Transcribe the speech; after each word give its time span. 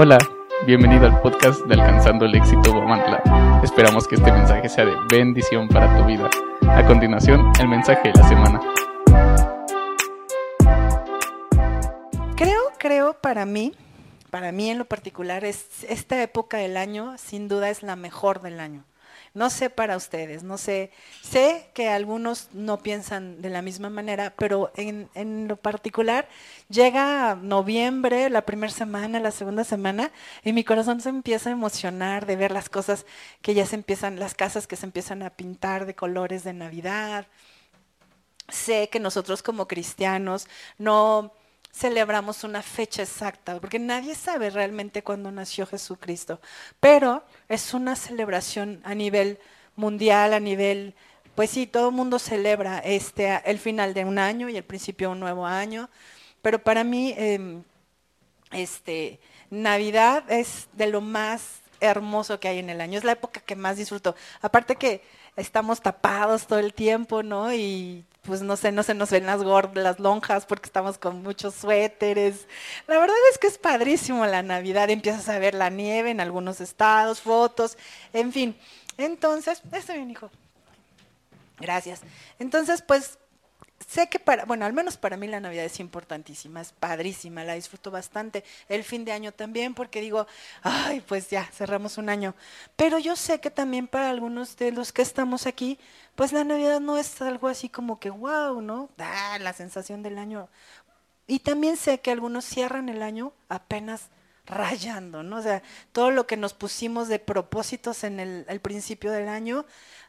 Hola, 0.00 0.16
bienvenido 0.64 1.06
al 1.06 1.20
podcast 1.22 1.60
de 1.62 1.74
Alcanzando 1.74 2.24
el 2.24 2.32
Éxito 2.36 2.72
Bomantla. 2.72 3.60
Esperamos 3.64 4.06
que 4.06 4.14
este 4.14 4.30
mensaje 4.30 4.68
sea 4.68 4.84
de 4.84 4.94
bendición 5.10 5.66
para 5.66 5.98
tu 5.98 6.04
vida. 6.04 6.30
A 6.68 6.86
continuación, 6.86 7.50
el 7.58 7.66
mensaje 7.66 8.12
de 8.12 8.14
la 8.14 8.28
semana. 8.28 8.60
Creo, 12.36 12.60
creo 12.78 13.14
para 13.14 13.44
mí, 13.44 13.72
para 14.30 14.52
mí 14.52 14.70
en 14.70 14.78
lo 14.78 14.84
particular, 14.84 15.44
es 15.44 15.82
esta 15.88 16.22
época 16.22 16.58
del 16.58 16.76
año 16.76 17.18
sin 17.18 17.48
duda 17.48 17.68
es 17.68 17.82
la 17.82 17.96
mejor 17.96 18.40
del 18.40 18.60
año. 18.60 18.84
No 19.38 19.50
sé 19.50 19.70
para 19.70 19.96
ustedes, 19.96 20.42
no 20.42 20.58
sé, 20.58 20.90
sé 21.22 21.70
que 21.72 21.88
algunos 21.88 22.48
no 22.52 22.78
piensan 22.78 23.40
de 23.40 23.50
la 23.50 23.62
misma 23.62 23.88
manera, 23.88 24.34
pero 24.36 24.72
en, 24.74 25.08
en 25.14 25.46
lo 25.46 25.54
particular 25.54 26.28
llega 26.68 27.36
noviembre, 27.36 28.30
la 28.30 28.44
primera 28.44 28.72
semana, 28.72 29.20
la 29.20 29.30
segunda 29.30 29.62
semana, 29.62 30.10
y 30.42 30.52
mi 30.52 30.64
corazón 30.64 31.00
se 31.00 31.10
empieza 31.10 31.50
a 31.50 31.52
emocionar 31.52 32.26
de 32.26 32.34
ver 32.34 32.50
las 32.50 32.68
cosas 32.68 33.06
que 33.40 33.54
ya 33.54 33.64
se 33.64 33.76
empiezan, 33.76 34.18
las 34.18 34.34
casas 34.34 34.66
que 34.66 34.74
se 34.74 34.86
empiezan 34.86 35.22
a 35.22 35.30
pintar 35.30 35.86
de 35.86 35.94
colores 35.94 36.42
de 36.42 36.52
Navidad. 36.52 37.28
Sé 38.48 38.88
que 38.90 38.98
nosotros 38.98 39.44
como 39.44 39.68
cristianos 39.68 40.48
no 40.78 41.32
celebramos 41.78 42.42
una 42.42 42.60
fecha 42.60 43.02
exacta, 43.02 43.60
porque 43.60 43.78
nadie 43.78 44.16
sabe 44.16 44.50
realmente 44.50 45.04
cuándo 45.04 45.30
nació 45.30 45.64
Jesucristo, 45.64 46.40
pero 46.80 47.22
es 47.48 47.72
una 47.72 47.94
celebración 47.94 48.80
a 48.84 48.96
nivel 48.96 49.38
mundial, 49.76 50.34
a 50.34 50.40
nivel, 50.40 50.94
pues 51.36 51.50
sí, 51.50 51.68
todo 51.68 51.90
el 51.90 51.94
mundo 51.94 52.18
celebra 52.18 52.80
este, 52.80 53.40
el 53.44 53.60
final 53.60 53.94
de 53.94 54.04
un 54.04 54.18
año 54.18 54.48
y 54.48 54.56
el 54.56 54.64
principio 54.64 55.08
de 55.08 55.12
un 55.12 55.20
nuevo 55.20 55.46
año, 55.46 55.88
pero 56.42 56.58
para 56.58 56.82
mí 56.82 57.14
em, 57.16 57.62
este, 58.50 59.20
Navidad 59.48 60.24
es 60.32 60.66
de 60.72 60.88
lo 60.88 61.00
más 61.00 61.60
hermoso 61.80 62.40
que 62.40 62.48
hay 62.48 62.58
en 62.58 62.70
el 62.70 62.80
año, 62.80 62.98
es 62.98 63.04
la 63.04 63.12
época 63.12 63.40
que 63.40 63.54
más 63.54 63.76
disfruto, 63.76 64.16
aparte 64.40 64.74
que 64.74 65.00
estamos 65.38 65.80
tapados 65.80 66.46
todo 66.46 66.58
el 66.58 66.74
tiempo, 66.74 67.22
¿no? 67.22 67.52
Y 67.52 68.04
pues 68.22 68.42
no 68.42 68.56
sé, 68.56 68.72
no 68.72 68.82
se 68.82 68.94
nos 68.94 69.10
ven 69.10 69.24
las 69.24 69.40
las 69.74 69.98
lonjas 69.98 70.44
porque 70.44 70.66
estamos 70.66 70.98
con 70.98 71.22
muchos 71.22 71.54
suéteres. 71.54 72.46
La 72.86 72.98
verdad 72.98 73.16
es 73.32 73.38
que 73.38 73.46
es 73.46 73.56
padrísimo 73.56 74.26
la 74.26 74.42
Navidad, 74.42 74.90
empiezas 74.90 75.28
a 75.28 75.38
ver 75.38 75.54
la 75.54 75.70
nieve 75.70 76.10
en 76.10 76.20
algunos 76.20 76.60
estados, 76.60 77.20
fotos, 77.20 77.78
en 78.12 78.32
fin. 78.32 78.58
Entonces, 78.98 79.62
estoy 79.72 79.96
bien, 79.96 80.10
hijo. 80.10 80.30
Gracias. 81.58 82.00
Entonces, 82.38 82.82
pues 82.82 83.18
sé 83.86 84.08
que 84.08 84.18
para, 84.18 84.44
bueno, 84.44 84.64
al 84.64 84.72
menos 84.72 84.96
para 84.96 85.16
mí 85.16 85.26
la 85.26 85.40
Navidad 85.40 85.64
es 85.64 85.80
importantísima, 85.80 86.60
es 86.60 86.72
padrísima, 86.72 87.44
la 87.44 87.54
disfruto 87.54 87.90
bastante. 87.90 88.44
El 88.68 88.84
fin 88.84 89.04
de 89.04 89.12
año 89.12 89.32
también, 89.32 89.74
porque 89.74 90.00
digo, 90.00 90.26
ay, 90.62 91.00
pues 91.00 91.30
ya, 91.30 91.44
cerramos 91.44 91.98
un 91.98 92.08
año. 92.08 92.34
Pero 92.76 92.98
yo 92.98 93.16
sé 93.16 93.40
que 93.40 93.50
también 93.50 93.86
para 93.86 94.10
algunos 94.10 94.56
de 94.56 94.72
los 94.72 94.92
que 94.92 95.02
estamos 95.02 95.46
aquí, 95.46 95.78
pues 96.16 96.32
la 96.32 96.44
Navidad 96.44 96.80
no 96.80 96.98
es 96.98 97.20
algo 97.22 97.48
así 97.48 97.68
como 97.68 98.00
que, 98.00 98.10
wow, 98.10 98.60
¿no? 98.60 98.90
Ah, 98.98 99.38
la 99.40 99.52
sensación 99.52 100.02
del 100.02 100.18
año. 100.18 100.48
Y 101.26 101.40
también 101.40 101.76
sé 101.76 102.00
que 102.00 102.10
algunos 102.10 102.44
cierran 102.44 102.88
el 102.88 103.02
año 103.02 103.32
apenas 103.48 104.08
rayando, 104.46 105.22
¿no? 105.22 105.36
O 105.36 105.42
sea, 105.42 105.62
todo 105.92 106.10
lo 106.10 106.26
que 106.26 106.36
nos 106.36 106.54
pusimos 106.54 107.08
de 107.08 107.18
propósitos 107.18 108.02
en 108.02 108.18
el, 108.18 108.46
el 108.48 108.60
principio 108.60 109.12
del 109.12 109.28
año, 109.28 109.66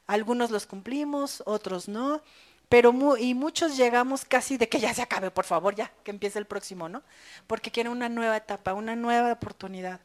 algunos 0.08 0.50
los 0.50 0.66
cumplimos, 0.66 1.44
otros 1.46 1.88
no 1.90 2.22
pero 2.70 3.18
y 3.18 3.34
muchos 3.34 3.76
llegamos 3.76 4.24
casi 4.26 4.58
de 4.58 4.70
que 4.70 4.80
ya 4.80 4.94
se 4.94 5.02
acabe, 5.02 5.32
por 5.32 5.46
favor, 5.46 5.76
ya, 5.76 5.92
que 6.04 6.12
empiece 6.12 6.38
el 6.38 6.46
próximo, 6.46 6.88
¿no? 6.88 7.02
Porque 7.48 7.72
quieren 7.72 7.92
una 7.92 8.10
nueva 8.10 8.38
etapa, 8.38 8.74
una 8.74 8.96
nueva 8.96 9.34
oportunidad. 9.34 10.00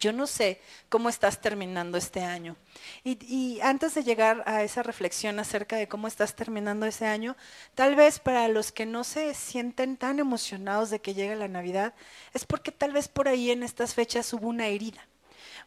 Yo 0.00 0.12
no 0.12 0.26
sé 0.26 0.60
cómo 0.88 1.08
estás 1.08 1.40
terminando 1.40 1.98
este 1.98 2.22
año. 2.22 2.56
Y, 3.04 3.18
y, 3.26 3.60
antes 3.60 3.94
de 3.94 4.02
llegar 4.02 4.42
a 4.46 4.62
esa 4.62 4.82
reflexión 4.82 5.38
acerca 5.38 5.76
de 5.76 5.86
cómo 5.86 6.08
estás 6.08 6.34
terminando 6.34 6.86
ese 6.86 7.06
año, 7.06 7.36
tal 7.74 7.94
vez 7.94 8.18
para 8.18 8.48
los 8.48 8.72
que 8.72 8.86
no 8.86 9.04
se 9.04 9.34
sienten 9.34 9.96
tan 9.96 10.18
emocionados 10.18 10.90
de 10.90 11.00
que 11.00 11.14
llegue 11.14 11.36
la 11.36 11.48
Navidad, 11.48 11.94
es 12.32 12.44
porque 12.44 12.72
tal 12.72 12.92
vez 12.92 13.08
por 13.08 13.28
ahí 13.28 13.50
en 13.50 13.62
estas 13.62 13.94
fechas 13.94 14.32
hubo 14.32 14.48
una 14.48 14.66
herida. 14.66 15.06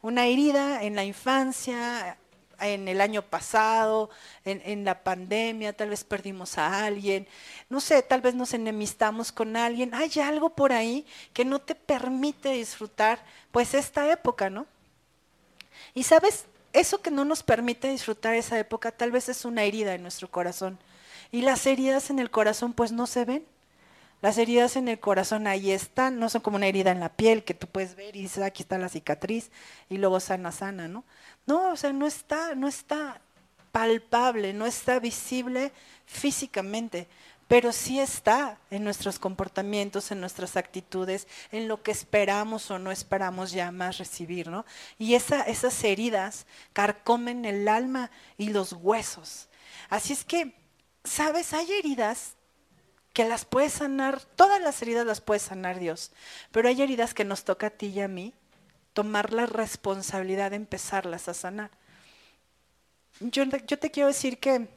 Una 0.01 0.25
herida 0.25 0.83
en 0.83 0.95
la 0.95 1.03
infancia, 1.03 2.17
en 2.59 2.87
el 2.87 3.01
año 3.01 3.21
pasado, 3.21 4.09
en, 4.45 4.83
la 4.85 5.03
pandemia, 5.03 5.73
tal 5.73 5.89
vez 5.89 6.03
perdimos 6.03 6.57
a 6.57 6.85
alguien, 6.85 7.27
no 7.69 7.79
sé, 7.81 8.01
tal 8.01 8.21
vez 8.21 8.35
nos 8.35 8.53
enemistamos 8.53 9.31
con 9.31 9.55
alguien, 9.55 9.93
hay 9.93 10.11
algo 10.19 10.49
por 10.49 10.73
ahí 10.73 11.05
que 11.33 11.45
no 11.45 11.59
te 11.59 11.75
permite 11.75 12.51
disfrutar 12.51 13.23
pues 13.51 13.73
esta 13.73 14.11
época, 14.11 14.49
¿no? 14.49 14.65
Y 15.93 16.03
sabes, 16.03 16.45
eso 16.73 17.01
que 17.01 17.11
no 17.11 17.25
nos 17.25 17.43
permite 17.43 17.89
disfrutar 17.89 18.35
esa 18.35 18.59
época 18.59 18.91
tal 18.91 19.11
vez 19.11 19.29
es 19.29 19.45
una 19.45 19.63
herida 19.63 19.93
en 19.95 20.01
nuestro 20.01 20.29
corazón. 20.29 20.77
Y 21.31 21.41
las 21.41 21.65
heridas 21.65 22.09
en 22.09 22.19
el 22.19 22.31
corazón 22.31 22.73
pues 22.73 22.91
no 22.91 23.07
se 23.07 23.25
ven. 23.25 23.45
Las 24.21 24.37
heridas 24.37 24.75
en 24.75 24.87
el 24.87 24.99
corazón 24.99 25.45
ahí 25.45 25.71
están, 25.71 26.19
no 26.19 26.29
son 26.29 26.41
como 26.41 26.57
una 26.57 26.67
herida 26.67 26.91
en 26.91 26.99
la 26.99 27.13
piel 27.15 27.43
que 27.43 27.53
tú 27.53 27.67
puedes 27.67 27.95
ver 27.95 28.15
y 28.15 28.23
dices, 28.23 28.43
aquí 28.43 28.63
está 28.63 28.77
la 28.77 28.89
cicatriz 28.89 29.51
y 29.89 29.97
luego 29.97 30.19
sana, 30.19 30.51
sana, 30.51 30.87
¿no? 30.87 31.03
No, 31.45 31.71
o 31.71 31.75
sea, 31.75 31.93
no 31.93 32.07
está, 32.07 32.55
no 32.55 32.67
está 32.67 33.21
palpable, 33.71 34.53
no 34.53 34.65
está 34.65 34.99
visible 34.99 35.71
físicamente, 36.07 37.07
pero 37.47 37.71
sí 37.71 37.99
está 37.99 38.57
en 38.71 38.83
nuestros 38.83 39.19
comportamientos, 39.19 40.11
en 40.11 40.19
nuestras 40.19 40.57
actitudes, 40.57 41.27
en 41.51 41.67
lo 41.67 41.83
que 41.83 41.91
esperamos 41.91 42.71
o 42.71 42.79
no 42.79 42.91
esperamos 42.91 43.51
ya 43.51 43.71
más 43.71 43.99
recibir, 43.99 44.49
¿no? 44.49 44.65
Y 44.97 45.13
esa, 45.13 45.43
esas 45.43 45.83
heridas 45.83 46.47
carcomen 46.73 47.45
el 47.45 47.67
alma 47.67 48.09
y 48.37 48.49
los 48.49 48.73
huesos. 48.73 49.47
Así 49.89 50.11
es 50.11 50.25
que, 50.25 50.55
¿sabes? 51.03 51.53
Hay 51.53 51.71
heridas 51.71 52.36
que 53.17 53.27
las 53.27 53.45
puede 53.45 53.71
sanar, 53.71 54.21
todas 54.35 54.61
las 54.61 54.79
heridas 54.83 55.03
las 55.03 55.21
puede 55.21 55.39
sanar 55.39 55.79
Dios, 55.79 56.11
pero 56.51 56.69
hay 56.69 56.79
heridas 56.83 57.15
que 57.15 57.25
nos 57.25 57.45
toca 57.45 57.65
a 57.65 57.69
ti 57.71 57.87
y 57.87 58.01
a 58.01 58.07
mí 58.07 58.31
tomar 58.93 59.33
la 59.33 59.47
responsabilidad 59.47 60.51
de 60.51 60.57
empezarlas 60.57 61.27
a 61.27 61.33
sanar. 61.33 61.71
Yo, 63.19 63.43
yo 63.43 63.79
te 63.79 63.89
quiero 63.89 64.09
decir 64.09 64.37
que 64.37 64.67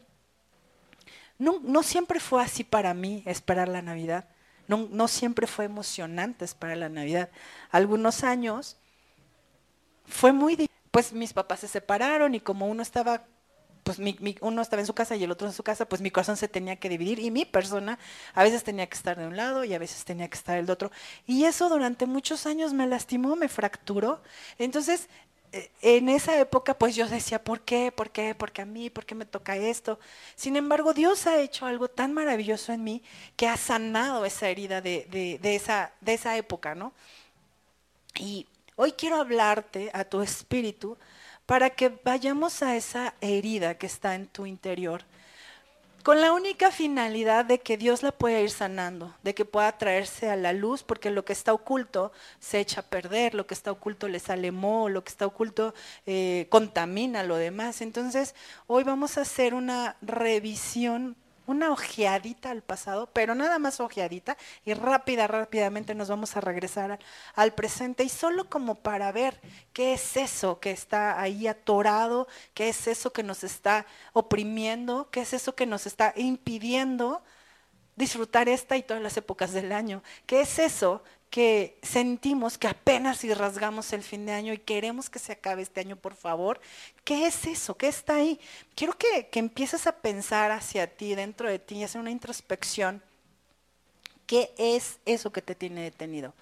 no, 1.39 1.61
no, 1.63 1.83
siempre 1.83 2.19
fue 2.19 2.43
así 2.43 2.65
para 2.65 2.95
mí 2.95 3.23
esperar 3.27 3.69
la 3.69 3.83
Navidad, 3.83 4.25
no, 4.69 4.89
no 4.91 5.07
siempre 5.07 5.47
fue 5.47 5.67
emocionante 5.67 6.47
esperar 6.47 6.79
la 6.79 6.89
Navidad. 6.89 7.29
Algunos 7.71 8.25
años 8.25 8.79
fue 10.07 10.33
muy... 10.33 10.67
Pues 10.91 11.13
mis 11.13 11.35
papás 11.35 11.61
se 11.61 11.69
separaron 11.69 12.35
y 12.35 12.41
como 12.41 12.69
uno 12.69 12.81
estaba 12.81 13.27
pues 13.83 13.99
uno 14.41 14.63
estaba 14.63 14.81
en 14.81 14.87
su 14.87 14.95
casa 14.95 15.17
y 15.17 15.25
el 15.25 15.31
otro 15.31 15.47
en 15.47 15.53
su 15.53 15.63
casa, 15.63 15.89
pues 15.89 16.01
mi 16.01 16.11
corazón 16.11 16.37
se 16.37 16.49
tenía 16.49 16.77
que 16.77 16.89
dividir 16.89 17.19
y 17.19 17.31
mi 17.31 17.45
persona 17.45 17.99
a 18.35 18.43
veces 18.43 18.65
tenía 18.65 18.87
que 18.87 18.97
estar 18.97 19.19
de 19.19 19.27
un 19.27 19.37
lado 19.37 19.65
y 19.65 19.75
a 19.75 19.79
veces 19.79 20.05
tenía 20.05 20.29
que 20.29 20.37
estar 20.37 20.57
del 20.57 20.71
otro. 20.71 20.91
Y 21.27 21.45
eso 21.45 21.69
durante 21.69 22.07
muchos 22.07 22.47
años 22.47 22.73
me 22.73 22.87
lastimó, 22.87 23.37
me 23.37 23.49
fracturó. 23.49 24.23
Entonces, 24.59 25.09
eh, 25.53 25.71
en 25.83 26.09
esa 26.09 26.39
época, 26.39 26.79
pues 26.79 26.95
yo 26.95 27.09
decía, 27.09 27.43
¿por 27.43 27.63
qué? 27.63 27.91
¿Por 27.93 28.11
qué? 28.11 28.35
¿Por 28.35 28.53
qué 28.53 28.63
a 28.63 28.67
mí? 28.67 28.91
¿Por 28.91 29.05
qué 29.05 29.15
me 29.15 29.25
toca 29.27 29.57
esto? 29.57 29.99
Sin 30.37 30.57
embargo, 30.57 30.95
Dios 30.95 31.27
ha 31.27 31.41
hecho 31.41 31.67
algo 31.67 31.89
tan 31.89 32.13
maravilloso 32.13 32.73
en 32.73 32.85
mí 32.85 33.03
que 33.37 33.49
ha 33.49 33.57
sanado 33.57 34.25
esa 34.25 34.49
herida 34.49 34.81
de, 34.81 35.07
de, 35.43 35.55
esa, 35.57 35.93
de 36.01 36.15
esa 36.15 36.37
época, 36.37 36.75
¿no? 36.75 36.93
Y 38.17 38.47
hoy 38.77 38.93
quiero 38.93 39.17
hablarte 39.17 39.91
a 39.93 40.05
tu 40.05 40.21
espíritu 40.23 40.97
para 41.51 41.71
que 41.71 41.89
vayamos 41.89 42.63
a 42.63 42.77
esa 42.77 43.15
herida 43.21 43.75
que 43.75 43.87
está 43.87 44.15
en 44.15 44.29
tu 44.29 44.47
interior, 44.47 45.03
con 46.05 46.21
la 46.21 46.33
única 46.33 46.71
finalidad 46.71 47.45
de 47.45 47.59
que 47.59 47.77
Dios 47.77 48.05
la 48.05 48.13
pueda 48.13 48.39
ir 48.39 48.51
sanando, 48.51 49.17
de 49.25 49.35
que 49.35 49.45
pueda 49.45 49.77
traerse 49.77 50.31
a 50.31 50.37
la 50.37 50.53
luz, 50.53 50.85
porque 50.85 51.11
lo 51.11 51.25
que 51.25 51.33
está 51.33 51.53
oculto 51.53 52.13
se 52.39 52.61
echa 52.61 52.83
a 52.83 52.85
perder, 52.85 53.35
lo 53.35 53.49
que 53.49 53.55
está 53.55 53.73
oculto 53.73 54.07
le 54.07 54.21
sale 54.21 54.53
moho, 54.53 54.91
lo 54.91 55.03
que 55.03 55.09
está 55.09 55.27
oculto 55.27 55.75
eh, 56.07 56.47
contamina 56.51 57.25
lo 57.25 57.35
demás. 57.35 57.81
Entonces, 57.81 58.37
hoy 58.69 58.85
vamos 58.85 59.19
a 59.19 59.23
hacer 59.23 59.53
una 59.53 59.97
revisión 60.03 61.17
una 61.51 61.73
ojeadita 61.73 62.51
al 62.51 62.63
pasado, 62.63 63.11
pero 63.13 63.35
nada 63.35 63.59
más 63.59 63.81
ojeadita, 63.81 64.37
y 64.65 64.73
rápida, 64.73 65.27
rápidamente 65.27 65.97
nos 65.97 66.09
vamos 66.09 66.37
a 66.37 66.41
regresar 66.41 67.01
al 67.35 67.55
presente, 67.55 68.05
y 68.05 68.09
solo 68.09 68.49
como 68.49 68.77
para 68.77 69.11
ver 69.11 69.41
qué 69.73 69.95
es 69.95 70.17
eso 70.17 70.61
que 70.61 70.71
está 70.71 71.21
ahí 71.21 71.49
atorado, 71.49 72.29
qué 72.55 72.69
es 72.69 72.87
eso 72.87 73.13
que 73.13 73.25
nos 73.25 73.43
está 73.43 73.85
oprimiendo, 74.13 75.09
qué 75.11 75.23
es 75.23 75.33
eso 75.33 75.57
que 75.57 75.67
nos 75.67 75.87
está 75.87 76.15
impidiendo 76.17 77.23
disfrutar 77.97 78.49
esta 78.49 78.77
y 78.77 78.83
todas 78.83 79.03
las 79.03 79.17
épocas 79.17 79.53
del 79.53 79.73
año, 79.73 80.03
qué 80.27 80.43
es 80.43 80.59
eso 80.59 81.03
que 81.31 81.79
sentimos 81.83 82.59
que 82.59 82.67
apenas 82.67 83.19
si 83.19 83.33
rasgamos 83.33 83.93
el 83.93 84.03
fin 84.03 84.27
de 84.27 84.33
año 84.33 84.53
y 84.53 84.59
queremos 84.59 85.09
que 85.09 85.21
se 85.21 85.33
acabe 85.33 85.63
este 85.63 85.81
año, 85.81 85.97
por 85.97 86.15
favor. 86.15 86.61
¿Qué 87.05 87.27
es 87.27 87.47
eso? 87.47 87.77
¿Qué 87.77 87.87
está 87.87 88.17
ahí? 88.17 88.41
Quiero 88.75 88.99
que, 88.99 89.29
que 89.29 89.39
empieces 89.39 89.87
a 89.87 89.93
pensar 89.93 90.51
hacia 90.51 90.89
ti, 90.89 91.15
dentro 91.15 91.49
de 91.49 91.61
ti, 91.61 91.77
y 91.77 91.85
hacer 91.85 92.01
una 92.01 92.11
introspección. 92.11 93.01
¿Qué 94.27 94.53
es 94.59 94.99
eso 95.07 95.33
que 95.33 95.41
te 95.41 95.55
tiene 95.55 95.83
detenido? 95.83 96.35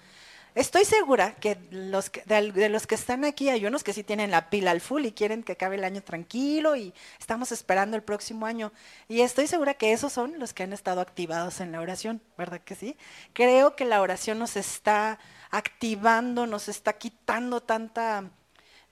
Estoy 0.59 0.85
segura 0.85 1.37
que, 1.37 1.57
los 1.71 2.11
de, 2.25 2.69
los 2.69 2.89
que 2.89 2.97
están 2.97 3.25
aquí 3.25 3.49
hay 3.49 3.65
unos 3.65 3.85
que 3.85 3.93
sí 3.93 4.03
tienen 4.03 4.33
la 4.33 4.51
pila 4.51 4.73
al 4.73 4.81
full 4.81 5.05
y 5.05 5.13
quieren 5.13 5.45
que 5.45 5.53
acabe 5.53 5.77
el 5.77 5.85
año 5.85 6.03
tranquilo 6.03 6.75
y 6.75 6.93
estamos 7.21 7.53
esperando 7.53 7.97
el 7.97 8.03
próximo 8.03 8.45
año. 8.45 8.73
Y 9.07 9.21
estoy 9.21 9.47
segura 9.47 9.75
que 9.75 9.93
esos 9.93 10.13
son 10.13 10.41
los 10.41 10.55
que 10.55 10.65
han 10.65 10.73
estado 10.73 11.01
activados 11.01 11.61
en 11.61 11.71
la 11.71 11.81
oración, 11.81 12.21
¿verdad 12.37 12.61
que 12.61 12.75
sí? 12.75 12.97
Creo 13.35 13.77
que 13.77 13.85
la 13.85 14.03
oración 14.03 14.41
nos 14.41 14.57
está 14.57 15.21
activando, 15.53 16.45
nos 16.45 16.69
está 16.69 16.95
quitando 16.95 17.61
tanta 17.61 18.29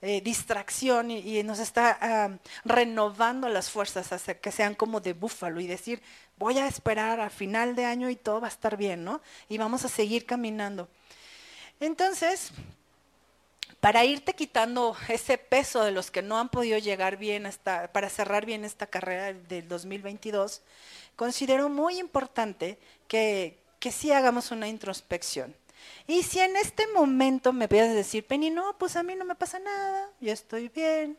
eh, 0.01 0.21
distracción 0.21 1.11
y, 1.11 1.43
nos 1.43 1.59
está 1.59 2.39
renovando 2.63 3.49
las 3.49 3.69
fuerzas 3.69 4.13
hasta 4.13 4.35
que 4.35 4.53
sean 4.53 4.73
como 4.73 5.01
de 5.01 5.11
búfalo 5.11 5.59
y 5.59 5.67
decir, 5.67 6.01
voy 6.37 6.59
a 6.59 6.67
esperar 6.67 7.19
a 7.19 7.29
final 7.29 7.75
de 7.75 7.83
año 7.83 8.09
y 8.09 8.15
todo 8.15 8.39
va 8.39 8.47
a 8.47 8.51
estar 8.51 8.77
bien, 8.77 9.03
¿no? 9.03 9.21
Y 9.49 9.57
vamos 9.57 9.83
a 9.83 9.89
seguir 9.89 10.25
caminando. 10.25 10.87
Entonces, 11.79 12.51
para 13.79 14.05
irte 14.05 14.33
quitando 14.33 14.95
ese 15.07 15.37
peso 15.37 15.83
de 15.83 15.91
los 15.91 16.09
que 16.09 16.21
no 16.21 16.39
han 16.39 16.49
podido 16.49 16.77
llegar 16.79 17.17
bien 17.17 17.45
hasta, 17.45 17.91
para 17.91 18.09
cerrar 18.09 18.45
bien 18.45 18.65
esta 18.65 18.87
carrera 18.87 19.33
del 19.33 19.67
2022, 19.67 20.61
considero 21.15 21.69
muy 21.69 21.99
importante 21.99 22.79
que, 23.07 23.57
que 23.79 23.91
sí 23.91 24.11
hagamos 24.11 24.51
una 24.51 24.67
introspección. 24.67 25.55
Y 26.07 26.23
si 26.23 26.39
en 26.39 26.55
este 26.55 26.87
momento 26.87 27.53
me 27.53 27.65
a 27.65 27.87
decir, 27.93 28.25
Penny, 28.25 28.49
no, 28.49 28.77
pues 28.77 28.95
a 28.95 29.03
mí 29.03 29.15
no 29.15 29.25
me 29.25 29.35
pasa 29.35 29.59
nada, 29.59 30.09
yo 30.19 30.33
estoy 30.33 30.69
bien, 30.69 31.17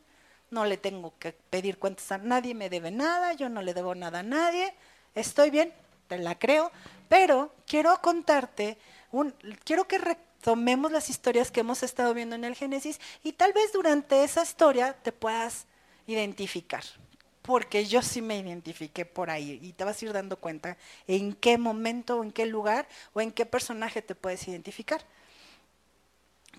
no 0.50 0.64
le 0.64 0.76
tengo 0.76 1.14
que 1.18 1.32
pedir 1.32 1.78
cuentas 1.78 2.10
a 2.12 2.18
nadie, 2.18 2.54
me 2.54 2.70
debe 2.70 2.90
nada, 2.90 3.34
yo 3.34 3.48
no 3.48 3.62
le 3.62 3.74
debo 3.74 3.94
nada 3.94 4.20
a 4.20 4.22
nadie, 4.24 4.74
estoy 5.14 5.50
bien, 5.50 5.72
te 6.08 6.18
la 6.18 6.38
creo, 6.38 6.72
pero 7.08 7.52
quiero 7.66 8.00
contarte, 8.00 8.78
un, 9.12 9.34
quiero 9.64 9.86
que 9.86 9.98
tomemos 10.42 10.92
las 10.92 11.10
historias 11.10 11.50
que 11.50 11.60
hemos 11.60 11.82
estado 11.82 12.14
viendo 12.14 12.36
en 12.36 12.44
el 12.44 12.54
Génesis 12.54 13.00
y 13.22 13.32
tal 13.32 13.52
vez 13.52 13.72
durante 13.72 14.24
esa 14.24 14.42
historia 14.42 14.94
te 14.94 15.12
puedas 15.12 15.66
identificar. 16.06 16.84
Porque 17.42 17.86
yo 17.86 18.02
sí 18.02 18.20
me 18.20 18.38
identifiqué 18.38 19.06
por 19.06 19.30
ahí 19.30 19.58
y 19.62 19.72
te 19.72 19.84
vas 19.84 20.00
a 20.00 20.04
ir 20.04 20.12
dando 20.12 20.36
cuenta 20.36 20.76
en 21.06 21.32
qué 21.32 21.56
momento, 21.56 22.22
en 22.22 22.30
qué 22.30 22.44
lugar 22.44 22.86
o 23.14 23.20
en 23.20 23.32
qué 23.32 23.46
personaje 23.46 24.02
te 24.02 24.14
puedes 24.14 24.46
identificar. 24.48 25.02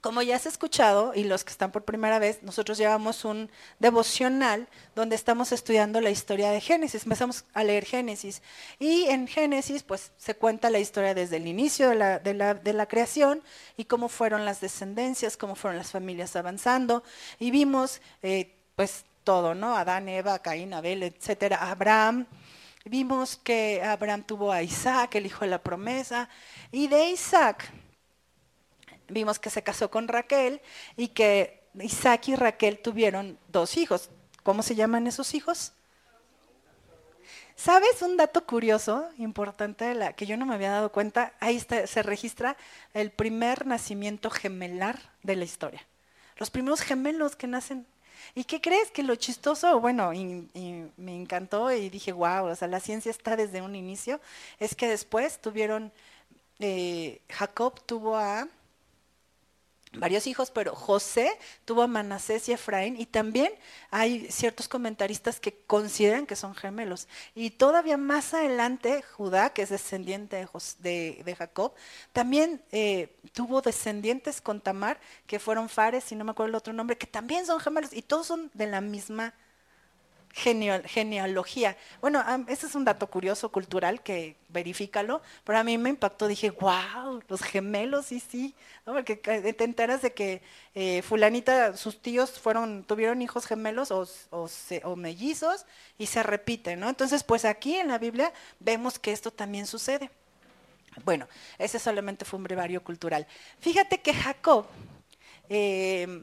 Como 0.01 0.22
ya 0.22 0.36
has 0.36 0.46
escuchado, 0.46 1.13
y 1.13 1.24
los 1.24 1.44
que 1.44 1.51
están 1.51 1.72
por 1.72 1.84
primera 1.84 2.19
vez, 2.19 2.42
nosotros 2.44 2.78
llevamos 2.78 3.25
un 3.25 3.50
devocional 3.80 4.68
donde 4.96 5.16
estamos 5.16 5.51
estudiando 5.51 6.00
la 6.00 6.10
historia 6.10 6.51
de 6.51 6.62
Génesis. 6.62 7.04
Empezamos 7.04 7.44
a 7.54 7.63
leer 7.63 7.86
Génesis. 7.86 8.42
Y 8.80 9.06
en 9.06 9.28
Génesis, 9.28 9.84
pues, 9.84 10.12
se 10.18 10.36
cuenta 10.36 10.69
la 10.69 10.80
historia 10.80 11.13
desde 11.13 11.38
el 11.38 11.48
inicio 11.48 11.90
de 11.90 12.74
la, 12.74 12.86
creación 12.88 13.44
y 13.78 13.86
cómo 13.86 14.07
fueron 14.10 14.46
las 14.46 14.62
descendencias, 14.62 15.38
cómo 15.38 15.56
fueron 15.56 15.78
las 15.78 15.92
familias 15.92 16.36
avanzando. 16.36 17.04
Y 17.40 17.52
vimos, 17.52 18.02
eh, 18.22 18.56
pues, 18.75 19.06
todo, 19.24 19.54
¿no? 19.54 19.75
Adán, 19.75 20.07
Eva, 20.07 20.40
Caín, 20.40 20.74
Abel, 20.74 21.04
etcétera, 21.04 21.69
Abraham. 21.69 22.25
Vimos 22.86 23.36
que 23.36 23.81
Abraham 23.84 24.24
tuvo 24.24 24.52
a 24.52 24.63
Isaac, 24.63 25.16
el 25.16 25.25
hijo 25.25 25.44
de 25.44 25.52
la 25.52 25.62
promesa. 25.62 26.30
Y 26.72 26.88
de 26.88 27.10
Isaac 27.10 27.69
vimos 29.10 29.40
que 29.40 29.50
se 29.50 29.64
casó 29.64 29.90
con 29.90 30.08
Raquel 30.08 30.62
y 30.98 31.10
que 31.10 31.64
Isaac 31.80 32.30
y 32.30 32.36
Raquel 32.36 32.80
tuvieron 32.80 33.38
dos 33.48 33.78
hijos. 33.78 34.10
¿Cómo 34.44 34.64
se 34.64 34.76
llaman 34.76 35.08
esos 35.08 35.34
hijos? 35.34 35.74
¿Sabes 37.56 38.02
un 38.02 38.16
dato 38.16 38.46
curioso, 38.46 39.10
importante, 39.18 39.94
la, 39.94 40.14
que 40.14 40.26
yo 40.26 40.38
no 40.38 40.46
me 40.46 40.56
había 40.56 40.72
dado 40.72 40.94
cuenta? 40.94 41.34
Ahí 41.42 41.60
se 41.60 42.04
registra 42.04 42.56
el 42.94 43.12
primer 43.12 43.68
nacimiento 43.68 44.30
gemelar 44.30 44.98
de 45.24 45.36
la 45.36 45.44
historia. 45.44 45.86
Los 46.38 46.50
primeros 46.50 46.82
gemelos 46.82 47.36
que 47.36 47.48
nacen. 47.48 47.86
¿Y 48.34 48.46
qué 48.46 48.62
crees? 48.62 48.92
Que 48.92 49.04
lo 49.04 49.16
chistoso, 49.16 49.80
bueno, 49.82 50.14
y, 50.14 50.48
me 50.96 51.16
encantó 51.16 51.72
y 51.72 51.90
dije, 51.90 52.14
wow, 52.14 52.46
o 52.46 52.56
sea, 52.56 52.68
la 52.70 52.80
ciencia 52.80 53.12
está 53.12 53.36
desde 53.36 53.62
un 53.62 53.76
inicio, 53.76 54.22
es 54.60 54.76
que 54.76 54.88
después 54.88 55.40
tuvieron, 55.40 55.92
eh, 56.60 57.20
Jacob 57.30 57.82
tuvo 57.86 58.16
a 58.16 58.48
varios 59.94 60.28
hijos, 60.28 60.52
pero 60.52 60.76
José 60.76 61.38
tuvo 61.66 61.82
a 61.82 61.88
Manasés 61.88 62.48
y 62.48 62.54
Efraín 62.54 63.00
y 63.00 63.06
también 63.06 63.52
hay 63.90 64.30
ciertos 64.32 64.68
comentaristas 64.68 65.40
que 65.40 65.64
consideran 65.66 66.26
que 66.28 66.36
son 66.36 66.54
gemelos. 66.56 67.08
Y 67.34 67.52
todavía 67.52 67.98
más 67.98 68.34
adelante, 68.34 69.02
Judá, 69.02 69.52
que 69.52 69.64
es 69.64 69.70
descendiente 69.70 70.48
de, 70.80 71.36
Jacob, 71.38 71.74
también 72.14 72.62
eh, 72.72 73.16
tuvo 73.34 73.62
descendientes 73.62 74.42
con 74.42 74.62
Tamar, 74.62 75.00
que 75.26 75.40
fueron 75.40 75.70
Fares, 75.70 76.12
y 76.12 76.16
no 76.16 76.24
me 76.24 76.32
acuerdo 76.32 76.50
el 76.50 76.56
otro 76.56 76.74
nombre, 76.74 76.98
que 76.98 77.08
también 77.08 77.46
son 77.46 77.60
gemelos 77.60 77.94
y 77.94 78.02
todos 78.02 78.28
son 78.28 78.52
de 78.54 78.68
la 78.68 78.82
misma 78.82 79.34
genealogía. 80.34 81.76
Bueno, 82.02 82.24
ese 82.48 82.68
es 82.68 82.76
un 82.76 82.86
dato 82.86 83.08
curioso 83.08 83.52
cultural 83.52 84.02
que 84.02 84.36
verifícalo, 84.50 85.22
pero 85.44 85.60
a 85.60 85.64
mí 85.64 85.78
me 85.78 85.90
impactó, 85.90 86.28
dije, 86.28 86.52
wow, 86.52 87.22
los 87.28 87.42
gemelos, 87.42 88.08
sí, 88.08 88.20
sí, 88.20 88.56
porque 88.86 89.16
te 89.18 89.64
enteras 89.64 90.02
de 90.02 90.14
que 90.14 90.42
eh, 90.76 91.02
fulanita, 91.02 91.76
sus 91.76 92.02
tíos 92.02 92.40
fueron, 92.40 92.84
tuvieron 92.84 93.22
hijos 93.22 93.46
gemelos 93.46 93.92
o, 93.92 94.08
o, 94.31 94.96
mellizos 94.96 95.66
y 95.98 96.06
se 96.06 96.24
repiten, 96.24 96.80
¿no? 96.80 96.90
Entonces, 96.90 97.24
pues 97.24 97.46
aquí 97.46 97.76
en 97.76 97.88
la 97.88 97.98
Biblia 97.98 98.31
vemos 98.60 99.00
que 99.00 99.12
esto 99.12 99.31
también 99.31 99.66
sucede. 99.66 100.10
Bueno, 101.06 101.28
ese 101.58 101.80
solamente 101.80 102.26
fue 102.26 102.38
un 102.38 102.44
brevario 102.44 102.84
cultural. 102.84 103.26
Fíjate 103.60 104.02
que 104.02 104.14
Jacob 104.14 104.66
eh, 105.50 106.22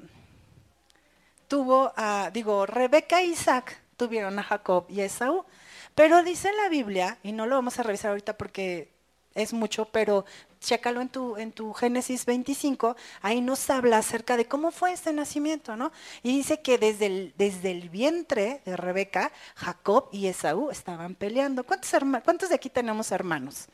tuvo, 1.48 1.92
a, 1.96 2.30
digo, 2.32 2.66
Rebeca 2.66 3.20
e 3.20 3.26
Isaac 3.26 3.85
tuvieron 3.96 4.38
a 4.38 4.42
Jacob 4.42 4.86
y 4.88 5.00
a 5.00 5.04
Esaú. 5.04 5.44
Pero 5.94 6.22
dice 6.22 6.52
la 6.52 6.68
Biblia, 6.68 7.18
y 7.22 7.32
no 7.32 7.46
lo 7.46 7.56
vamos 7.56 7.78
a 7.78 7.82
revisar 7.82 8.10
ahorita 8.10 8.36
porque 8.36 8.96
es 9.34 9.52
mucho, 9.52 9.86
pero 9.86 10.24
chécalo 10.60 11.00
en 11.00 11.08
tu, 11.08 11.36
en 11.36 11.52
tu 11.52 11.72
Génesis 11.74 12.24
25, 12.24 12.96
ahí 13.22 13.40
nos 13.40 13.68
habla 13.70 13.98
acerca 13.98 14.36
de 14.36 14.46
cómo 14.46 14.70
fue 14.70 14.92
este 14.92 15.12
nacimiento, 15.12 15.76
¿no? 15.76 15.92
Y 16.22 16.36
dice 16.36 16.60
que 16.60 16.78
desde 16.78 17.06
el, 17.06 17.34
desde 17.36 17.70
el 17.70 17.88
vientre 17.90 18.62
de 18.64 18.76
Rebeca, 18.76 19.30
Jacob 19.54 20.08
y 20.10 20.26
Esaú 20.26 20.70
estaban 20.70 21.14
peleando. 21.14 21.64
¿Cuántos, 21.64 21.90
¿Cuántos 22.24 22.48
de 22.48 22.54
aquí 22.54 22.70
tenemos 22.70 23.12
hermanos? 23.12 23.68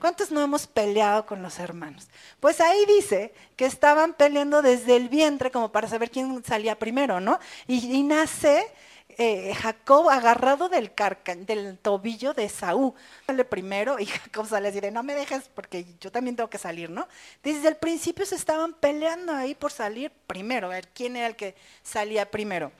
¿Cuántos 0.00 0.32
no 0.32 0.42
hemos 0.42 0.66
peleado 0.66 1.26
con 1.26 1.42
los 1.42 1.60
hermanos? 1.60 2.08
Pues 2.40 2.60
ahí 2.60 2.84
dice 2.86 3.32
que 3.54 3.66
estaban 3.66 4.14
peleando 4.14 4.60
desde 4.60 4.96
el 4.96 5.08
vientre 5.08 5.52
como 5.52 5.70
para 5.70 5.86
saber 5.86 6.10
quién 6.10 6.42
salía 6.42 6.76
primero, 6.76 7.20
¿no? 7.20 7.38
Y 7.68 8.02
nace 8.02 8.66
eh, 9.18 9.54
Jacob 9.54 10.08
agarrado 10.08 10.68
del, 10.68 10.92
del 11.46 11.78
tobillo 11.78 12.34
de 12.34 12.48
Saúl. 12.48 12.94
Sale 13.26 13.44
primero 13.44 13.98
y 13.98 14.06
Jacob 14.06 14.46
sale 14.46 14.68
así 14.68 14.80
de, 14.80 14.90
no 14.90 15.02
me 15.02 15.14
dejes 15.14 15.48
porque 15.54 15.86
yo 16.00 16.10
también 16.10 16.36
tengo 16.36 16.50
que 16.50 16.58
salir, 16.58 16.90
¿no? 16.90 17.06
Desde 17.42 17.68
el 17.68 17.76
principio 17.76 18.26
se 18.26 18.36
estaban 18.36 18.74
peleando 18.74 19.32
ahí 19.32 19.54
por 19.54 19.72
salir 19.72 20.10
primero, 20.26 20.68
a 20.68 20.70
ver 20.70 20.88
quién 20.88 21.16
era 21.16 21.26
el 21.26 21.36
que 21.36 21.54
salía 21.82 22.30
primero. 22.30 22.72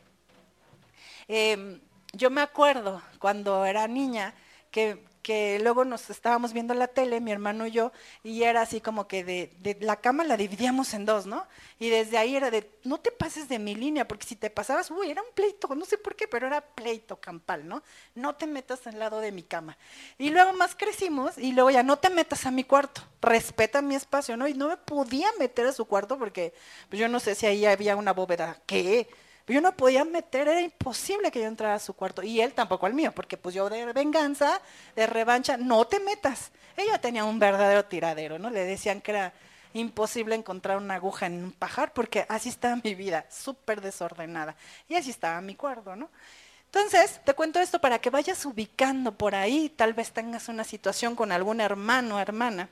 Em, 1.29 1.81
yo 2.13 2.31
me 2.31 2.41
acuerdo 2.41 3.03
cuando 3.19 3.65
era 3.65 3.87
niña 3.89 4.35
que 4.71 5.03
que 5.23 5.59
luego 5.61 5.85
nos 5.85 6.11
estábamos 6.11 6.53
viendo 6.53 6.75
la 6.75 6.89
tele, 6.89 7.21
mi 7.21 7.31
hermano 7.31 7.67
y 7.67 7.71
yo, 7.71 7.93
y 8.23 8.43
era 8.43 8.63
así 8.63 8.81
como 8.81 9.07
que 9.07 9.25
de, 9.25 9.79
la 9.81 9.97
cama 9.97 10.25
la 10.25 10.37
dividíamos 10.37 10.93
en 10.95 11.07
dos, 11.07 11.27
¿no? 11.27 11.47
Y 11.79 11.89
desde 11.89 12.19
ahí 12.19 12.37
era 12.37 12.51
de, 12.51 12.69
no 12.85 12.99
te 12.99 13.13
pases 13.13 13.49
de 13.49 13.59
mi 13.59 13.75
línea, 13.75 14.07
porque 14.07 14.27
si 14.27 14.37
te 14.37 14.51
pasabas, 14.51 14.91
uy, 14.91 15.11
era 15.11 15.23
un 15.23 15.33
pleito, 15.35 15.75
no 15.75 15.85
sé 15.85 15.97
por 15.97 16.17
qué, 16.17 16.27
pero 16.27 16.47
era 16.47 16.61
pleito 16.61 17.21
campal, 17.21 17.67
¿no? 17.67 17.83
No 18.15 18.35
te 18.35 18.47
metas 18.47 18.87
al 18.87 18.99
lado 18.99 19.21
de 19.21 19.33
mi 19.33 19.43
cama. 19.43 19.79
Y 20.19 20.31
luego 20.31 20.53
más 20.53 20.75
crecimos, 20.75 21.39
y 21.39 21.53
luego 21.53 21.71
ya 21.71 21.83
no 21.83 21.99
te 21.99 22.11
metas 22.11 22.45
a 22.47 22.51
mi 22.51 22.65
cuarto, 22.65 23.03
respeta 23.21 23.81
mi 23.81 23.95
espacio, 23.95 24.37
¿no? 24.37 24.49
Y 24.49 24.55
no 24.55 24.69
me 24.69 24.77
podía 24.77 25.29
meter 25.39 25.67
a 25.67 25.73
su 25.73 25.87
cuarto 25.87 26.19
porque 26.19 26.53
pues 26.89 26.99
yo 27.01 27.09
no 27.09 27.21
sé 27.21 27.35
si 27.35 27.47
ahí 27.47 27.65
había 27.65 27.97
una 27.97 28.13
bóveda, 28.13 28.61
¿qué? 28.67 29.09
Yo 29.47 29.61
no 29.61 29.77
podía 29.77 30.05
meter, 30.05 30.49
era 30.49 30.61
imposible 30.61 31.31
que 31.31 31.41
yo 31.41 31.47
entrara 31.47 31.75
a 31.75 31.79
su 31.79 31.95
cuarto. 31.95 32.23
Y 32.23 32.41
él 32.41 32.53
tampoco 32.53 32.87
al 32.87 32.95
mío, 32.95 33.13
porque 33.13 33.37
pues 33.37 33.55
yo 33.55 33.69
de 33.69 33.93
venganza, 33.93 34.61
de 34.95 35.07
revancha, 35.07 35.57
no 35.57 35.85
te 35.87 36.01
metas. 36.01 36.53
Ella 36.77 37.01
tenía 37.01 37.25
un 37.25 37.39
verdadero 37.39 37.85
tiradero, 37.85 38.39
¿no? 38.39 38.51
Le 38.51 38.65
decían 38.65 39.01
que 39.01 39.11
era 39.11 39.33
imposible 39.75 40.35
encontrar 40.35 40.77
una 40.79 40.95
aguja 40.95 41.27
en 41.27 41.45
un 41.45 41.53
pajar, 41.53 41.93
porque 41.93 42.27
así 42.29 42.49
estaba 42.49 42.77
mi 42.83 42.95
vida, 42.95 43.27
súper 43.31 43.81
desordenada. 43.81 44.57
Y 44.89 44.95
así 44.95 45.11
estaba 45.11 45.41
mi 45.41 45.55
cuarto, 45.55 45.97
¿no? 45.97 46.09
Entonces, 46.67 47.21
te 47.25 47.35
cuento 47.35 47.61
esto 47.61 47.81
para 47.81 47.99
que 47.99 48.11
vayas 48.11 48.47
ubicando 48.47 49.13
por 49.13 49.35
ahí, 49.35 49.69
tal 49.69 49.93
vez 49.93 50.13
tengas 50.13 50.49
una 50.49 50.65
situación 50.65 51.15
con 51.15 51.31
algún 51.31 51.61
hermano 51.61 52.19
hermana 52.19 52.69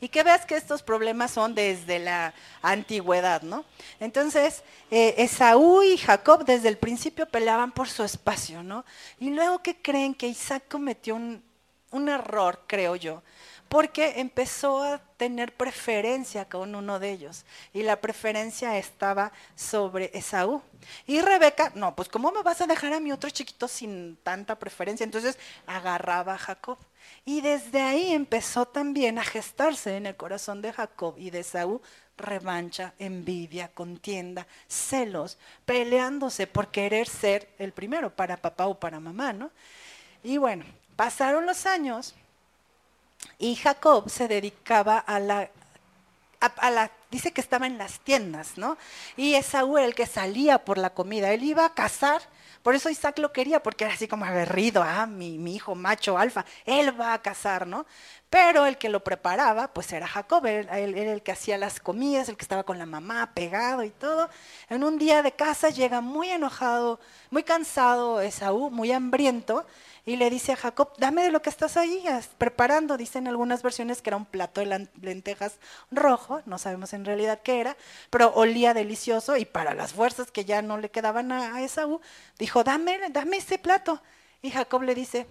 y 0.00 0.08
que 0.08 0.22
veas 0.22 0.46
que 0.46 0.56
estos 0.56 0.82
problemas 0.82 1.30
son 1.30 1.54
desde 1.54 1.98
la 1.98 2.34
antigüedad, 2.62 3.42
¿no? 3.42 3.64
Entonces, 4.00 4.62
eh, 4.90 5.14
Esaú 5.18 5.82
y 5.82 5.96
Jacob 5.96 6.44
desde 6.44 6.68
el 6.68 6.78
principio 6.78 7.26
peleaban 7.26 7.72
por 7.72 7.88
su 7.88 8.02
espacio, 8.04 8.62
¿no? 8.62 8.84
Y 9.18 9.30
luego 9.30 9.62
que 9.62 9.76
creen 9.76 10.14
que 10.14 10.28
Isaac 10.28 10.64
cometió 10.68 11.14
un, 11.14 11.42
un 11.90 12.08
error, 12.08 12.60
creo 12.66 12.96
yo, 12.96 13.22
porque 13.68 14.20
empezó 14.20 14.82
a 14.82 14.98
tener 15.16 15.54
preferencia 15.54 16.48
con 16.48 16.74
uno 16.74 16.98
de 16.98 17.10
ellos 17.10 17.44
y 17.72 17.82
la 17.82 18.00
preferencia 18.00 18.78
estaba 18.78 19.32
sobre 19.54 20.10
Esaú. 20.14 20.62
Y 21.06 21.20
Rebeca, 21.20 21.72
no, 21.74 21.94
pues 21.96 22.08
¿cómo 22.08 22.30
me 22.30 22.42
vas 22.42 22.60
a 22.60 22.66
dejar 22.66 22.92
a 22.92 23.00
mi 23.00 23.12
otro 23.12 23.30
chiquito 23.30 23.66
sin 23.66 24.16
tanta 24.22 24.58
preferencia? 24.58 25.04
Entonces 25.04 25.38
agarraba 25.66 26.34
a 26.34 26.38
Jacob. 26.38 26.78
Y 27.24 27.40
desde 27.40 27.82
ahí 27.82 28.12
empezó 28.12 28.66
también 28.66 29.18
a 29.18 29.24
gestarse 29.24 29.96
en 29.96 30.06
el 30.06 30.16
corazón 30.16 30.62
de 30.62 30.72
Jacob 30.72 31.14
y 31.18 31.30
de 31.30 31.40
Esaú 31.40 31.80
revancha, 32.16 32.94
envidia, 32.98 33.68
contienda, 33.68 34.46
celos, 34.68 35.38
peleándose 35.64 36.46
por 36.46 36.68
querer 36.68 37.08
ser 37.08 37.48
el 37.58 37.72
primero 37.72 38.14
para 38.14 38.36
papá 38.36 38.66
o 38.66 38.78
para 38.78 39.00
mamá, 39.00 39.32
¿no? 39.32 39.50
Y 40.22 40.38
bueno, 40.38 40.64
pasaron 40.96 41.46
los 41.46 41.66
años 41.66 42.14
y 43.38 43.54
Jacob 43.56 44.08
se 44.08 44.28
dedicaba 44.28 44.98
a 44.98 45.20
la, 45.20 45.50
a, 46.40 46.70
la, 46.70 46.90
dice 47.10 47.32
que 47.32 47.40
estaba 47.40 47.66
en 47.66 47.78
las 47.78 48.00
tiendas, 48.00 48.56
¿no? 48.56 48.78
Y 49.16 49.34
Esaú 49.34 49.78
el 49.78 49.94
que 49.94 50.06
salía 50.06 50.64
por 50.64 50.78
la 50.78 50.90
comida, 50.90 51.32
él 51.32 51.44
iba 51.44 51.66
a 51.66 51.74
cazar, 51.74 52.22
por 52.66 52.74
eso 52.74 52.90
Isaac 52.90 53.20
lo 53.20 53.32
quería, 53.32 53.62
porque 53.62 53.84
era 53.84 53.94
así 53.94 54.08
como 54.08 54.24
aguerrido, 54.24 54.82
ah, 54.82 55.06
mi, 55.06 55.38
mi 55.38 55.54
hijo 55.54 55.76
macho 55.76 56.18
alfa, 56.18 56.44
él 56.64 57.00
va 57.00 57.14
a 57.14 57.22
cazar, 57.22 57.64
¿no? 57.64 57.86
Pero 58.28 58.66
el 58.66 58.76
que 58.76 58.88
lo 58.88 59.04
preparaba, 59.04 59.68
pues 59.68 59.92
era 59.92 60.06
Jacob, 60.06 60.44
era, 60.46 60.78
el 60.80 61.22
que 61.22 61.32
hacía 61.32 61.58
las 61.58 61.78
comidas, 61.78 62.28
el 62.28 62.36
que 62.36 62.42
estaba 62.42 62.64
con 62.64 62.78
la 62.78 62.86
mamá 62.86 63.32
pegado 63.34 63.84
y 63.84 63.90
todo. 63.90 64.28
En 64.68 64.82
un 64.82 64.98
día 64.98 65.22
de 65.22 65.32
casa 65.32 65.70
llega 65.70 66.00
muy 66.00 66.30
enojado, 66.30 66.98
muy 67.30 67.44
cansado 67.44 68.20
Esaú, 68.20 68.70
muy 68.70 68.90
hambriento, 68.90 69.64
y 70.04 70.16
le 70.16 70.28
dice 70.30 70.52
a 70.52 70.56
Jacob, 70.56 70.92
dame 70.98 71.22
de 71.22 71.30
lo 71.30 71.40
que 71.42 71.50
estás 71.50 71.76
ahí 71.76 72.04
preparando. 72.38 72.96
Dicen 72.96 73.28
algunas 73.28 73.62
versiones 73.62 74.02
que 74.02 74.10
era 74.10 74.16
un 74.16 74.26
plato 74.26 74.60
de 74.60 74.88
lentejas 75.02 75.58
rojo, 75.92 76.42
no 76.46 76.58
sabemos 76.58 76.92
en 76.94 77.04
realidad 77.04 77.40
qué 77.42 77.60
era, 77.60 77.76
pero 78.10 78.32
olía 78.34 78.74
delicioso 78.74 79.36
y 79.36 79.44
para 79.44 79.74
las 79.74 79.92
fuerzas 79.92 80.30
que 80.30 80.44
ya 80.44 80.62
no 80.62 80.78
le 80.78 80.90
quedaban 80.90 81.32
a, 81.32 81.62
Esaú, 81.62 82.00
dijo, 82.38 82.64
dame, 82.64 83.00
dame 83.10 83.38
ese 83.38 83.58
plato. 83.58 84.02
Y 84.42 84.50
Jacob 84.50 84.82
le 84.82 84.94
dice, 84.94 85.26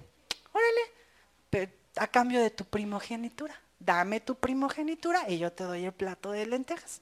órale, 0.52 1.72
a 1.96 2.08
cambio 2.08 2.42
de 2.42 2.50
tu 2.50 2.66
primogenitura, 2.66 3.56
dame 3.80 4.20
tu 4.20 4.36
primogenitura 4.36 5.30
y 5.30 5.38
yo 5.38 5.52
te 5.52 5.64
doy 5.64 5.86
el 5.86 5.94
plato 5.94 6.32
de 6.32 6.46
lentejas. 6.46 7.02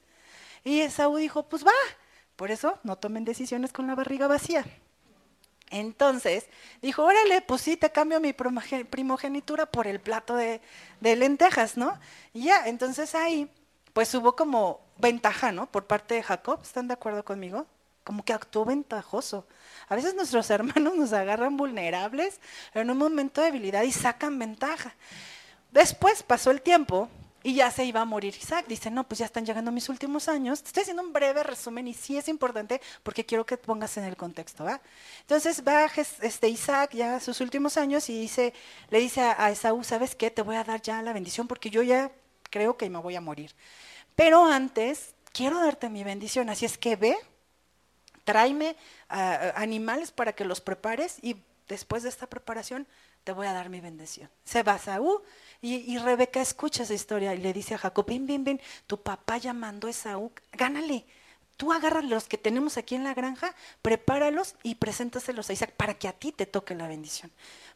Y 0.64 0.80
Esaú 0.80 1.16
dijo, 1.16 1.44
pues 1.44 1.64
va, 1.64 1.72
por 2.36 2.50
eso 2.50 2.78
no 2.82 2.96
tomen 2.96 3.24
decisiones 3.24 3.72
con 3.72 3.86
la 3.86 3.94
barriga 3.94 4.26
vacía. 4.26 4.64
Entonces 5.70 6.46
dijo, 6.82 7.02
órale, 7.04 7.42
pues 7.42 7.62
sí, 7.62 7.76
te 7.76 7.90
cambio 7.90 8.20
mi 8.20 8.32
primogenitura 8.32 9.66
por 9.66 9.86
el 9.86 10.00
plato 10.00 10.36
de, 10.36 10.60
lentejas, 11.00 11.76
¿no? 11.76 11.98
Y 12.32 12.44
ya, 12.44 12.66
entonces 12.66 13.14
ahí, 13.14 13.50
pues 13.92 14.14
hubo 14.14 14.36
como 14.36 14.80
ventaja, 14.98 15.52
¿no? 15.52 15.66
Por 15.66 15.86
parte 15.86 16.14
de 16.14 16.22
Jacob, 16.22 16.60
¿están 16.62 16.88
de 16.88 16.94
acuerdo 16.94 17.24
conmigo? 17.24 17.66
Como 18.04 18.24
que 18.24 18.32
actuó 18.32 18.64
ventajoso. 18.64 19.46
A 19.88 19.94
veces 19.94 20.14
nuestros 20.14 20.48
hermanos 20.50 20.96
nos 20.96 21.12
agarran 21.12 21.56
vulnerables 21.56 22.40
en 22.72 22.90
un 22.90 22.98
momento 22.98 23.40
de 23.40 23.48
debilidad 23.48 23.82
y 23.82 23.92
sacan 23.92 24.38
ventaja. 24.38 24.94
Después 25.70 26.22
pasó 26.22 26.50
el 26.50 26.62
tiempo 26.62 27.08
y 27.46 27.56
ya 27.56 27.70
se 27.70 27.84
iba 27.84 28.00
a 28.00 28.04
morir 28.06 28.34
Isaac. 28.34 28.64
Dice, 28.66 28.90
no, 28.90 29.06
pues 29.06 29.18
ya 29.18 29.26
están 29.26 29.44
llegando 29.44 29.70
mis 29.70 29.90
últimos 29.90 30.28
años. 30.28 30.62
Estoy 30.64 30.80
haciendo 30.80 31.02
un 31.02 31.12
breve 31.12 31.42
resumen 31.42 31.86
y 31.86 31.92
sí 31.92 32.16
es 32.16 32.26
importante 32.28 32.80
porque 33.02 33.26
quiero 33.26 33.44
que 33.44 33.58
pongas 33.58 33.98
en 33.98 34.04
el 34.04 34.16
contexto. 34.16 34.64
¿va? 34.64 34.80
Entonces 35.20 35.62
va 35.66 35.86
este 36.22 36.48
Isaac 36.48 36.92
ya 36.94 37.16
a 37.16 37.20
sus 37.20 37.42
últimos 37.42 37.76
años 37.76 38.08
y 38.08 38.18
dice, 38.18 38.54
le 38.88 38.98
dice 38.98 39.20
a, 39.20 39.50
Esaú, 39.50 39.84
¿sabes 39.84 40.16
qué? 40.16 40.30
Te 40.30 40.40
voy 40.40 40.56
a 40.56 40.64
dar 40.64 40.80
ya 40.80 41.02
la 41.02 41.12
bendición 41.12 41.46
porque 41.46 41.68
yo 41.68 41.82
ya 41.82 42.10
creo 42.48 42.78
que 42.78 42.88
me 42.88 42.98
voy 42.98 43.14
a 43.14 43.20
morir. 43.20 43.54
Pero 44.16 44.46
antes 44.46 45.14
quiero 45.32 45.60
darte 45.60 45.90
mi 45.90 46.02
bendición. 46.02 46.48
Así 46.48 46.64
es 46.64 46.78
que 46.78 46.96
ve, 46.96 47.14
tráeme 48.24 48.76
animales 49.08 50.10
para 50.10 50.32
que 50.32 50.44
los 50.44 50.60
prepares 50.60 51.18
y 51.22 51.36
después 51.68 52.02
de 52.02 52.08
esta 52.08 52.26
preparación 52.26 52.86
te 53.24 53.32
voy 53.32 53.46
a 53.46 53.52
dar 53.52 53.70
mi 53.70 53.80
bendición. 53.80 54.30
Se 54.44 54.62
va 54.62 54.78
Saúl 54.78 55.22
y, 55.62 55.96
Rebeca 55.98 56.42
escucha 56.42 56.82
esa 56.82 56.94
historia 56.94 57.34
y 57.34 57.38
le 57.38 57.54
dice 57.54 57.74
a 57.74 57.78
Jacob, 57.78 58.04
ven, 58.06 58.26
ven, 58.26 58.44
ven, 58.44 58.60
tu 58.86 59.02
papá 59.02 59.38
ya 59.38 59.54
mandó 59.54 59.88
a 59.88 59.90
Esaú, 59.90 60.30
gánale. 60.52 61.06
Tú 61.56 61.72
agarras 61.72 62.04
los 62.04 62.26
que 62.28 62.36
tenemos 62.36 62.76
aquí 62.76 62.96
en 62.96 63.04
la 63.04 63.14
granja, 63.14 63.54
prepáralos 63.80 64.56
y 64.62 64.74
preséntaselos 64.74 65.48
a 65.48 65.52
Isaac 65.52 65.72
para 65.76 65.94
que 65.94 66.08
a 66.08 66.12
ti 66.12 66.32
te 66.32 66.46
toque 66.46 66.74
la 66.74 66.88
bendición. 66.88 67.30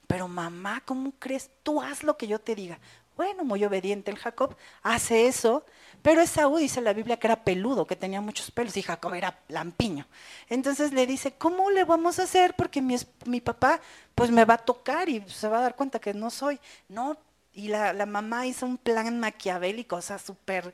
Pero 0.06 0.26
mamá, 0.26 0.82
¿cómo 0.84 1.12
crees? 1.18 1.50
Tú 1.62 1.80
haz 1.80 2.02
lo 2.02 2.16
que 2.16 2.26
yo 2.26 2.40
te 2.40 2.54
diga. 2.54 2.78
Bueno, 3.18 3.42
muy 3.44 3.64
obediente 3.64 4.12
el 4.12 4.16
Jacob, 4.16 4.54
hace 4.80 5.26
eso, 5.26 5.64
pero 6.02 6.20
Esaú 6.20 6.56
dice 6.58 6.80
la 6.80 6.92
Biblia 6.92 7.16
que 7.18 7.26
era 7.26 7.42
peludo, 7.42 7.84
que 7.84 7.96
tenía 7.96 8.20
muchos 8.20 8.52
pelos, 8.52 8.76
y 8.76 8.82
Jacob 8.82 9.12
era 9.12 9.40
lampiño. 9.48 10.06
Entonces 10.48 10.92
le 10.92 11.04
dice, 11.04 11.32
¿cómo 11.32 11.68
le 11.72 11.84
vamos 11.84 12.20
a 12.20 12.22
hacer? 12.22 12.54
Porque 12.54 12.80
mi, 12.80 12.94
mi 13.26 13.40
papá 13.40 13.80
pues 14.14 14.30
me 14.30 14.44
va 14.44 14.54
a 14.54 14.58
tocar 14.58 15.08
y 15.08 15.24
se 15.26 15.48
va 15.48 15.58
a 15.58 15.62
dar 15.62 15.74
cuenta 15.74 15.98
que 15.98 16.14
no 16.14 16.30
soy. 16.30 16.60
No, 16.88 17.16
y 17.52 17.66
la, 17.66 17.92
la 17.92 18.06
mamá 18.06 18.46
hizo 18.46 18.66
un 18.66 18.78
plan 18.78 19.18
maquiavélico, 19.18 19.96
o 19.96 20.00
sea, 20.02 20.20
súper, 20.20 20.72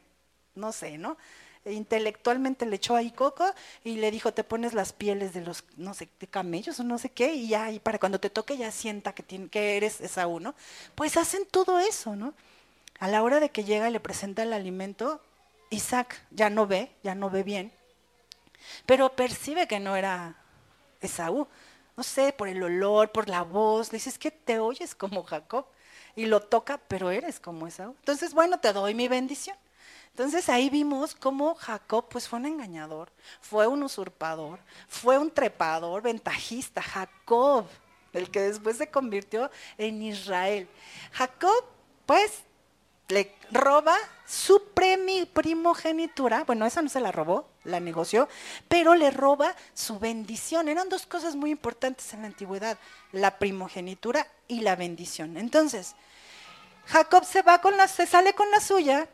no 0.55 0.71
sé, 0.71 0.99
¿no? 0.99 1.17
Intelectualmente 1.67 2.67
le 2.67 2.77
echó 2.77 2.97
ahí 2.97 3.11
coco 3.11 3.45
y 3.83 3.97
le 3.97 4.11
dijo, 4.11 4.33
te 4.33 4.45
pones 4.45 4.75
las 4.75 4.93
pieles 4.93 5.33
de 5.33 5.41
los, 5.41 5.65
no 5.77 5.95
sé, 5.95 6.09
de 6.21 6.27
camellos 6.27 6.79
o 6.81 6.85
no 6.85 6.99
sé 6.99 7.11
qué, 7.11 7.35
y 7.35 7.49
ya, 7.49 7.71
y 7.71 7.79
para 7.79 7.99
cuando 7.99 8.21
te 8.21 8.31
toque 8.31 8.57
ya 8.57 8.71
sienta 8.71 9.15
que, 9.15 9.23
que 9.49 9.77
eres 9.77 10.01
esa 10.01 10.27
uno. 10.27 10.55
Pues 10.95 11.17
hacen 11.17 11.47
todo 11.47 11.79
eso, 11.79 12.17
¿no? 12.17 12.35
A 12.99 13.09
la 13.09 13.23
hora 13.23 13.41
de 13.41 13.51
que 13.51 13.65
llega 13.65 13.89
y 13.89 13.93
le 13.93 14.01
presenta 14.01 14.43
el 14.43 14.53
alimento, 14.53 15.21
Isaac 15.71 16.25
ya 16.31 16.51
no 16.51 16.67
ve, 16.67 16.91
ya 17.03 17.15
no 17.15 17.31
ve 17.31 17.43
bien, 17.43 17.73
pero 18.87 19.15
percibe 19.17 19.67
que 19.67 19.81
no 19.81 19.97
era 19.97 20.37
Esaú. 21.01 21.47
No 21.97 22.03
sé, 22.03 22.33
por 22.33 22.49
el 22.49 22.63
olor, 22.63 23.13
por 23.13 23.29
la 23.29 23.43
voz, 23.43 23.93
le 23.93 23.99
dices 23.99 24.19
que 24.19 24.31
te 24.33 24.59
oyes 24.59 24.95
como 24.95 25.23
Jacob 25.23 25.67
y 26.17 26.27
lo 26.27 26.41
toca, 26.41 26.79
pero 26.89 27.11
eres 27.11 27.39
como 27.39 27.67
Esaú. 27.67 27.95
Entonces, 28.01 28.35
bueno, 28.35 28.59
te 28.59 28.73
doy 28.73 28.95
mi 28.95 29.07
bendición. 29.09 29.57
Entonces 30.15 30.49
ahí 30.49 30.71
vimos 30.71 31.13
cómo 31.17 31.57
Jacob 31.57 32.07
pues 32.09 32.29
fue 32.29 32.39
un 32.39 32.47
engañador, 32.47 33.11
fue 33.41 33.67
un 33.67 33.83
usurpador, 33.83 34.61
fue 34.87 35.19
un 35.19 35.29
trepador, 35.29 36.03
ventajista, 36.03 36.81
Jacob, 36.81 37.67
el 38.13 38.31
que 38.31 38.43
después 38.43 38.77
se 38.77 38.89
convirtió 38.89 39.51
en 39.77 40.01
Israel. 40.03 40.69
Jacob 41.11 41.65
pues 42.07 42.45
le 43.09 43.35
roba 43.51 43.97
su 44.25 44.63
primogenitura, 44.73 46.45
bueno, 46.45 46.65
esa 46.65 46.81
no 46.81 46.89
se 46.89 47.01
la 47.01 47.11
robó, 47.11 47.49
la 47.65 47.81
negoció, 47.81 48.29
pero 48.69 48.95
le 48.95 49.11
roba 49.11 49.57
su 49.73 49.99
bendición. 49.99 50.69
Eran 50.69 50.89
dos 50.91 51.07
cosas 51.07 51.35
muy 51.35 51.51
importantes 51.51 52.15
en 52.15 52.21
la 52.21 52.29
antigüedad, 52.29 52.79
la 53.11 53.37
primogenitura 53.41 54.29
y 54.47 54.61
la 54.61 54.77
bendición. 54.77 55.37
Entonces, 55.37 55.97
Jacob 56.87 57.25
se 57.25 57.43
va 57.43 57.61
con 57.61 57.77
la, 57.77 57.89
se 57.89 58.07
sale 58.07 58.33
con 58.35 58.49
la 58.53 58.61
suya, 58.61 59.09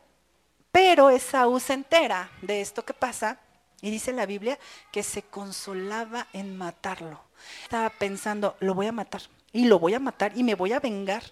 pero 0.73 1.11
Esaú 1.11 1.59
se 1.61 1.75
entera 1.75 2.31
de 2.43 2.61
esto 2.61 2.85
que 2.85 2.95
pasa 2.95 3.39
y 3.81 3.91
dice 3.91 4.12
la 4.12 4.27
Biblia 4.27 4.59
que 4.93 5.03
se 5.03 5.23
consolaba 5.23 6.27
en 6.33 6.57
matarlo. 6.57 7.21
Estaba 7.62 7.91
pensando, 7.91 8.57
lo 8.61 8.75
voy 8.75 8.87
a 8.87 8.93
matar 8.93 9.23
y 9.53 9.65
lo 9.65 9.79
voy 9.79 9.95
a 9.95 10.00
matar 10.00 10.33
y 10.37 10.43
me 10.43 10.55
voy 10.55 10.73
a 10.73 10.81
vengar. 10.81 11.23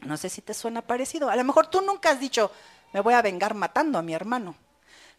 No 0.00 0.16
sé 0.16 0.28
si 0.28 0.40
te 0.40 0.54
suena 0.54 0.82
parecido. 0.82 1.28
A 1.28 1.36
lo 1.36 1.44
mejor 1.44 1.66
tú 1.66 1.82
nunca 1.82 2.10
has 2.10 2.20
dicho, 2.20 2.50
me 2.92 3.00
voy 3.00 3.14
a 3.14 3.22
vengar 3.22 3.54
matando 3.54 3.98
a 3.98 4.02
mi 4.02 4.14
hermano. 4.14 4.54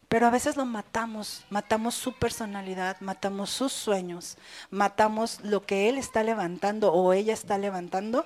Pero 0.08 0.28
a 0.28 0.30
veces 0.30 0.58
lo 0.58 0.66
matamos, 0.66 1.46
matamos 1.50 1.96
su 1.96 2.14
personalidad, 2.14 2.98
matamos 3.00 3.50
sus 3.50 3.72
sueños, 3.72 4.38
matamos 4.70 5.40
lo 5.42 5.66
que 5.66 5.88
él 5.88 5.98
está 5.98 6.22
levantando 6.22 6.92
o 6.92 7.14
ella 7.14 7.34
está 7.34 7.58
levantando 7.58 8.26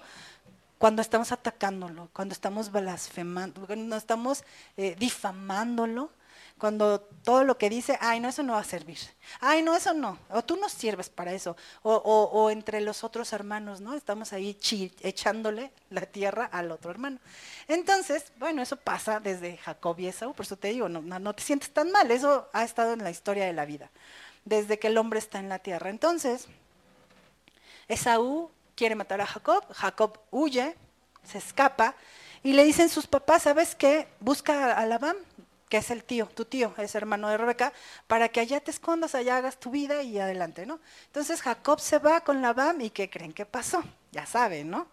cuando 0.86 1.02
estamos 1.02 1.32
atacándolo, 1.32 2.10
cuando 2.14 2.34
estamos 2.34 2.72
blasfemando, 2.72 3.66
cuando 3.66 3.96
estamos 3.96 4.44
eh, 4.78 4.96
difamándolo, 5.00 6.12
cuando 6.60 7.00
todo 7.00 7.44
lo 7.44 7.58
que 7.58 7.72
dice, 7.72 7.98
ay, 8.02 8.20
no, 8.20 8.30
eso 8.30 8.44
no 8.44 8.54
va 8.54 8.60
a 8.60 8.64
servir. 8.64 9.00
Ay, 9.40 9.64
no, 9.64 9.76
eso 9.76 9.96
no. 9.96 10.20
O 10.30 10.44
tú 10.44 10.58
no 10.58 10.70
sirves 10.70 11.10
para 11.10 11.34
eso. 11.34 11.58
O, 11.82 12.52
entre 12.52 12.82
los 12.82 13.04
otros 13.04 13.34
hermanos, 13.34 13.82
¿no? 13.82 13.96
Estamos 13.96 14.32
ahí 14.32 14.56
echándole 15.02 15.72
la 15.90 16.02
tierra 16.02 16.46
al 16.52 16.72
otro 16.72 16.92
hermano. 16.92 17.18
Entonces, 17.68 18.32
bueno, 18.38 18.62
eso 18.62 18.76
pasa 18.76 19.20
desde 19.20 19.58
Jacob 19.58 20.00
y 20.00 20.06
Esaú. 20.06 20.36
Por 20.36 20.46
eso 20.46 20.56
te 20.56 20.68
digo, 20.68 20.88
no, 20.88 21.02
no 21.02 21.34
te 21.34 21.42
sientes 21.42 21.72
tan 21.72 21.92
mal. 21.92 22.12
Eso 22.12 22.48
ha 22.54 22.64
estado 22.64 22.94
en 22.94 23.04
la 23.04 23.10
historia 23.10 23.48
de 23.48 23.54
la 23.54 23.66
vida. 23.66 23.90
Desde 24.44 24.78
que 24.78 24.90
el 24.90 25.00
hombre 25.00 25.18
está 25.18 25.40
en 25.40 25.50
la 25.50 25.58
tierra. 25.58 25.90
Entonces, 25.90 26.46
Esaú 27.88 28.52
quiere 28.76 28.96
matar 28.96 29.22
a 29.22 29.26
Jacob. 29.26 29.66
Jacob 29.74 30.20
huye, 30.32 30.76
se 31.24 31.38
escapa. 31.38 31.96
Y 32.44 32.54
le 32.54 32.64
dicen 32.64 32.90
sus 32.90 33.08
papás, 33.08 33.44
¿sabes 33.44 33.76
qué? 33.76 34.08
Busca 34.20 34.74
a 34.74 34.86
Labán, 34.86 35.16
que 35.70 35.78
es 35.78 35.90
el 35.90 36.04
tío, 36.04 36.28
tu 36.28 36.46
tío, 36.46 36.74
es 36.78 36.94
hermano 36.94 37.28
de 37.30 37.38
Rebeca, 37.38 37.74
para 38.06 38.30
que 38.30 38.40
allá 38.40 38.60
te 38.60 38.70
escondas, 38.70 39.16
allá 39.16 39.38
hagas 39.38 39.60
tu 39.60 39.72
vida 39.72 40.04
y 40.04 40.20
adelante, 40.20 40.66
¿no? 40.66 40.80
Entonces 41.08 41.42
Jacob 41.42 41.80
se 41.80 41.98
va 41.98 42.22
con 42.22 42.42
Labán 42.42 42.82
y 42.82 42.92
¿qué 42.92 43.10
creen 43.10 43.34
que 43.34 43.46
pasó? 43.48 43.84
Ya 44.12 44.28
saben, 44.28 44.70
¿no? 44.70 44.88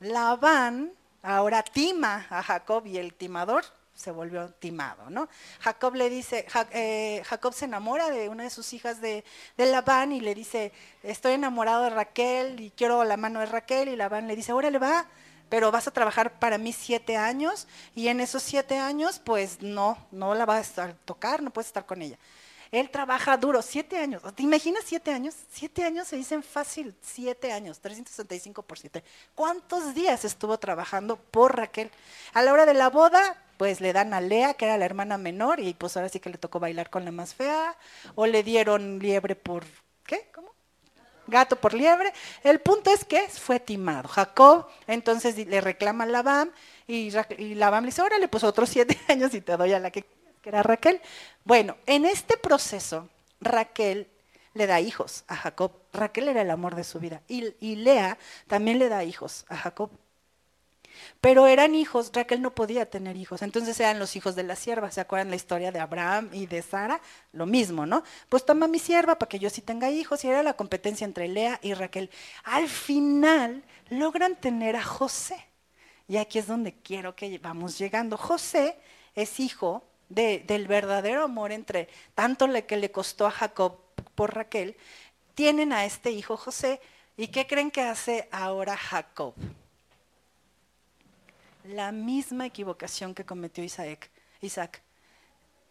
Labán 0.00 0.92
ahora 1.22 1.62
tima 1.62 2.26
a 2.30 2.42
Jacob 2.42 2.86
y 2.86 2.96
el 2.96 3.12
timador 3.12 3.64
se 4.00 4.10
volvió 4.10 4.48
timado, 4.54 5.10
¿no? 5.10 5.28
Jacob 5.60 5.94
le 5.94 6.08
dice, 6.08 6.46
eh, 6.72 7.22
Jacob 7.26 7.52
se 7.52 7.66
enamora 7.66 8.10
de 8.10 8.28
una 8.28 8.44
de 8.44 8.50
sus 8.50 8.72
hijas 8.72 9.00
de, 9.00 9.24
de, 9.56 9.66
Labán 9.66 10.12
y 10.12 10.20
le 10.20 10.34
dice, 10.34 10.72
estoy 11.02 11.34
enamorado 11.34 11.84
de 11.84 11.90
Raquel 11.90 12.60
y 12.60 12.70
quiero 12.70 13.04
la 13.04 13.16
mano 13.16 13.40
de 13.40 13.46
Raquel 13.46 13.88
y 13.88 13.96
Labán 13.96 14.26
le 14.26 14.36
dice, 14.36 14.52
órale 14.52 14.78
va, 14.78 15.06
pero 15.50 15.70
vas 15.70 15.86
a 15.86 15.90
trabajar 15.90 16.38
para 16.38 16.56
mí 16.56 16.72
siete 16.72 17.16
años 17.16 17.68
y 17.94 18.08
en 18.08 18.20
esos 18.20 18.42
siete 18.42 18.78
años 18.78 19.20
pues 19.22 19.60
no, 19.60 19.98
no 20.10 20.34
la 20.34 20.46
vas 20.46 20.78
a 20.78 20.94
tocar, 21.04 21.42
no 21.42 21.50
puedes 21.50 21.66
estar 21.66 21.84
con 21.84 22.00
ella. 22.00 22.18
Él 22.70 22.88
trabaja 22.88 23.36
duro, 23.36 23.62
siete 23.62 23.98
años. 23.98 24.22
¿Te 24.34 24.44
imaginas 24.44 24.84
siete 24.86 25.12
años? 25.12 25.34
Siete 25.50 25.82
años 25.82 26.06
se 26.06 26.16
dicen 26.16 26.42
fácil, 26.42 26.94
siete 27.00 27.52
años, 27.52 27.80
365 27.80 28.62
por 28.62 28.78
siete. 28.78 29.02
¿Cuántos 29.34 29.92
días 29.92 30.24
estuvo 30.24 30.56
trabajando 30.58 31.16
por 31.16 31.56
Raquel? 31.56 31.90
A 32.32 32.42
la 32.42 32.52
hora 32.52 32.66
de 32.66 32.74
la 32.74 32.88
boda, 32.88 33.42
pues 33.60 33.82
le 33.82 33.92
dan 33.92 34.14
a 34.14 34.22
Lea, 34.22 34.54
que 34.54 34.64
era 34.64 34.78
la 34.78 34.86
hermana 34.86 35.18
menor, 35.18 35.60
y 35.60 35.74
pues 35.74 35.94
ahora 35.94 36.08
sí 36.08 36.18
que 36.18 36.30
le 36.30 36.38
tocó 36.38 36.58
bailar 36.60 36.88
con 36.88 37.04
la 37.04 37.10
más 37.10 37.34
fea, 37.34 37.76
o 38.14 38.26
le 38.26 38.42
dieron 38.42 38.98
liebre 38.98 39.36
por, 39.36 39.64
¿qué? 40.06 40.30
¿Cómo? 40.34 40.48
Gato 41.26 41.56
por 41.56 41.74
liebre. 41.74 42.10
El 42.42 42.60
punto 42.60 42.90
es 42.90 43.04
que 43.04 43.28
fue 43.28 43.60
timado. 43.60 44.08
Jacob 44.08 44.66
entonces 44.86 45.36
le 45.36 45.60
reclama 45.60 46.04
a 46.04 46.06
Labán 46.06 46.50
y, 46.86 47.12
y 47.36 47.54
le 47.54 47.80
dice, 47.82 48.00
órale, 48.00 48.28
pues 48.28 48.44
otros 48.44 48.70
siete 48.70 48.98
años 49.08 49.34
y 49.34 49.42
te 49.42 49.54
doy 49.58 49.74
a 49.74 49.78
la 49.78 49.90
que 49.90 50.06
que 50.40 50.48
era 50.48 50.62
Raquel. 50.62 51.00
Bueno, 51.44 51.76
en 51.86 52.04
este 52.04 52.36
proceso, 52.36 53.08
Raquel 53.40 54.08
le 54.54 54.66
da 54.66 54.80
hijos 54.80 55.24
a 55.28 55.36
Jacob. 55.36 55.72
Raquel 55.92 56.28
era 56.28 56.42
el 56.42 56.50
amor 56.50 56.74
de 56.74 56.84
su 56.84 56.98
vida. 56.98 57.22
Y, 57.28 57.76
Lea 57.76 58.18
también 58.46 58.78
le 58.78 58.88
da 58.88 59.04
hijos 59.04 59.44
a 59.48 59.56
Jacob. 59.56 59.90
Pero 61.20 61.46
eran 61.46 61.74
hijos, 61.74 62.10
Raquel 62.12 62.42
no 62.42 62.54
podía 62.54 62.88
tener 62.88 63.16
hijos, 63.16 63.42
entonces 63.42 63.78
eran 63.80 63.98
los 63.98 64.16
hijos 64.16 64.36
de 64.36 64.42
la 64.42 64.56
sierva. 64.56 64.90
¿Se 64.90 65.00
acuerdan 65.00 65.30
la 65.30 65.36
historia 65.36 65.72
de 65.72 65.80
Abraham 65.80 66.30
y 66.32 66.46
de 66.46 66.62
Sara? 66.62 67.00
Lo 67.32 67.46
mismo, 67.46 67.86
¿no? 67.86 68.02
Pues 68.28 68.44
toma 68.44 68.68
mi 68.68 68.78
sierva 68.78 69.18
para 69.18 69.28
que 69.28 69.38
yo 69.38 69.50
sí 69.50 69.60
tenga 69.60 69.90
hijos, 69.90 70.24
y 70.24 70.28
era 70.28 70.42
la 70.42 70.54
competencia 70.54 71.04
entre 71.04 71.28
Lea 71.28 71.58
y 71.62 71.74
Raquel. 71.74 72.10
Al 72.44 72.68
final 72.68 73.62
logran 73.90 74.36
tener 74.36 74.76
a 74.76 74.82
José. 74.82 75.46
Y 76.08 76.16
aquí 76.16 76.38
es 76.38 76.46
donde 76.46 76.74
quiero 76.74 77.14
que 77.14 77.38
vamos 77.38 77.78
llegando. 77.78 78.16
José 78.16 78.76
es 79.14 79.38
hijo 79.38 79.84
del 80.08 80.66
verdadero 80.66 81.22
amor 81.22 81.52
entre 81.52 81.88
tanto 82.14 82.48
le 82.48 82.66
que 82.66 82.76
le 82.76 82.90
costó 82.90 83.26
a 83.26 83.30
Jacob 83.30 83.78
por 84.16 84.34
Raquel, 84.34 84.76
tienen 85.34 85.72
a 85.72 85.84
este 85.84 86.10
hijo 86.10 86.36
José. 86.36 86.80
¿Y 87.16 87.28
qué 87.28 87.46
creen 87.46 87.70
que 87.70 87.82
hace 87.82 88.28
ahora 88.32 88.76
Jacob? 88.76 89.34
La 91.74 91.92
misma 91.92 92.46
equivocación 92.46 93.14
que 93.14 93.24
cometió 93.24 93.62
Isaac. 93.62 94.10
Isaac 94.40 94.82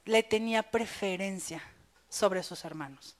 le 0.06 0.24
tenía 0.24 0.64
preferencia 0.64 1.62
sobre 2.08 2.42
sus 2.42 2.64
hermanos 2.64 3.18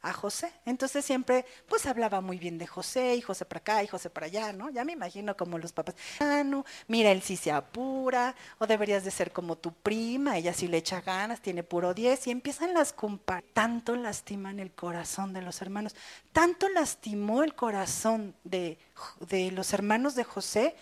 a 0.00 0.12
José. 0.12 0.52
Entonces 0.66 1.04
siempre, 1.04 1.44
pues 1.68 1.86
hablaba 1.86 2.20
muy 2.20 2.38
bien 2.38 2.58
de 2.58 2.66
José, 2.66 3.14
y 3.14 3.20
José 3.20 3.44
para 3.44 3.58
acá, 3.58 3.82
y 3.84 3.86
José 3.86 4.10
para 4.10 4.26
allá, 4.26 4.52
¿no? 4.52 4.70
Ya 4.70 4.84
me 4.84 4.92
imagino 4.92 5.36
como 5.36 5.58
los 5.58 5.72
papás, 5.72 5.94
ah, 6.20 6.42
no, 6.44 6.64
mira, 6.88 7.12
él 7.12 7.22
sí 7.22 7.36
se 7.36 7.52
apura, 7.52 8.34
o 8.58 8.66
deberías 8.66 9.04
de 9.04 9.12
ser 9.12 9.30
como 9.30 9.56
tu 9.56 9.72
prima, 9.72 10.38
ella 10.38 10.52
sí 10.52 10.66
le 10.66 10.78
echa 10.78 11.00
ganas, 11.02 11.40
tiene 11.40 11.62
puro 11.62 11.94
10, 11.94 12.26
y 12.26 12.30
empiezan 12.32 12.74
las 12.74 12.92
comparar. 12.92 13.44
Tanto 13.52 13.94
lastiman 13.94 14.58
el 14.58 14.72
corazón 14.72 15.32
de 15.32 15.42
los 15.42 15.62
hermanos, 15.62 15.94
tanto 16.32 16.68
lastimó 16.68 17.44
el 17.44 17.54
corazón 17.54 18.34
de, 18.42 18.78
de 19.20 19.52
los 19.52 19.72
hermanos 19.72 20.16
de 20.16 20.24
José, 20.24 20.74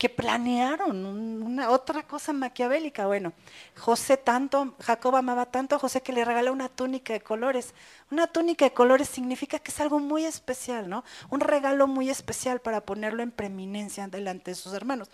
que 0.00 0.08
planearon 0.08 1.04
una 1.04 1.68
otra 1.68 2.02
cosa 2.04 2.32
maquiavélica. 2.32 3.06
Bueno, 3.06 3.34
José 3.76 4.16
tanto, 4.16 4.74
Jacob 4.80 5.14
amaba 5.14 5.44
tanto 5.44 5.76
a 5.76 5.78
José 5.78 6.00
que 6.00 6.14
le 6.14 6.24
regaló 6.24 6.54
una 6.54 6.70
túnica 6.70 7.12
de 7.12 7.20
colores. 7.20 7.74
Una 8.10 8.26
túnica 8.26 8.64
de 8.64 8.72
colores 8.72 9.10
significa 9.10 9.58
que 9.58 9.70
es 9.70 9.78
algo 9.78 9.98
muy 9.98 10.24
especial, 10.24 10.88
¿no? 10.88 11.04
Un 11.28 11.40
regalo 11.40 11.86
muy 11.86 12.08
especial 12.08 12.62
para 12.62 12.80
ponerlo 12.80 13.22
en 13.22 13.30
preeminencia 13.30 14.08
delante 14.08 14.52
de 14.52 14.54
sus 14.54 14.72
hermanos. 14.72 15.10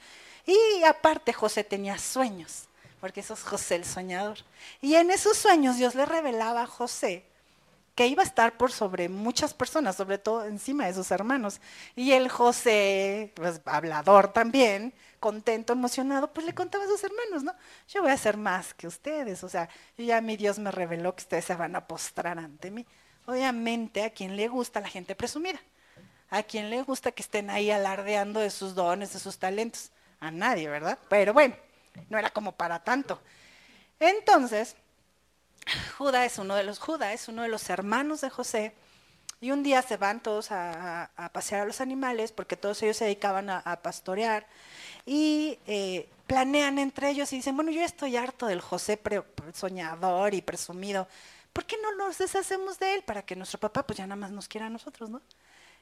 Y 0.47 0.85
aparte 0.85 1.33
José 1.33 1.65
tenía 1.65 1.99
sueños, 1.99 2.69
porque 3.01 3.19
eso 3.19 3.35
es 3.35 3.43
José 3.43 3.75
el 3.75 3.85
soñador. 3.85 4.39
Y 4.81 4.95
en 4.95 5.11
esos 5.11 5.37
sueños 5.37 5.79
Dios 5.79 5.97
le 5.97 6.07
revelaba 6.07 6.63
a 6.63 6.67
José 6.69 7.25
que 7.97 8.07
iba 8.07 8.23
a 8.23 8.27
estar 8.27 8.59
por 8.59 8.71
sobre 8.71 9.09
muchas 9.09 9.55
personas, 9.55 9.97
sobre 9.97 10.19
todo 10.19 10.45
encima 10.45 10.85
de 10.87 10.93
sus 10.93 11.11
hermanos. 11.11 11.63
Y 11.97 12.13
el 12.13 12.29
José, 12.29 13.33
pues 13.35 13.63
hablador 13.65 14.35
también, 14.35 14.93
contento, 15.19 15.73
emocionado, 15.73 16.31
pues 16.33 16.47
le 16.47 16.55
contaba 16.55 16.85
a 16.85 16.89
sus 16.89 17.03
hermanos, 17.03 17.43
¿no? 17.43 17.55
Yo 17.89 18.03
voy 18.03 18.11
a 18.11 18.15
hacer 18.15 18.37
más 18.37 18.75
que 18.75 18.87
ustedes, 18.87 19.43
o 19.43 19.49
sea, 19.49 19.71
ya 19.97 20.21
mi 20.21 20.37
Dios 20.37 20.59
me 20.59 20.71
reveló 20.71 21.17
que 21.17 21.23
ustedes 21.23 21.47
se 21.47 21.55
van 21.55 21.75
a 21.75 21.87
postrar 21.89 22.39
ante 22.39 22.71
mí. 22.71 22.87
Obviamente 23.25 24.05
a 24.05 24.11
quien 24.11 24.37
le 24.37 24.47
gusta 24.49 24.81
la 24.81 24.89
gente 24.89 25.15
presumida, 25.15 25.59
a 26.29 26.43
quien 26.43 26.69
le 26.69 26.83
gusta 26.83 27.13
que 27.13 27.23
estén 27.23 27.49
ahí 27.49 27.71
alardeando 27.71 28.41
de 28.41 28.51
sus 28.51 28.75
dones, 28.75 29.15
de 29.15 29.19
sus 29.19 29.39
talentos, 29.39 29.91
a 30.21 30.31
nadie, 30.31 30.69
¿verdad? 30.69 30.99
Pero 31.09 31.33
bueno, 31.33 31.57
no 32.11 32.19
era 32.19 32.29
como 32.29 32.53
para 32.53 32.85
tanto. 32.85 33.23
Entonces, 33.99 34.77
Judá 35.99 36.25
es 36.25 36.39
uno 36.39 36.55
de 36.55 36.65
los 36.65 36.79
Judá 36.79 37.13
es 37.13 37.29
uno 37.29 37.43
de 37.43 37.49
los 37.49 37.69
hermanos 37.71 38.21
de 38.21 38.31
José. 38.31 38.75
Y 39.41 39.51
un 39.51 39.63
día 39.63 39.83
se 39.83 39.99
van 39.99 40.23
todos 40.23 40.51
a, 40.51 41.11
pasear 41.33 41.63
a 41.63 41.67
los 41.67 41.83
animales, 41.83 42.33
porque 42.33 42.57
todos 42.57 42.83
ellos 42.83 42.97
se 42.97 43.05
dedicaban 43.05 43.51
a, 43.51 43.81
pastorear, 43.83 44.47
y 45.05 45.59
eh, 45.67 46.09
planean 46.27 46.79
entre 46.79 47.11
ellos 47.11 47.33
y 47.33 47.37
dicen, 47.37 47.55
bueno, 47.55 47.71
yo 47.71 47.83
estoy 47.83 48.17
harto 48.17 48.47
del 48.47 48.63
José 48.63 48.99
soñador 49.53 50.33
y 50.33 50.41
presumido, 50.41 51.07
¿por 51.53 51.67
qué 51.67 51.77
no 51.83 51.95
nos 51.97 52.17
deshacemos 52.17 52.79
de 52.79 52.95
él 52.95 53.03
para 53.03 53.23
que 53.23 53.37
nuestro 53.37 53.61
papá 53.61 53.87
pues 53.87 53.99
ya 53.99 54.07
nada 54.07 54.17
más 54.17 54.31
nos 54.31 54.49
quiera 54.49 54.67
a 54.67 54.71
nosotros, 54.71 55.11
¿no? 55.11 55.21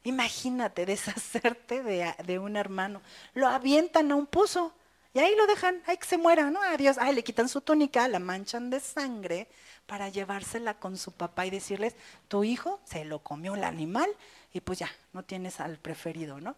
Imagínate 0.02 0.84
deshacerte 0.86 1.82
de, 1.84 2.12
de 2.24 2.38
un 2.40 2.56
hermano, 2.56 3.02
lo 3.34 3.46
avientan 3.46 4.10
a 4.10 4.16
un 4.16 4.26
pozo 4.26 4.74
y 5.14 5.20
ahí 5.20 5.34
lo 5.36 5.46
dejan, 5.46 5.82
ahí 5.86 5.96
que 5.96 6.06
se 6.06 6.18
muera, 6.18 6.50
¿no? 6.50 6.60
Adiós, 6.60 6.98
ahí 6.98 7.14
le 7.14 7.24
quitan 7.24 7.48
su 7.48 7.60
túnica, 7.60 8.08
la 8.08 8.18
manchan 8.18 8.68
de 8.68 8.80
sangre 8.80 9.46
para 9.86 10.08
llevársela 10.08 10.74
con 10.74 10.96
su 10.96 11.12
papá 11.12 11.46
y 11.46 11.50
decirles, 11.50 11.94
tu 12.28 12.42
hijo 12.44 12.80
se 12.84 13.04
lo 13.04 13.20
comió 13.20 13.54
el 13.54 13.64
animal 13.64 14.10
y 14.52 14.60
pues 14.60 14.80
ya, 14.80 14.90
no 15.12 15.22
tienes 15.22 15.60
al 15.60 15.78
preferido, 15.78 16.40
¿no? 16.40 16.56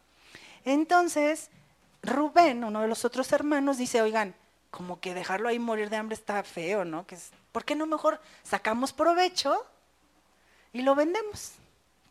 Entonces, 0.65 1.51
Rubén, 2.03 2.65
uno 2.65 2.81
de 2.81 2.89
los 2.89 3.05
otros 3.05 3.31
hermanos, 3.33 3.79
dice, 3.79 4.01
oigan, 4.01 4.35
como 4.71 5.01
que 5.01 5.15
dejarlo 5.15 5.49
ahí 5.49 5.59
morir 5.59 5.91
de 5.91 5.97
hambre 5.97 6.15
está 6.15 6.43
feo, 6.43 6.85
¿no? 6.85 7.07
Que 7.07 7.17
¿Por 7.53 7.65
qué 7.65 7.75
no 7.75 7.87
mejor 7.87 8.21
sacamos 8.43 8.93
provecho 8.93 9.67
y 10.75 10.83
lo 10.83 10.95
vendemos? 10.95 11.53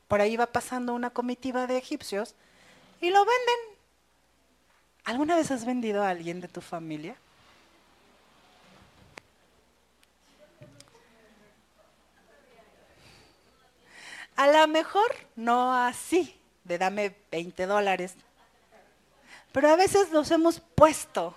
Por 0.07 0.21
ahí 0.21 0.35
va 0.35 0.47
pasando 0.47 0.93
una 0.93 1.11
comitiva 1.11 1.67
de 1.67 1.77
egipcios 1.77 2.33
y 2.99 3.11
lo 3.11 3.19
venden. 3.19 3.74
¿Alguna 5.05 5.35
vez 5.35 5.51
has 5.51 5.65
vendido 5.65 6.03
a 6.03 6.09
alguien 6.09 6.41
de 6.41 6.47
tu 6.47 6.61
familia? 6.61 7.15
A 14.35 14.47
lo 14.47 14.67
mejor 14.67 15.15
no 15.35 15.73
así, 15.73 16.35
de 16.63 16.77
dame 16.79 17.15
20 17.31 17.67
dólares. 17.67 18.15
Pero 19.51 19.69
a 19.69 19.75
veces 19.75 20.11
los 20.11 20.29
hemos 20.31 20.59
puesto. 20.59 21.35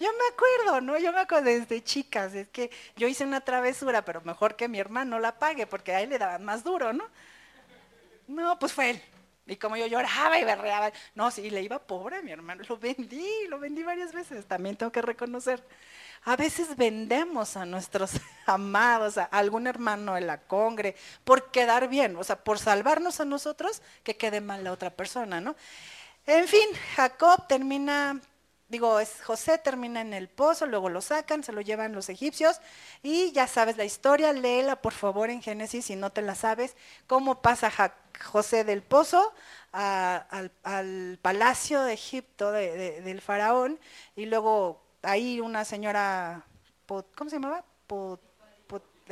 Yo 0.00 0.08
me 0.12 0.24
acuerdo, 0.32 0.80
¿no? 0.80 0.98
Yo 0.98 1.12
me 1.12 1.20
acuerdo 1.20 1.44
desde 1.44 1.84
chicas, 1.84 2.34
es 2.34 2.48
que 2.48 2.70
yo 2.96 3.06
hice 3.06 3.24
una 3.24 3.42
travesura, 3.42 4.02
pero 4.02 4.22
mejor 4.22 4.56
que 4.56 4.66
mi 4.66 4.80
hermano 4.80 5.18
la 5.20 5.38
pague, 5.38 5.66
porque 5.66 5.94
a 5.94 6.00
él 6.00 6.08
le 6.08 6.18
daban 6.18 6.42
más 6.42 6.64
duro, 6.64 6.94
¿no? 6.94 7.04
No, 8.26 8.58
pues 8.58 8.72
fue 8.72 8.90
él. 8.90 9.02
Y 9.46 9.56
como 9.56 9.76
yo 9.76 9.86
lloraba 9.86 10.38
y 10.38 10.44
berreaba, 10.44 10.92
no, 11.14 11.30
sí, 11.30 11.50
le 11.50 11.62
iba 11.62 11.78
pobre 11.78 12.18
a 12.18 12.22
mi 12.22 12.30
hermano, 12.30 12.62
lo 12.68 12.76
vendí, 12.76 13.46
lo 13.48 13.58
vendí 13.58 13.82
varias 13.82 14.12
veces, 14.12 14.46
también 14.46 14.76
tengo 14.76 14.92
que 14.92 15.02
reconocer. 15.02 15.62
A 16.24 16.36
veces 16.36 16.76
vendemos 16.76 17.56
a 17.56 17.64
nuestros 17.64 18.12
amados, 18.46 19.18
a 19.18 19.24
algún 19.24 19.66
hermano 19.66 20.16
en 20.16 20.26
la 20.26 20.42
congre, 20.42 20.94
por 21.24 21.50
quedar 21.50 21.88
bien, 21.88 22.16
o 22.16 22.24
sea, 22.24 22.36
por 22.36 22.58
salvarnos 22.58 23.20
a 23.20 23.24
nosotros, 23.24 23.82
que 24.04 24.16
quede 24.16 24.40
mal 24.40 24.62
la 24.62 24.72
otra 24.72 24.90
persona, 24.90 25.40
¿no? 25.40 25.56
En 26.26 26.46
fin, 26.46 26.68
Jacob 26.94 27.46
termina, 27.48 28.20
digo, 28.70 29.00
es, 29.00 29.22
José 29.22 29.58
termina 29.58 30.00
en 30.00 30.14
el 30.14 30.28
pozo, 30.28 30.64
luego 30.64 30.88
lo 30.88 31.02
sacan, 31.02 31.42
se 31.42 31.52
lo 31.52 31.60
llevan 31.60 31.92
los 31.92 32.08
egipcios, 32.08 32.60
y 33.02 33.32
ya 33.32 33.46
sabes 33.46 33.76
la 33.76 33.84
historia, 33.84 34.32
léela 34.32 34.76
por 34.80 34.92
favor 34.92 35.28
en 35.28 35.42
Génesis 35.42 35.86
si 35.86 35.96
no 35.96 36.10
te 36.10 36.22
la 36.22 36.34
sabes, 36.34 36.76
cómo 37.06 37.42
pasa 37.42 37.70
José 38.24 38.64
del 38.64 38.82
pozo 38.82 39.34
al, 39.72 41.18
palacio 41.20 41.82
de 41.82 41.92
Egipto 41.92 42.52
del 42.52 43.20
faraón, 43.20 43.78
y 44.16 44.26
luego 44.26 44.80
ahí 45.02 45.40
una 45.40 45.64
señora, 45.64 46.44
¿cómo 46.86 47.28
se 47.28 47.36
llamaba? 47.36 47.64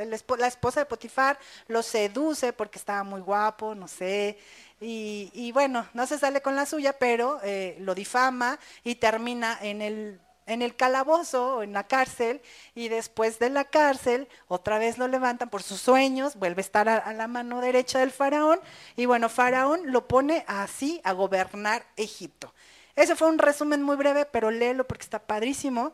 La 0.05 0.47
esposa 0.47 0.81
de 0.81 0.87
Potifar 0.87 1.39
lo 1.67 1.83
seduce 1.83 2.53
porque 2.53 2.79
estaba 2.79 3.03
muy 3.05 3.21
guapo, 3.21 3.75
no 3.75 3.89
sé, 3.89 4.39
y, 4.81 5.51
bueno, 5.53 5.87
no 5.93 6.07
se 6.07 6.19
sale 6.19 6.41
con 6.41 6.55
la 6.55 6.65
suya, 6.65 6.93
pero 6.99 7.41
eh, 7.43 7.77
lo 7.81 7.95
difama 7.95 8.59
y 8.85 8.95
termina 8.97 9.59
en 9.61 9.83
el 9.83 10.21
en 10.49 10.63
el 10.63 10.75
calabozo 10.75 11.57
o 11.57 11.63
en 11.63 11.75
la 11.75 11.87
cárcel 11.87 12.41
y 12.75 12.89
después 12.89 13.39
de 13.39 13.51
la 13.51 13.65
cárcel 13.65 14.29
otra 14.49 14.79
vez 14.79 14.99
lo 14.99 15.07
levantan 15.07 15.51
por 15.51 15.63
sus 15.63 15.81
sueños, 15.81 16.37
vuelve 16.37 16.61
a 16.61 16.65
estar 16.65 16.89
a, 16.89 17.13
la 17.13 17.29
mano 17.29 17.61
derecha 17.61 17.99
del 17.99 18.11
faraón 18.11 18.59
y 18.97 19.05
bueno, 19.05 19.29
faraón 19.29 19.93
lo 19.93 20.09
pone 20.09 20.45
así 20.49 21.01
a 21.05 21.13
gobernar 21.13 21.85
Egipto. 21.97 22.55
Ese 22.97 23.15
fue 23.15 23.29
un 23.29 23.39
resumen 23.39 23.83
muy 23.83 23.97
breve, 23.97 24.25
pero 24.25 24.51
léelo 24.51 24.87
porque 24.87 25.05
está 25.05 25.19
padrísimo. 25.19 25.93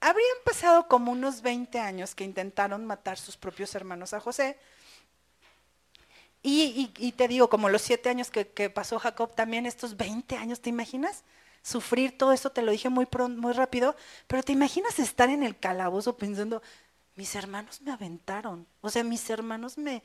Habrían 0.00 0.36
pasado 0.44 0.88
como 0.88 1.12
unos 1.12 1.42
20 1.42 1.78
años 1.78 2.14
que 2.14 2.24
intentaron 2.24 2.86
matar 2.86 3.18
sus 3.18 3.36
propios 3.36 3.74
hermanos 3.74 4.14
a 4.14 4.20
José. 4.20 4.58
Y, 6.42 7.12
te 7.16 7.28
digo, 7.28 7.50
como 7.50 7.68
los 7.68 7.82
siete 7.82 8.08
años 8.08 8.30
que, 8.30 8.70
pasó 8.70 8.98
Jacob, 8.98 9.34
también 9.34 9.66
estos 9.66 9.96
20 9.96 10.36
años, 10.36 10.60
¿te 10.60 10.70
imaginas? 10.70 11.22
sufrir 11.62 12.16
todo 12.16 12.32
esto, 12.32 12.50
te 12.50 12.62
lo 12.62 12.72
dije 12.72 12.88
muy, 12.88 13.04
pronto, 13.04 13.38
muy 13.38 13.52
rápido, 13.52 13.94
pero 14.26 14.42
te 14.42 14.52
imaginas 14.52 14.98
estar 14.98 15.28
en 15.28 15.42
el 15.42 15.58
calabozo 15.58 16.16
pensando, 16.16 16.62
mis 17.16 17.34
hermanos 17.34 17.82
me 17.82 17.92
aventaron, 17.92 18.66
o 18.80 18.88
sea, 18.88 19.04
mis 19.04 19.28
hermanos 19.28 19.76
me, 19.76 20.02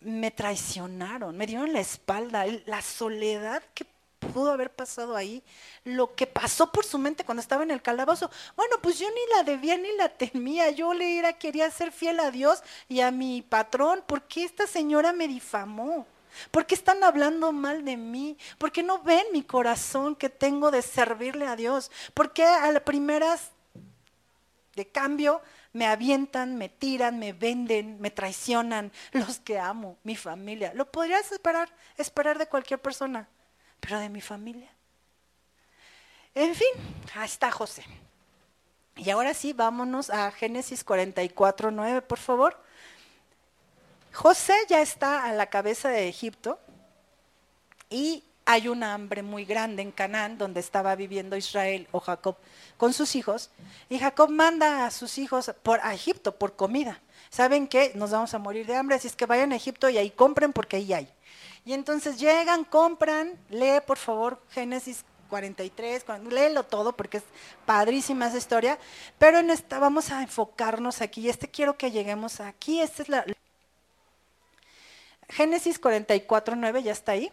me 0.00 0.30
traicionaron, 0.30 1.34
me 1.34 1.46
dieron 1.46 1.72
la 1.72 1.80
espalda, 1.80 2.44
la 2.66 2.82
soledad 2.82 3.62
que 3.74 3.86
pudo 4.20 4.52
haber 4.52 4.70
pasado 4.70 5.16
ahí, 5.16 5.42
lo 5.84 6.14
que 6.14 6.26
pasó 6.26 6.70
por 6.70 6.84
su 6.84 6.98
mente 6.98 7.24
cuando 7.24 7.40
estaba 7.40 7.62
en 7.62 7.70
el 7.70 7.82
calabozo. 7.82 8.30
Bueno, 8.54 8.76
pues 8.80 8.98
yo 8.98 9.08
ni 9.08 9.34
la 9.36 9.42
debía 9.42 9.76
ni 9.76 9.92
la 9.96 10.08
temía, 10.08 10.70
yo 10.70 10.94
le 10.94 11.18
era, 11.18 11.32
quería 11.32 11.70
ser 11.70 11.90
fiel 11.90 12.20
a 12.20 12.30
Dios 12.30 12.62
y 12.88 13.00
a 13.00 13.10
mi 13.10 13.42
patrón, 13.42 14.04
porque 14.06 14.44
esta 14.44 14.66
señora 14.66 15.12
me 15.12 15.26
difamó. 15.26 16.06
¿Por 16.50 16.64
qué 16.64 16.74
están 16.74 17.02
hablando 17.02 17.50
mal 17.50 17.84
de 17.84 17.96
mí? 17.96 18.38
¿Por 18.58 18.70
qué 18.70 18.82
no 18.82 19.02
ven 19.02 19.24
mi 19.32 19.42
corazón 19.42 20.14
que 20.14 20.28
tengo 20.28 20.70
de 20.70 20.82
servirle 20.82 21.46
a 21.46 21.56
Dios? 21.56 21.90
¿Por 22.14 22.32
qué 22.32 22.44
a 22.44 22.70
las 22.70 22.82
primeras 22.82 23.50
de 24.76 24.86
cambio 24.86 25.42
me 25.72 25.86
avientan, 25.86 26.56
me 26.56 26.68
tiran, 26.68 27.18
me 27.18 27.32
venden, 27.32 28.00
me 28.00 28.10
traicionan 28.10 28.92
los 29.12 29.40
que 29.40 29.58
amo, 29.58 29.98
mi 30.04 30.14
familia? 30.14 30.72
Lo 30.74 30.90
podrías 30.90 31.32
esperar, 31.32 31.68
esperar 31.96 32.38
de 32.38 32.46
cualquier 32.46 32.80
persona, 32.80 33.28
pero 33.80 33.98
de 33.98 34.08
mi 34.08 34.20
familia. 34.20 34.70
En 36.34 36.54
fin, 36.54 36.68
ahí 37.14 37.26
está 37.26 37.50
José. 37.50 37.84
Y 38.96 39.10
ahora 39.10 39.34
sí, 39.34 39.52
vámonos 39.52 40.10
a 40.10 40.30
Génesis 40.30 40.84
44, 40.84 41.70
9, 41.70 42.02
por 42.02 42.18
favor. 42.18 42.56
José 44.12 44.54
ya 44.68 44.80
está 44.80 45.24
a 45.24 45.32
la 45.32 45.46
cabeza 45.46 45.88
de 45.88 46.08
Egipto 46.08 46.58
y 47.88 48.24
hay 48.44 48.68
una 48.68 48.94
hambre 48.94 49.22
muy 49.22 49.44
grande 49.44 49.82
en 49.82 49.92
Canaán, 49.92 50.36
donde 50.36 50.60
estaba 50.60 50.96
viviendo 50.96 51.36
Israel 51.36 51.86
o 51.92 52.00
Jacob 52.00 52.36
con 52.76 52.92
sus 52.92 53.14
hijos. 53.14 53.50
Y 53.88 53.98
Jacob 53.98 54.28
manda 54.30 54.86
a 54.86 54.90
sus 54.90 55.18
hijos 55.18 55.52
por, 55.62 55.80
a 55.82 55.94
Egipto 55.94 56.36
por 56.36 56.56
comida. 56.56 57.00
¿Saben 57.30 57.68
qué? 57.68 57.92
Nos 57.94 58.10
vamos 58.10 58.34
a 58.34 58.38
morir 58.38 58.66
de 58.66 58.74
hambre, 58.74 58.96
así 58.96 59.06
es 59.06 59.14
que 59.14 59.26
vayan 59.26 59.52
a 59.52 59.56
Egipto 59.56 59.88
y 59.88 59.98
ahí 59.98 60.10
compren 60.10 60.52
porque 60.52 60.76
ahí 60.76 60.92
hay. 60.92 61.08
Y 61.70 61.72
entonces 61.72 62.18
llegan, 62.18 62.64
compran, 62.64 63.38
lee 63.48 63.80
por 63.86 63.96
favor 63.96 64.42
Génesis 64.50 65.04
43, 65.28 66.04
léelo 66.28 66.64
todo 66.64 66.96
porque 66.96 67.18
es 67.18 67.22
padrísima 67.64 68.26
esa 68.26 68.38
historia, 68.38 68.76
pero 69.20 69.38
en 69.38 69.50
esta 69.50 69.78
vamos 69.78 70.10
a 70.10 70.20
enfocarnos 70.20 71.00
aquí, 71.00 71.28
este 71.28 71.48
quiero 71.48 71.78
que 71.78 71.92
lleguemos 71.92 72.40
aquí, 72.40 72.80
esta 72.80 73.02
es 73.04 73.08
la, 73.08 73.24
Génesis 75.28 75.78
44, 75.78 76.56
9, 76.56 76.82
ya 76.82 76.90
está 76.90 77.12
ahí. 77.12 77.30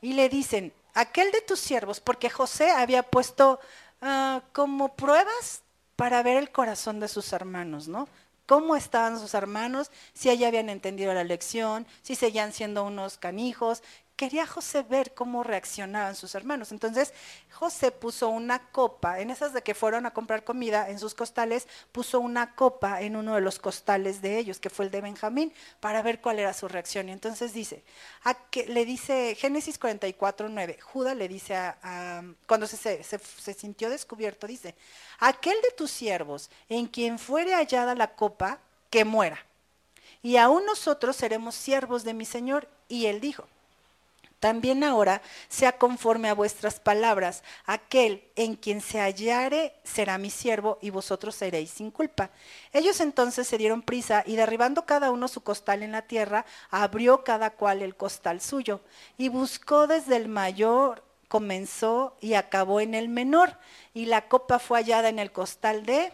Y 0.00 0.12
le 0.12 0.28
dicen, 0.28 0.72
aquel 0.94 1.32
de 1.32 1.40
tus 1.40 1.58
siervos, 1.58 1.98
porque 1.98 2.30
José 2.30 2.70
había 2.70 3.02
puesto 3.02 3.58
ah, 4.02 4.40
como 4.52 4.94
pruebas 4.94 5.62
para 5.96 6.22
ver 6.22 6.36
el 6.36 6.52
corazón 6.52 7.00
de 7.00 7.08
sus 7.08 7.32
hermanos, 7.32 7.88
¿no? 7.88 8.06
Cómo 8.46 8.76
estaban 8.76 9.18
sus 9.18 9.34
hermanos, 9.34 9.90
si 10.12 10.36
ya 10.36 10.48
habían 10.48 10.68
entendido 10.68 11.14
la 11.14 11.24
lección, 11.24 11.86
si 12.02 12.14
seguían 12.14 12.52
siendo 12.52 12.84
unos 12.84 13.18
canijos, 13.18 13.82
quería 14.16 14.46
José 14.46 14.82
ver 14.82 15.14
cómo 15.14 15.42
reaccionaban 15.42 16.14
sus 16.14 16.34
hermanos. 16.34 16.72
Entonces, 16.72 17.12
José 17.52 17.90
puso 17.90 18.28
una 18.28 18.70
copa, 18.70 19.20
en 19.20 19.30
esas 19.30 19.52
de 19.52 19.62
que 19.62 19.74
fueron 19.74 20.06
a 20.06 20.12
comprar 20.12 20.44
comida, 20.44 20.88
en 20.90 20.98
sus 20.98 21.14
costales, 21.14 21.66
puso 21.92 22.20
una 22.20 22.54
copa 22.54 23.02
en 23.02 23.16
uno 23.16 23.34
de 23.34 23.40
los 23.40 23.58
costales 23.58 24.22
de 24.22 24.38
ellos, 24.38 24.60
que 24.60 24.70
fue 24.70 24.84
el 24.84 24.90
de 24.90 25.00
Benjamín, 25.00 25.52
para 25.80 26.02
ver 26.02 26.20
cuál 26.20 26.38
era 26.38 26.52
su 26.52 26.68
reacción. 26.68 27.08
Y 27.08 27.12
entonces 27.12 27.52
dice, 27.52 27.82
le 28.66 28.84
dice 28.84 29.34
Génesis 29.38 29.78
44, 29.78 30.48
9, 30.48 30.78
Judá 30.80 31.14
le 31.14 31.28
dice 31.28 31.56
a, 31.56 32.22
cuando 32.46 32.66
se, 32.66 33.02
se 33.02 33.54
sintió 33.54 33.90
descubierto, 33.90 34.46
dice, 34.46 34.74
aquel 35.18 35.60
de 35.62 35.70
tus 35.76 35.90
siervos 35.90 36.50
en 36.68 36.86
quien 36.86 37.18
fuere 37.18 37.54
hallada 37.54 37.94
la 37.94 38.14
copa, 38.14 38.60
que 38.90 39.04
muera. 39.04 39.44
Y 40.22 40.36
aún 40.36 40.64
nosotros 40.64 41.16
seremos 41.16 41.54
siervos 41.54 42.04
de 42.04 42.14
mi 42.14 42.24
Señor. 42.24 42.68
Y 42.88 43.06
él 43.06 43.20
dijo, 43.20 43.46
también 44.44 44.84
ahora 44.84 45.22
sea 45.48 45.78
conforme 45.78 46.28
a 46.28 46.34
vuestras 46.34 46.78
palabras. 46.78 47.42
Aquel 47.64 48.24
en 48.36 48.56
quien 48.56 48.82
se 48.82 49.00
hallare 49.00 49.72
será 49.84 50.18
mi 50.18 50.28
siervo 50.28 50.76
y 50.82 50.90
vosotros 50.90 51.34
seréis 51.34 51.70
sin 51.70 51.90
culpa. 51.90 52.28
Ellos 52.70 53.00
entonces 53.00 53.48
se 53.48 53.56
dieron 53.56 53.80
prisa 53.80 54.22
y 54.26 54.36
derribando 54.36 54.84
cada 54.84 55.10
uno 55.10 55.28
su 55.28 55.40
costal 55.40 55.82
en 55.82 55.92
la 55.92 56.02
tierra, 56.02 56.44
abrió 56.70 57.24
cada 57.24 57.52
cual 57.52 57.80
el 57.80 57.96
costal 57.96 58.42
suyo 58.42 58.82
y 59.16 59.30
buscó 59.30 59.86
desde 59.86 60.16
el 60.16 60.28
mayor, 60.28 61.02
comenzó 61.28 62.14
y 62.20 62.34
acabó 62.34 62.80
en 62.82 62.94
el 62.94 63.08
menor. 63.08 63.56
Y 63.94 64.04
la 64.04 64.28
copa 64.28 64.58
fue 64.58 64.80
hallada 64.80 65.08
en 65.08 65.20
el 65.20 65.32
costal 65.32 65.86
de 65.86 66.12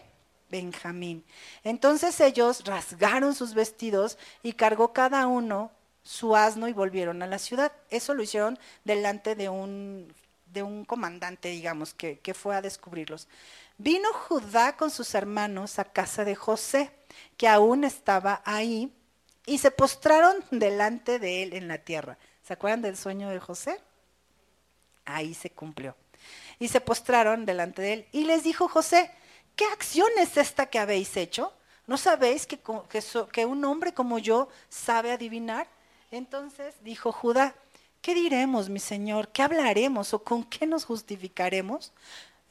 Benjamín. 0.49 1.25
Entonces 1.65 2.17
ellos 2.21 2.63
rasgaron 2.63 3.35
sus 3.35 3.53
vestidos 3.53 4.17
y 4.41 4.53
cargó 4.53 4.93
cada 4.93 5.27
uno 5.27 5.69
su 6.03 6.35
asno 6.35 6.67
y 6.67 6.73
volvieron 6.73 7.21
a 7.21 7.27
la 7.27 7.39
ciudad. 7.39 7.71
Eso 7.89 8.13
lo 8.13 8.23
hicieron 8.23 8.57
delante 8.83 9.35
de 9.35 9.49
un, 9.49 10.13
de 10.47 10.63
un 10.63 10.85
comandante, 10.85 11.49
digamos, 11.49 11.93
que, 11.93 12.19
que 12.19 12.33
fue 12.33 12.55
a 12.55 12.61
descubrirlos. 12.61 13.27
Vino 13.77 14.11
Judá 14.13 14.77
con 14.77 14.91
sus 14.91 15.15
hermanos 15.15 15.79
a 15.79 15.85
casa 15.85 16.23
de 16.23 16.35
José, 16.35 16.91
que 17.37 17.47
aún 17.47 17.83
estaba 17.83 18.41
ahí, 18.45 18.93
y 19.45 19.57
se 19.57 19.71
postraron 19.71 20.35
delante 20.51 21.19
de 21.19 21.43
él 21.43 21.53
en 21.53 21.67
la 21.67 21.79
tierra. 21.79 22.17
¿Se 22.43 22.53
acuerdan 22.53 22.81
del 22.81 22.97
sueño 22.97 23.29
de 23.29 23.39
José? 23.39 23.79
Ahí 25.05 25.33
se 25.33 25.49
cumplió. 25.49 25.95
Y 26.59 26.67
se 26.67 26.81
postraron 26.81 27.45
delante 27.45 27.81
de 27.81 27.93
él 27.93 28.07
y 28.11 28.25
les 28.25 28.43
dijo 28.43 28.67
José, 28.67 29.11
¿qué 29.55 29.65
acción 29.65 30.09
es 30.19 30.37
esta 30.37 30.67
que 30.67 30.77
habéis 30.77 31.17
hecho? 31.17 31.53
¿No 31.87 31.97
sabéis 31.97 32.45
que, 32.45 32.59
que, 32.59 33.03
que 33.31 33.45
un 33.45 33.65
hombre 33.65 33.93
como 33.93 34.19
yo 34.19 34.47
sabe 34.69 35.11
adivinar? 35.11 35.67
Entonces 36.11 36.75
dijo 36.81 37.13
Judá, 37.13 37.55
¿qué 38.01 38.13
diremos, 38.13 38.67
mi 38.67 38.79
Señor? 38.79 39.29
¿Qué 39.29 39.43
hablaremos 39.43 40.13
o 40.13 40.21
con 40.21 40.43
qué 40.43 40.67
nos 40.67 40.83
justificaremos? 40.83 41.93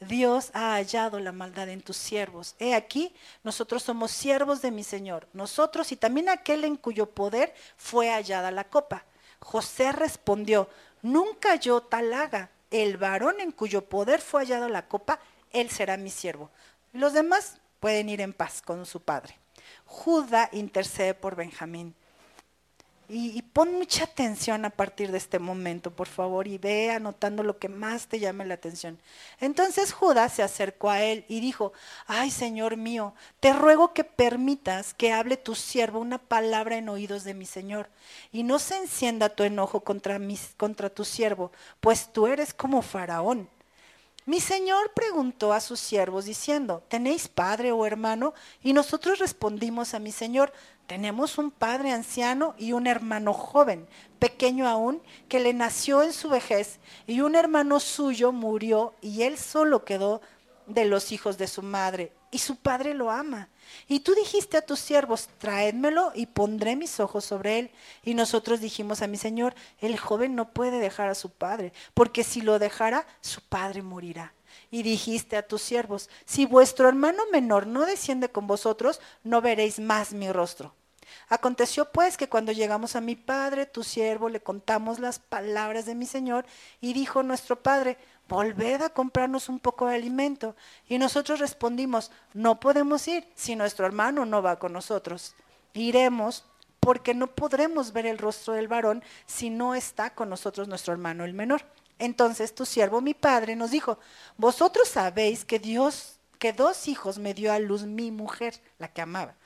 Dios 0.01 0.51
ha 0.55 0.77
hallado 0.77 1.21
la 1.21 1.31
maldad 1.31 1.69
en 1.69 1.83
tus 1.83 1.99
siervos. 1.99 2.55
He 2.59 2.75
aquí, 2.75 3.15
nosotros 3.45 3.83
somos 3.83 4.13
siervos 4.13 4.63
de 4.63 4.71
mi 4.71 4.83
Señor, 4.83 5.29
nosotros 5.35 5.93
y 5.93 5.97
también 5.97 6.31
aquel 6.31 6.65
en 6.65 6.77
cuyo 6.77 7.11
poder 7.11 7.55
fue 7.77 8.09
hallada 8.09 8.51
la 8.51 8.65
copa. 8.65 9.05
José 9.41 9.93
respondió, 9.93 10.71
nunca 11.03 11.57
yo 11.57 11.83
tal 11.83 12.15
haga. 12.15 12.49
El 12.71 12.97
varón 12.97 13.41
en 13.41 13.53
cuyo 13.53 13.85
poder 13.85 14.23
fue 14.23 14.41
hallada 14.41 14.71
la 14.71 14.89
copa, 14.89 15.21
él 15.53 15.69
será 15.69 15.99
mi 15.99 16.09
siervo. 16.09 16.49
Los 16.95 17.13
demás 17.13 17.59
pueden 17.79 18.09
ir 18.09 18.23
en 18.23 18.33
paz 18.33 18.63
con 18.63 18.87
su 18.87 19.03
padre. 19.03 19.37
Judá 19.85 20.49
intercede 20.53 21.13
por 21.13 21.37
Benjamín. 21.37 21.95
Y, 23.13 23.43
pon 23.43 23.73
mucha 23.75 24.05
atención 24.05 24.65
a 24.65 24.71
partir 24.71 25.11
de 25.11 25.19
este 25.19 25.41
momento, 25.41 25.91
por 25.91 26.07
favor, 26.07 26.47
y 26.47 26.59
ve 26.59 26.93
anotando 26.93 27.43
lo 27.43 27.59
que 27.59 27.69
más 27.69 28.07
te 28.07 28.21
llame 28.21 28.47
la 28.47 28.55
atención. 28.55 29.01
Entonces 29.41 29.93
Judas 29.93 30.35
se 30.35 30.45
acercó 30.45 30.91
a 30.91 31.03
él 31.03 31.25
y 31.27 31.41
dijo, 31.41 31.73
ay 32.07 32.31
Señor 32.31 32.77
mío, 32.77 33.13
te 33.41 33.53
ruego 33.53 33.93
que 33.95 34.05
permitas 34.05 34.95
que 34.95 35.13
hable 35.13 35.37
tu 35.37 35.57
siervo 35.57 35.99
una 35.99 36.19
palabra 36.19 36.77
en 36.77 36.89
oídos 36.89 37.25
de 37.25 37.35
mi 37.35 37.47
Señor, 37.47 37.89
y 38.31 38.45
no 38.45 38.61
se 38.61 38.77
encienda 38.77 39.29
tu 39.29 39.43
enojo 39.43 39.81
contra, 39.81 40.21
contra 40.57 40.89
tu 40.89 41.05
siervo, 41.05 41.51
pues 41.81 42.13
tú 42.13 42.29
eres 42.29 42.55
como 42.55 42.81
faraón. 42.81 43.49
Mi 44.27 44.39
señor 44.39 44.93
preguntó 44.95 45.53
a 45.53 45.61
sus 45.61 45.81
siervos 45.81 46.27
diciendo, 46.27 46.85
¿tenéis 46.89 47.27
padre 47.27 47.73
o 47.73 47.85
hermano? 47.85 48.35
Y 48.63 48.73
nosotros 48.75 49.19
respondimos 49.19 49.95
a 49.95 49.99
mi 49.99 50.13
señor, 50.13 50.53
tenemos 50.91 51.39
un 51.39 51.53
padre 51.53 51.93
anciano 51.93 52.57
y 52.59 52.73
un 52.73 52.89
hermano 52.89 53.33
joven, 53.33 53.87
pequeño 54.19 54.67
aún, 54.67 55.01
que 55.29 55.39
le 55.39 55.55
nació 55.55 56.03
en 56.03 56.13
su 56.13 56.29
vejez, 56.29 56.81
y 57.07 57.21
un 57.21 57.37
hermano 57.37 57.79
suyo 57.79 58.33
murió 58.33 58.93
y 59.01 59.23
él 59.23 59.39
solo 59.39 59.85
quedó 59.85 60.21
de 60.67 60.87
los 60.87 61.13
hijos 61.13 61.39
de 61.39 61.47
su 61.47 61.63
madre. 61.63 62.13
y 62.33 62.39
su 62.39 62.57
padre 62.57 62.95
lo 62.95 63.11
ama. 63.11 63.49
Y 63.89 64.01
tú 64.01 64.15
dijiste 64.15 64.57
a 64.57 64.67
tus 64.67 64.79
siervos, 64.79 65.29
traédmelo 65.39 66.13
y 66.15 66.27
pondré 66.27 66.77
mis 66.77 67.01
ojos 67.01 67.25
sobre 67.25 67.59
él. 67.59 67.71
Y 68.05 68.15
nosotros 68.15 68.61
dijimos 68.61 69.03
a 69.03 69.09
mi 69.09 69.17
señor, 69.17 69.55
el 69.81 69.99
joven 69.99 70.37
no 70.37 70.53
puede 70.53 70.79
dejar 70.79 71.09
a 71.09 71.17
su 71.17 71.31
padre, 71.31 71.73
porque 71.93 72.23
si 72.25 72.41
lo 72.41 72.59
dejara, 72.61 73.07
su 73.21 73.41
padre 73.43 73.83
morirá. 73.83 74.33
Y 74.71 74.83
dijiste 74.85 75.37
a 75.37 75.47
tus 75.47 75.63
siervos, 75.63 76.09
si 76.25 76.47
vuestro 76.47 76.89
hermano 76.89 77.23
menor 77.33 77.67
no 77.67 77.85
desciende 77.85 78.29
con 78.29 78.47
vosotros, 78.47 79.01
no 79.25 79.41
veréis 79.41 79.81
más 79.81 80.13
mi 80.13 80.31
rostro. 80.31 80.75
Aconteció 81.31 81.85
pues 81.93 82.17
que 82.17 82.29
cuando 82.29 82.51
llegamos 82.51 82.97
a 82.97 83.01
mi 83.01 83.15
padre, 83.15 83.65
tu 83.65 83.85
siervo, 83.85 84.29
le 84.29 84.41
contamos 84.41 84.99
las 84.99 85.21
palabras 85.21 85.87
de 85.87 85.95
mi 85.95 86.05
señor, 86.05 86.45
y 86.81 86.93
dijo 86.93 87.23
nuestro 87.23 87.63
padre, 87.63 87.97
volved 88.29 88.83
a 88.83 88.91
comprarnos 88.91 89.49
un 89.49 89.61
poco 89.61 89.87
de 89.87 89.95
alimento. 89.95 90.57
Y 90.89 90.99
nosotros 90.99 91.39
respondimos, 91.39 92.11
no 92.35 92.59
podemos 92.59 93.07
ir 93.07 93.25
si 93.37 93.55
nuestro 93.55 93.87
hermano 93.87 94.27
no 94.27 94.43
va 94.43 94.59
con 94.59 94.73
nosotros. 94.73 95.37
Iremos 95.73 96.45
porque 96.81 97.15
no 97.15 97.29
podremos 97.29 97.93
ver 97.93 98.07
el 98.07 98.19
rostro 98.19 98.55
del 98.55 98.67
varón 98.67 99.05
si 99.27 99.51
no 99.51 99.77
está 99.77 100.15
con 100.15 100.31
nosotros 100.31 100.67
nuestro 100.67 100.93
hermano 100.93 101.25
el 101.25 101.33
menor. 101.33 101.63
Entonces 102.01 102.57
tu 102.57 102.67
siervo, 102.67 103.01
mi 103.01 103.15
padre, 103.15 103.55
nos 103.55 103.71
dijo, 103.71 104.01
vosotros 104.37 104.89
sabéis 104.89 105.45
que 105.45 105.61
Dios, 105.61 106.19
que 106.41 106.53
dos 106.53 106.89
hijos 106.89 107.19
me 107.19 107.35
dio 107.35 107.53
a 107.53 107.61
luz 107.61 107.85
mi 107.85 108.11
mujer, 108.11 108.61
la 108.79 108.89
que 108.89 109.03
amaba. 109.03 109.37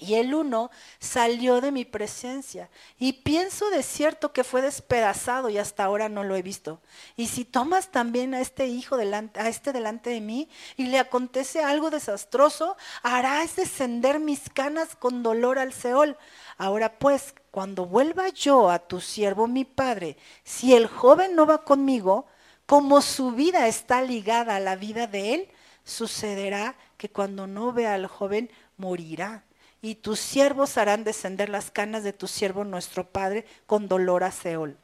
Y 0.00 0.14
el 0.14 0.34
uno 0.34 0.70
salió 0.98 1.60
de 1.60 1.72
mi 1.72 1.84
presencia. 1.84 2.70
Y 2.98 3.14
pienso 3.14 3.70
de 3.70 3.82
cierto 3.82 4.32
que 4.32 4.44
fue 4.44 4.62
despedazado 4.62 5.48
y 5.48 5.58
hasta 5.58 5.84
ahora 5.84 6.08
no 6.08 6.24
lo 6.24 6.36
he 6.36 6.42
visto. 6.42 6.80
Y 7.16 7.26
si 7.26 7.44
tomas 7.44 7.90
también 7.90 8.34
a 8.34 8.40
este 8.40 8.66
hijo 8.66 8.96
delante, 8.96 9.40
a 9.40 9.48
este 9.48 9.72
delante 9.72 10.10
de 10.10 10.20
mí 10.20 10.48
y 10.76 10.86
le 10.86 10.98
acontece 10.98 11.62
algo 11.62 11.90
desastroso, 11.90 12.76
harás 13.02 13.56
descender 13.56 14.20
mis 14.20 14.48
canas 14.50 14.96
con 14.96 15.22
dolor 15.22 15.58
al 15.58 15.72
Seol. 15.72 16.16
Ahora 16.56 16.98
pues, 16.98 17.34
cuando 17.50 17.86
vuelva 17.86 18.28
yo 18.28 18.70
a 18.70 18.78
tu 18.78 19.00
siervo 19.00 19.46
mi 19.46 19.64
padre, 19.64 20.16
si 20.44 20.74
el 20.74 20.86
joven 20.86 21.34
no 21.34 21.46
va 21.46 21.64
conmigo, 21.64 22.26
como 22.66 23.00
su 23.00 23.32
vida 23.32 23.66
está 23.66 24.02
ligada 24.02 24.56
a 24.56 24.60
la 24.60 24.76
vida 24.76 25.06
de 25.06 25.34
él, 25.34 25.48
sucederá 25.84 26.76
que 26.98 27.08
cuando 27.08 27.46
no 27.46 27.72
vea 27.72 27.94
al 27.94 28.06
joven, 28.06 28.50
morirá 28.76 29.44
y 29.80 29.96
tus 29.96 30.18
siervos 30.18 30.76
harán 30.76 31.04
descender 31.04 31.48
las 31.48 31.70
canas 31.70 32.02
de 32.02 32.12
tu 32.12 32.26
siervo 32.26 32.64
nuestro 32.64 33.08
Padre 33.08 33.44
con 33.66 33.88
dolor 33.88 34.24
a 34.24 34.32
Seol. 34.32 34.76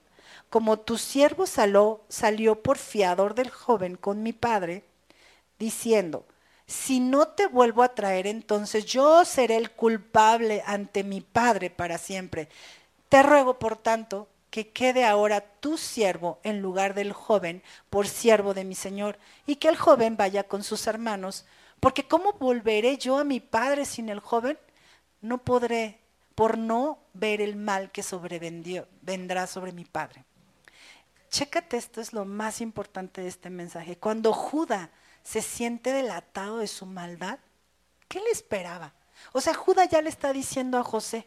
Como 0.51 0.79
tu 0.79 0.99
siervo 0.99 1.47
salió, 1.47 2.01
salió 2.09 2.63
por 2.63 2.79
fiador 2.79 3.35
del 3.35 3.51
joven 3.51 3.97
con 3.97 4.23
mi 4.23 4.33
Padre, 4.33 4.85
diciendo, 5.59 6.27
si 6.67 7.01
no 7.01 7.29
te 7.29 7.47
vuelvo 7.47 7.83
a 7.83 7.95
traer, 7.95 8.27
entonces 8.27 8.87
yo 8.87 9.25
seré 9.25 9.57
el 9.57 9.71
culpable 9.71 10.63
ante 10.67 11.05
mi 11.05 11.21
Padre 11.21 11.71
para 11.71 11.99
siempre. 11.99 12.49
Te 13.09 13.23
ruego, 13.23 13.59
por 13.59 13.77
tanto, 13.77 14.29
que 14.51 14.69
quede 14.69 15.05
ahora 15.05 15.41
tu 15.41 15.77
siervo 15.77 16.39
en 16.43 16.63
lugar 16.63 16.95
del 16.95 17.13
joven 17.13 17.63
por 17.91 18.07
siervo 18.07 18.55
de 18.55 18.65
mi 18.65 18.75
Señor, 18.75 19.19
y 19.47 19.57
que 19.57 19.69
el 19.69 19.77
joven 19.77 20.17
vaya 20.17 20.45
con 20.45 20.63
sus 20.63 20.87
hermanos, 20.87 21.45
porque 21.81 22.07
¿cómo 22.07 22.33
volveré 22.35 22.97
yo 22.97 23.19
a 23.19 23.25
mi 23.25 23.41
Padre 23.41 23.85
sin 23.85 24.09
el 24.09 24.21
joven? 24.21 24.57
No 25.25 25.39
podré 25.39 25.99
por 26.35 26.59
no 26.59 26.99
ver 27.15 27.41
el 27.41 27.57
mal 27.57 27.91
que 27.91 28.05
vendrá 29.01 29.47
sobre 29.47 29.73
mi 29.73 29.87
padre. 29.87 30.23
Chécate, 31.31 31.79
esto 31.79 32.03
es 32.03 32.13
lo 32.13 32.27
más 32.27 32.61
importante 32.61 33.23
de 33.23 33.29
este 33.29 33.49
mensaje. 33.49 33.97
Cuando 33.97 34.35
Judá 34.35 34.91
se 35.23 35.41
siente 35.41 35.93
delatado 35.93 36.59
de 36.59 36.67
su 36.67 36.85
maldad, 36.85 37.39
¿qué 38.07 38.21
le 38.21 38.31
esperaba? 38.31 38.93
O 39.33 39.41
sea, 39.41 39.55
Judá 39.55 39.87
ya 39.87 40.03
le 40.03 40.11
está 40.11 40.33
diciendo 40.35 40.77
a 40.77 40.85
José, 40.85 41.27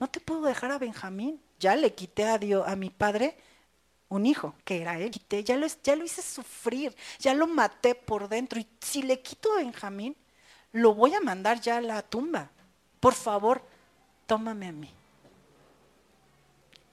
no 0.00 0.08
te 0.08 0.18
puedo 0.18 0.42
dejar 0.42 0.70
a 0.70 0.78
Benjamín, 0.78 1.38
ya 1.60 1.76
le 1.76 1.94
quité 1.94 2.24
a 2.24 2.38
Dios, 2.38 2.66
a 2.66 2.74
mi 2.74 2.88
padre, 2.88 3.36
un 4.08 4.24
hijo, 4.24 4.54
que 4.64 4.80
era 4.80 4.98
él, 4.98 5.10
ya 5.44 5.56
lo, 5.58 5.66
ya 5.82 5.94
lo 5.94 6.04
hice 6.04 6.22
sufrir, 6.22 6.96
ya 7.18 7.34
lo 7.34 7.46
maté 7.46 7.94
por 7.94 8.28
dentro, 8.28 8.58
y 8.58 8.66
si 8.80 9.02
le 9.02 9.20
quito 9.20 9.52
a 9.52 9.56
Benjamín, 9.56 10.16
lo 10.72 10.94
voy 10.94 11.14
a 11.14 11.20
mandar 11.20 11.60
ya 11.60 11.76
a 11.76 11.80
la 11.82 12.00
tumba 12.00 12.50
por 13.00 13.14
favor, 13.14 13.62
tómame 14.26 14.68
a 14.68 14.72
mí. 14.72 14.90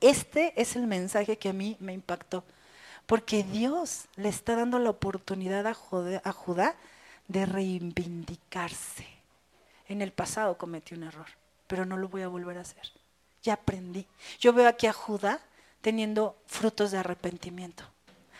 Este 0.02 0.54
es 0.62 0.76
el 0.76 0.88
mensaje 0.88 1.38
que 1.38 1.50
a 1.50 1.54
mí 1.54 1.78
me 1.80 1.94
impactó, 1.94 2.44
porque 3.06 3.44
Dios 3.44 4.06
le 4.16 4.30
está 4.30 4.56
dando 4.56 4.80
la 4.80 4.90
oportunidad 4.90 5.66
a 5.68 5.74
Judá, 5.74 6.76
de 7.28 7.46
reivindicarse. 7.46 9.08
En 9.88 10.02
el 10.02 10.12
pasado 10.12 10.58
cometí 10.58 10.94
un 10.94 11.04
error, 11.04 11.28
pero 11.68 11.86
no 11.86 11.96
lo 11.96 12.10
voy 12.10 12.22
a 12.22 12.28
volver 12.28 12.58
a 12.58 12.62
hacer. 12.62 12.92
Ya 13.44 13.54
aprendí. 13.54 14.06
Yo 14.40 14.52
veo 14.52 14.68
aquí 14.68 14.88
a 14.88 14.94
Judá 14.94 15.40
teniendo 15.82 16.36
frutos 16.48 16.92
de 16.92 16.98
arrepentimiento 16.98 17.93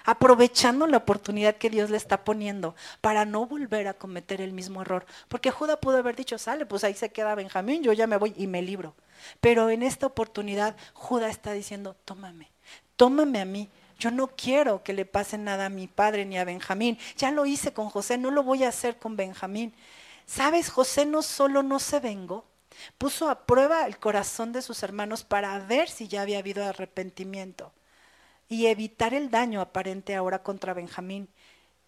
aprovechando 0.04 0.88
la 0.88 0.98
oportunidad 0.98 1.56
que 1.56 1.70
Dios 1.70 1.90
le 1.90 1.98
está 1.98 2.24
poniendo 2.24 2.76
para 3.02 3.26
no 3.26 3.46
volver 3.46 3.88
a 3.88 3.94
cometer 3.94 4.42
el 4.42 4.54
mismo 4.54 4.82
error. 4.82 5.06
Porque 5.28 5.52
Judá 5.52 5.80
pudo 5.80 5.98
haber 5.98 6.16
dicho, 6.16 6.38
sale, 6.38 6.66
pues 6.66 6.84
ahí 6.84 6.94
se 6.94 7.10
queda 7.10 7.36
Benjamín, 7.36 7.84
yo 7.84 7.94
ya 7.94 8.08
me 8.08 8.18
voy 8.18 8.34
y 8.38 8.48
me 8.48 8.62
libro. 8.62 8.96
Pero 9.40 9.70
en 9.70 9.84
esta 9.84 10.08
oportunidad 10.08 10.76
Judá 10.94 11.30
está 11.30 11.54
diciendo, 11.54 11.96
tómame, 12.06 12.52
tómame 12.96 13.40
a 13.40 13.46
mí. 13.46 13.70
Yo 14.00 14.12
no 14.12 14.28
quiero 14.28 14.84
que 14.84 14.94
le 14.94 15.06
pase 15.06 15.38
nada 15.38 15.68
a 15.68 15.70
mi 15.70 15.88
padre 15.88 16.26
ni 16.26 16.38
a 16.38 16.44
Benjamín. 16.44 16.98
Ya 17.18 17.32
lo 17.32 17.46
hice 17.46 17.74
con 17.74 17.90
José, 17.90 18.18
no 18.18 18.32
lo 18.32 18.44
voy 18.44 18.64
a 18.64 18.70
hacer 18.70 18.98
con 18.98 19.16
Benjamín. 19.16 19.74
¿Sabes? 20.26 20.70
José 20.70 21.06
no 21.06 21.22
solo 21.22 21.64
no 21.64 21.80
se 21.80 22.00
vengó, 22.00 22.46
puso 22.98 23.30
a 23.30 23.46
prueba 23.46 23.86
el 23.86 23.98
corazón 23.98 24.52
de 24.52 24.62
sus 24.62 24.84
hermanos 24.84 25.24
para 25.24 25.58
ver 25.60 25.90
si 25.90 26.08
ya 26.08 26.22
había 26.22 26.40
habido 26.40 26.66
arrepentimiento 26.66 27.72
y 28.54 28.68
evitar 28.68 29.16
el 29.16 29.32
daño 29.32 29.62
aparente 29.62 30.16
ahora 30.16 30.44
contra 30.44 30.76
Benjamín. 30.76 31.28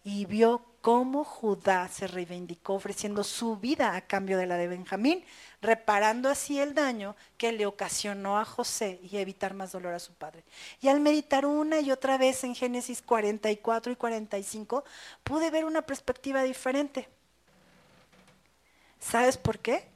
Y 0.03 0.25
vio 0.25 0.65
cómo 0.81 1.23
Judá 1.23 1.87
se 1.89 2.07
reivindicó 2.07 2.73
ofreciendo 2.73 3.23
su 3.23 3.57
vida 3.57 3.95
a 3.95 4.01
cambio 4.01 4.37
de 4.37 4.47
la 4.47 4.57
de 4.57 4.67
Benjamín, 4.67 5.23
reparando 5.61 6.27
así 6.27 6.59
el 6.59 6.73
daño 6.73 7.15
que 7.37 7.51
le 7.51 7.67
ocasionó 7.67 8.39
a 8.39 8.45
José 8.45 8.99
y 9.03 9.17
evitar 9.17 9.53
más 9.53 9.71
dolor 9.71 9.93
a 9.93 9.99
su 9.99 10.13
padre. 10.13 10.43
Y 10.81 10.87
al 10.87 10.99
meditar 11.01 11.45
una 11.45 11.81
y 11.81 11.91
otra 11.91 12.17
vez 12.17 12.43
en 12.43 12.55
Génesis 12.55 13.03
44 13.03 13.91
y 13.91 13.95
45, 13.95 14.83
pude 15.23 15.51
ver 15.51 15.65
una 15.65 15.83
perspectiva 15.83 16.41
diferente. 16.41 17.07
¿Sabes 18.99 19.37
por 19.37 19.59
qué? 19.59 19.87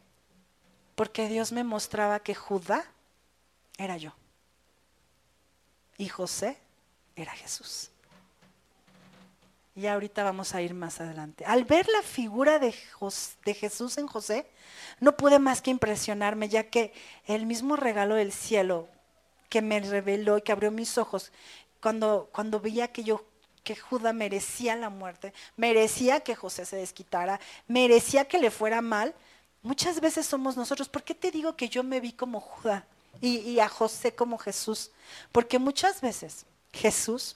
Porque 0.93 1.27
Dios 1.29 1.51
me 1.51 1.63
mostraba 1.63 2.19
que 2.19 2.35
Judá 2.35 2.85
era 3.77 3.97
yo 3.97 4.18
y 5.99 6.07
José 6.07 6.57
era 7.15 7.33
Jesús. 7.33 7.91
Y 9.75 9.85
ahorita 9.85 10.23
vamos 10.23 10.55
a 10.55 10.61
ir 10.61 10.73
más 10.73 10.99
adelante. 10.99 11.45
Al 11.45 11.65
ver 11.65 11.87
la 11.89 12.01
figura 12.01 12.57
de, 12.57 12.73
de, 13.45 13.53
Jesús 13.53 13.97
en 13.97 14.07
José, 14.07 14.47
no 14.99 15.15
pude 15.15 15.37
más 15.37 15.61
que 15.61 15.71
impresionarme, 15.71 16.49
ya 16.49 16.63
que 16.63 16.93
el 17.27 17.45
mismo 17.45 17.75
regalo 17.75 18.15
del 18.15 18.31
cielo 18.31 18.87
que 19.49 19.61
me 19.61 19.79
reveló 19.79 20.37
y 20.37 20.41
que 20.41 20.51
abrió 20.51 20.71
mis 20.71 20.97
ojos, 20.97 21.31
cuando, 21.81 22.29
cuando 22.31 22.59
veía 22.59 22.91
que 22.91 23.03
yo 23.03 23.23
que 23.63 23.75
Judá 23.75 24.13
merecía 24.13 24.75
la 24.75 24.89
muerte, 24.89 25.33
merecía 25.57 26.21
que 26.21 26.33
José 26.33 26.65
se 26.65 26.77
desquitara, 26.77 27.39
merecía 27.67 28.25
que 28.25 28.39
le 28.39 28.51
fuera 28.51 28.81
mal, 28.81 29.13
muchas 29.61 29.99
veces 29.99 30.25
somos 30.25 30.55
nosotros. 30.55 30.87
¿Por 30.87 31.03
qué 31.03 31.13
te 31.13 31.29
digo 31.29 31.55
que 31.55 31.69
yo 31.69 31.83
me 31.83 31.99
vi 31.99 32.13
como 32.13 32.39
Judá? 32.39 32.87
Y, 33.21 33.59
a 33.59 33.69
José 33.69 34.13
como 34.15 34.37
Jesús. 34.37 34.91
Porque 35.31 35.59
muchas 35.59 36.01
veces 36.01 36.45
Jesús 36.71 37.35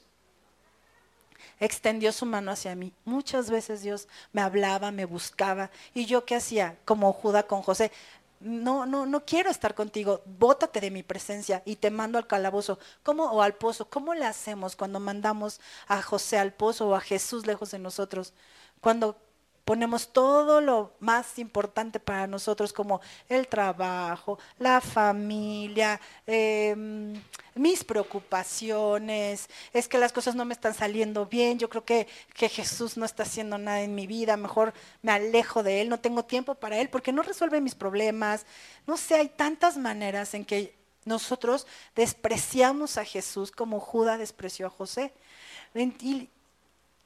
extendió 1.60 2.12
su 2.12 2.26
mano 2.26 2.52
hacia 2.52 2.76
mí. 2.76 2.94
Muchas 3.06 3.50
veces 3.50 3.82
Dios 3.82 4.08
me 4.32 4.42
hablaba, 4.42 4.92
me 4.92 5.06
buscaba. 5.06 5.72
¿Y 5.94 6.06
yo 6.06 6.26
qué 6.26 6.36
hacía? 6.36 6.78
Como 6.86 7.12
Judá 7.14 7.44
con 7.44 7.62
José. 7.62 7.92
No, 8.40 8.86
no, 8.86 9.06
no 9.06 9.26
quiero 9.26 9.50
estar 9.50 9.74
contigo. 9.74 10.22
Bótate 10.26 10.82
de 10.82 10.92
mi 10.92 11.04
presencia 11.04 11.62
y 11.66 11.78
te 11.78 11.92
mando 11.92 12.18
al 12.18 12.28
calabozo. 12.28 12.80
¿Cómo? 13.04 13.26
O 13.26 13.42
al 13.42 13.56
pozo. 13.56 13.90
¿Cómo 13.90 14.14
le 14.14 14.26
hacemos 14.26 14.76
cuando 14.76 15.00
mandamos 15.00 15.60
a 15.88 16.02
José 16.02 16.38
al 16.38 16.54
pozo 16.54 16.90
o 16.90 16.96
a 16.96 17.02
Jesús 17.02 17.46
lejos 17.46 17.72
de 17.72 17.80
nosotros? 17.80 18.34
Cuando 18.82 19.18
ponemos 19.66 20.12
todo 20.12 20.60
lo 20.62 20.94
más 21.00 21.40
importante 21.40 22.00
para 22.00 22.28
nosotros 22.28 22.74
como 22.74 23.02
el 23.30 23.48
trabajo, 23.48 24.38
la 24.60 24.82
familia, 24.82 26.00
em, 26.28 27.14
mis 27.56 27.84
preocupaciones, 27.84 29.50
es 29.72 29.88
que 29.88 29.98
las 29.98 30.12
cosas 30.12 30.36
no 30.36 30.46
me 30.46 30.54
están 30.54 30.74
saliendo 30.74 31.26
bien, 31.26 31.60
yo 31.60 31.70
creo 31.70 31.86
que, 31.86 32.08
que 32.34 32.50
Jesús 32.50 32.98
no 32.98 33.06
está 33.06 33.24
haciendo 33.24 33.58
nada 33.58 33.82
en 33.82 33.96
mi 33.96 34.08
vida, 34.08 34.36
mejor 34.38 34.74
me 35.02 35.12
alejo 35.12 35.64
de 35.64 35.82
Él, 35.82 35.90
no 35.90 36.00
tengo 36.00 36.24
tiempo 36.26 36.56
para 36.56 36.78
Él 36.80 36.90
porque 36.90 37.14
no 37.14 37.22
resuelve 37.22 37.62
mis 37.62 37.76
problemas. 37.76 38.46
No 38.86 38.98
sé, 38.98 39.16
hay 39.16 39.30
tantas 39.30 39.78
maneras 39.78 40.34
en 40.34 40.46
que 40.46 40.76
nosotros 41.06 41.68
despreciamos 41.96 42.98
a 42.98 43.06
Jesús 43.06 43.52
como 43.52 43.80
Judas 43.80 44.20
despreció 44.20 44.68
a 44.68 44.70
José. 44.70 45.14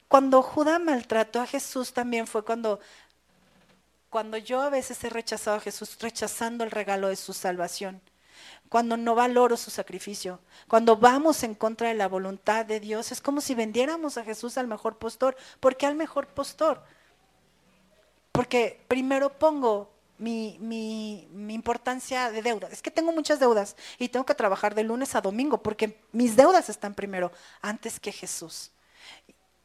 Cuando 0.08 0.42
Judá 0.42 0.80
maltrató 0.80 1.42
a 1.42 1.48
Jesús 1.48 1.94
también 1.94 2.28
fue 2.28 2.44
cuando 2.44 2.80
cuando 4.10 4.38
yo 4.38 4.62
a 4.62 4.70
veces 4.70 5.04
he 5.04 5.10
rechazado 5.10 5.58
a 5.58 5.60
Jesús, 5.60 5.98
rechazando 6.00 6.64
el 6.64 6.72
regalo 6.72 7.10
de 7.10 7.16
su 7.16 7.34
salvación, 7.34 8.02
cuando 8.70 8.98
no 8.98 9.16
valoro 9.16 9.58
su 9.58 9.70
sacrificio, 9.70 10.40
cuando 10.68 10.98
vamos 10.98 11.44
en 11.44 11.56
contra 11.56 11.90
de 11.90 11.94
la 11.94 12.08
voluntad 12.08 12.66
de 12.66 12.80
Dios, 12.80 13.12
es 13.12 13.22
como 13.22 13.42
si 13.42 13.54
vendiéramos 13.54 14.18
a 14.18 14.24
Jesús 14.24 14.58
al 14.58 14.68
mejor 14.68 14.98
postor. 14.98 15.36
¿Por 15.60 15.78
qué 15.78 15.86
al 15.86 15.96
mejor 15.96 16.28
postor? 16.28 16.84
Porque 18.32 18.84
primero 18.88 19.38
pongo 19.38 19.92
mi, 20.18 20.58
mi, 20.60 21.28
mi, 21.32 21.54
importancia 21.54 22.32
de 22.32 22.42
deuda. 22.42 22.70
Es 22.72 22.82
que 22.82 22.92
tengo 22.92 23.12
muchas 23.12 23.40
deudas 23.40 23.76
y 24.00 24.10
tengo 24.10 24.26
que 24.26 24.36
trabajar 24.36 24.74
de 24.74 24.84
lunes 24.84 25.16
a 25.16 25.22
domingo 25.22 25.62
porque 25.62 26.00
mis 26.12 26.36
deudas 26.36 26.70
están 26.70 26.94
primero 26.94 27.32
antes 27.62 28.00
que 28.00 28.12
Jesús. 28.12 28.72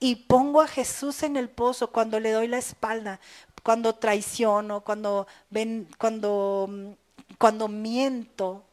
Y 0.03 0.17
pongo 0.17 0.61
a 0.61 0.67
Jesús 0.67 1.23
en 1.23 1.37
el 1.37 1.49
pozo 1.49 1.93
cuando 1.93 2.19
le 2.19 2.33
doy 2.33 2.49
la 2.49 2.59
espalda, 2.59 3.21
cuando 3.63 3.95
traiciono, 3.95 4.81
cuando, 4.81 5.29
ven, 5.49 5.87
cuando, 5.97 6.97
cuando 7.39 7.69
miento, 7.69 8.65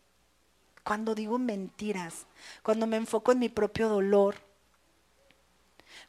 cuando 0.83 1.13
digo 1.13 1.37
mentiras, 1.37 2.25
cuando 2.63 2.87
me 2.87 2.97
enfoco 2.97 3.31
en 3.31 3.37
mi 3.37 3.47
propio 3.47 3.89
dolor, 3.89 4.37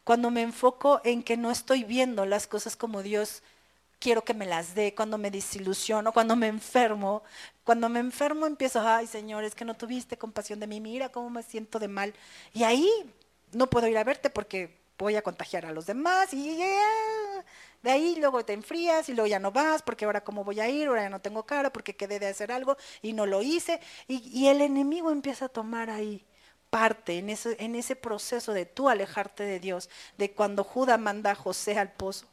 cuando 0.05 0.31
me 0.31 0.41
enfoco 0.41 1.03
en 1.05 1.23
que 1.23 1.37
no 1.37 1.51
estoy 1.51 1.85
viendo 1.85 2.25
las 2.25 2.47
cosas 2.47 2.75
como 2.75 3.03
Dios 3.03 3.43
quiero 3.99 4.25
que 4.25 4.33
me 4.33 4.47
las 4.47 4.75
dé, 4.75 4.95
cuando 4.95 5.19
me 5.19 5.31
desilusiono, 5.31 6.15
cuando 6.15 6.35
me 6.35 6.47
enfermo. 6.47 7.23
Cuando 7.63 7.91
me 7.91 8.01
enfermo 8.01 8.47
empiezo, 8.47 8.81
ay 8.81 9.07
Señor, 9.07 9.45
es 9.45 9.55
que 9.55 9.67
no 9.67 9.75
tuviste 9.75 10.17
compasión 10.17 10.61
de 10.61 10.67
mí, 10.67 10.81
mira 10.81 11.11
cómo 11.11 11.29
me 11.29 11.43
siento 11.43 11.79
de 11.79 11.89
mal. 11.89 12.15
Y 12.55 12.63
ahí 12.63 12.91
no 13.53 13.69
puedo 13.69 13.87
ir 13.87 13.99
a 13.99 14.05
verte 14.05 14.31
porque 14.31 14.80
voy 15.05 15.17
a 15.17 15.23
contagiar 15.23 15.67
a 15.67 15.73
los 15.73 15.87
demás 15.87 16.33
y 16.33 16.57
de 17.83 17.91
ahí 17.91 18.17
luego 18.17 18.45
te 18.45 18.53
enfrías 18.53 19.09
y 19.09 19.15
luego 19.15 19.27
ya 19.27 19.39
no 19.39 19.51
vas 19.51 19.83
porque 19.83 20.05
ahora 20.05 20.23
cómo 20.23 20.45
voy 20.45 20.61
a 20.61 20.69
ir, 20.69 20.89
ahora 20.89 21.03
ya 21.03 21.11
no 21.11 21.21
tengo 21.21 21.45
cara 21.45 21.73
porque 21.73 21.97
quedé 21.97 22.19
de 22.19 22.29
hacer 22.29 22.53
algo 22.53 22.77
y 23.03 23.13
no 23.13 23.27
lo 23.27 23.43
hice. 23.43 23.81
Y, 24.09 24.47
el 24.49 24.61
enemigo 24.61 25.11
empieza 25.11 25.47
a 25.47 25.49
tomar 25.49 25.91
ahí 25.91 26.25
parte 26.69 27.19
en 27.19 27.31
ese, 27.31 27.57
en 27.59 27.75
ese 27.75 27.97
proceso 27.97 28.53
de 28.53 28.67
tú 28.67 28.89
alejarte 28.89 29.43
de 29.43 29.59
Dios, 29.59 29.91
de 30.19 30.33
cuando 30.33 30.65
Judá 30.65 30.99
manda 30.99 31.33
a 31.33 31.35
José 31.35 31.79
al 31.79 31.93
pozo 31.93 32.27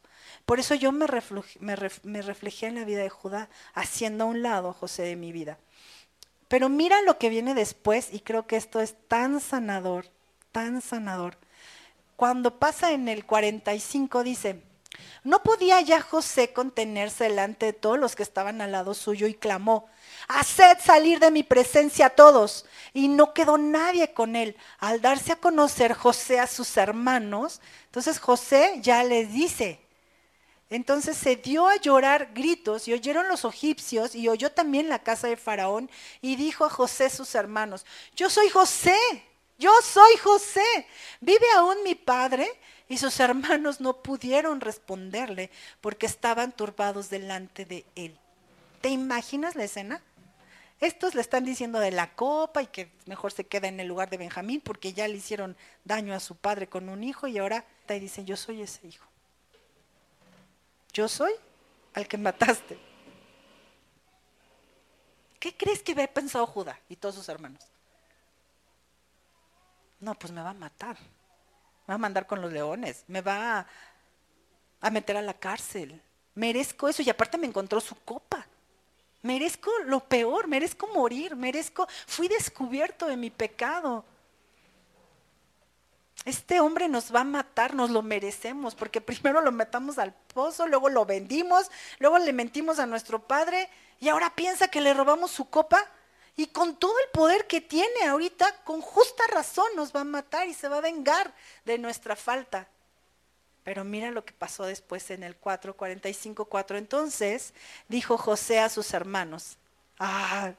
por 0.48 0.60
eso 0.60 0.74
yo 0.74 0.92
me, 0.92 1.06
reflejé, 1.06 2.66
en 2.66 2.74
la 2.76 2.84
vida 2.84 3.02
de 3.02 3.10
Judá, 3.10 3.48
haciendo 3.74 4.24
a 4.24 4.26
un 4.26 4.42
lado 4.42 4.70
a 4.70 4.72
José 4.72 5.02
de 5.02 5.16
mi 5.16 5.32
vida. 5.32 5.58
Pero 6.48 6.68
mira 6.68 7.02
lo 7.02 7.18
que 7.18 7.28
viene 7.28 7.54
después, 7.54 8.08
y 8.12 8.20
creo 8.20 8.46
que 8.46 8.56
esto 8.56 8.80
es 8.80 8.96
tan 9.08 9.40
sanador, 9.40 10.06
tan 10.52 10.80
sanador. 10.80 11.36
Cuando 12.18 12.58
pasa 12.58 12.90
en 12.90 13.06
el 13.06 13.24
45 13.24 14.24
dice, 14.24 14.60
no 15.22 15.44
podía 15.44 15.80
ya 15.82 16.00
José 16.00 16.52
contenerse 16.52 17.22
delante 17.22 17.66
de 17.66 17.72
todos 17.72 17.96
los 17.96 18.16
que 18.16 18.24
estaban 18.24 18.60
al 18.60 18.72
lado 18.72 18.92
suyo 18.92 19.28
y 19.28 19.34
clamó, 19.34 19.86
haced 20.26 20.78
salir 20.84 21.20
de 21.20 21.30
mi 21.30 21.44
presencia 21.44 22.06
a 22.06 22.10
todos. 22.10 22.66
Y 22.92 23.06
no 23.06 23.32
quedó 23.34 23.56
nadie 23.56 24.14
con 24.14 24.34
él. 24.34 24.56
Al 24.80 25.00
darse 25.00 25.30
a 25.30 25.36
conocer 25.36 25.92
José 25.92 26.40
a 26.40 26.48
sus 26.48 26.76
hermanos, 26.76 27.60
entonces 27.84 28.18
José 28.18 28.80
ya 28.82 29.04
les 29.04 29.32
dice, 29.32 29.78
entonces 30.70 31.16
se 31.16 31.36
dio 31.36 31.68
a 31.68 31.76
llorar 31.76 32.32
gritos 32.34 32.88
y 32.88 32.94
oyeron 32.94 33.28
los 33.28 33.44
egipcios 33.44 34.16
y 34.16 34.28
oyó 34.28 34.50
también 34.50 34.88
la 34.88 34.98
casa 34.98 35.28
de 35.28 35.36
Faraón 35.36 35.88
y 36.20 36.34
dijo 36.34 36.64
a 36.64 36.68
José 36.68 37.10
sus 37.10 37.36
hermanos, 37.36 37.86
yo 38.16 38.28
soy 38.28 38.48
José, 38.48 38.98
yo 39.58 39.72
soy 39.82 40.16
José, 40.16 40.86
¿vive 41.20 41.46
aún 41.56 41.82
mi 41.84 41.94
padre? 41.94 42.48
Y 42.88 42.96
sus 42.96 43.20
hermanos 43.20 43.80
no 43.80 44.02
pudieron 44.02 44.60
responderle 44.60 45.50
porque 45.80 46.06
estaban 46.06 46.52
turbados 46.52 47.10
delante 47.10 47.64
de 47.66 47.84
él. 47.94 48.16
¿Te 48.80 48.88
imaginas 48.88 49.56
la 49.56 49.64
escena? 49.64 50.00
Estos 50.80 51.14
le 51.14 51.20
están 51.20 51.44
diciendo 51.44 51.80
de 51.80 51.90
la 51.90 52.14
copa 52.14 52.62
y 52.62 52.68
que 52.68 52.90
mejor 53.06 53.32
se 53.32 53.44
queda 53.44 53.68
en 53.68 53.80
el 53.80 53.88
lugar 53.88 54.08
de 54.08 54.16
Benjamín 54.16 54.62
porque 54.62 54.92
ya 54.92 55.06
le 55.08 55.16
hicieron 55.16 55.56
daño 55.84 56.14
a 56.14 56.20
su 56.20 56.36
padre 56.36 56.68
con 56.68 56.88
un 56.88 57.04
hijo 57.04 57.26
y 57.26 57.36
ahora 57.36 57.66
te 57.84 58.00
dicen, 58.00 58.24
yo 58.24 58.36
soy 58.36 58.62
ese 58.62 58.86
hijo 58.86 59.08
yo 60.98 61.06
soy 61.06 61.32
al 61.94 62.08
que 62.08 62.18
mataste. 62.18 62.76
¿Qué 65.38 65.56
crees 65.56 65.80
que 65.80 65.92
había 65.92 66.12
pensado 66.12 66.44
Judá 66.44 66.76
y 66.88 66.96
todos 66.96 67.14
sus 67.14 67.28
hermanos? 67.28 67.62
No, 70.00 70.14
pues 70.14 70.32
me 70.32 70.42
va 70.42 70.50
a 70.50 70.54
matar. 70.54 70.96
Me 71.86 71.92
va 71.92 71.94
a 71.94 71.98
mandar 71.98 72.26
con 72.26 72.40
los 72.40 72.52
leones. 72.52 73.04
Me 73.08 73.20
va 73.20 73.66
a, 74.80 74.90
meter 74.90 75.16
a 75.16 75.22
la 75.22 75.34
cárcel. 75.34 76.00
Merezco 76.34 76.88
eso. 76.88 77.02
Y 77.02 77.10
aparte 77.10 77.38
me 77.38 77.46
encontró 77.46 77.80
su 77.80 77.94
copa. 78.04 78.46
Merezco 79.22 79.70
lo 79.86 80.00
peor. 80.00 80.46
Merezco 80.46 80.88
morir. 80.88 81.36
Merezco. 81.36 81.86
Fui 82.06 82.28
descubierto 82.28 83.06
de 83.06 83.16
mi 83.16 83.30
pecado 83.30 84.04
este 86.24 86.60
hombre 86.60 86.88
nos 86.88 87.14
va 87.14 87.20
a 87.20 87.24
matar, 87.24 87.74
nos 87.74 87.90
lo 87.90 88.02
merecemos, 88.02 88.74
porque 88.74 89.00
primero 89.00 89.40
lo 89.40 89.52
metamos 89.52 89.98
al 89.98 90.12
pozo, 90.34 90.66
luego 90.66 90.88
lo 90.88 91.06
vendimos, 91.06 91.70
luego 91.98 92.18
le 92.18 92.32
mentimos 92.32 92.78
a 92.78 92.86
nuestro 92.86 93.22
padre 93.22 93.68
y 94.00 94.08
ahora 94.08 94.34
piensa 94.34 94.68
que 94.68 94.80
le 94.80 94.94
robamos 94.94 95.30
su 95.30 95.48
copa 95.48 95.86
y 96.38 96.46
con 96.46 96.76
todo 96.76 96.94
el 97.00 97.10
poder 97.10 97.48
que 97.48 97.60
tiene 97.60 98.04
ahorita, 98.06 98.62
con 98.62 98.80
justa 98.80 99.24
razón 99.26 99.66
nos 99.74 99.92
va 99.92 100.02
a 100.02 100.04
matar 100.04 100.46
y 100.46 100.54
se 100.54 100.68
va 100.68 100.76
a 100.76 100.80
vengar 100.80 101.34
de 101.64 101.78
nuestra 101.78 102.14
falta. 102.14 102.68
Pero 103.64 103.82
mira 103.82 104.12
lo 104.12 104.24
que 104.24 104.32
pasó 104.32 104.64
después 104.64 105.10
en 105.10 105.24
el 105.24 105.34
4, 105.34 105.76
45, 105.76 106.44
4. 106.44 106.78
Entonces 106.78 107.52
dijo 107.88 108.16
José 108.16 108.60
a 108.60 108.68
sus 108.68 108.94
hermanos, 108.94 109.56
ah, 109.98 110.52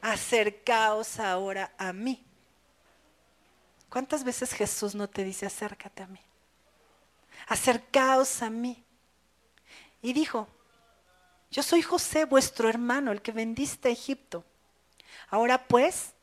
acercaos 0.00 1.20
ahora 1.20 1.70
a 1.76 1.92
mí. 1.92 2.24
¿Cuántas 3.90 4.24
veces 4.24 4.54
Jesús 4.54 4.94
no 4.94 5.10
te 5.10 5.24
dice, 5.24 5.44
acércate 5.44 6.04
a 6.04 6.06
mí? 6.06 6.22
Acercaos 7.48 8.40
a 8.40 8.48
mí. 8.48 8.82
Y 10.00 10.14
dijo, 10.14 10.48
yo 11.50 11.62
soy 11.62 11.82
José, 11.82 12.24
vuestro 12.24 12.68
hermano, 12.68 13.12
el 13.12 13.22
que 13.22 13.30
vendiste 13.32 13.88
a 13.88 13.92
Egipto. 13.92 14.44
Ahora 15.28 15.66
pues, 15.66 16.14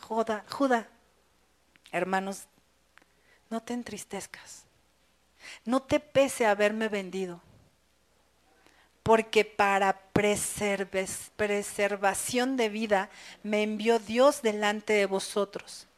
Judá, 0.00 0.44
Judá, 0.48 0.88
hermanos, 1.90 2.46
no 3.50 3.62
te 3.62 3.74
entristezcas. 3.74 4.64
No 5.64 5.80
te 5.80 6.00
pese 6.00 6.46
haberme 6.46 6.88
vendido. 6.88 7.40
Porque 9.02 9.44
para 9.44 9.98
preservación 10.12 12.56
de 12.56 12.68
vida 12.68 13.10
me 13.42 13.62
envió 13.62 13.98
Dios 13.98 14.42
delante 14.42 14.92
de 14.92 15.06
vosotros 15.06 15.88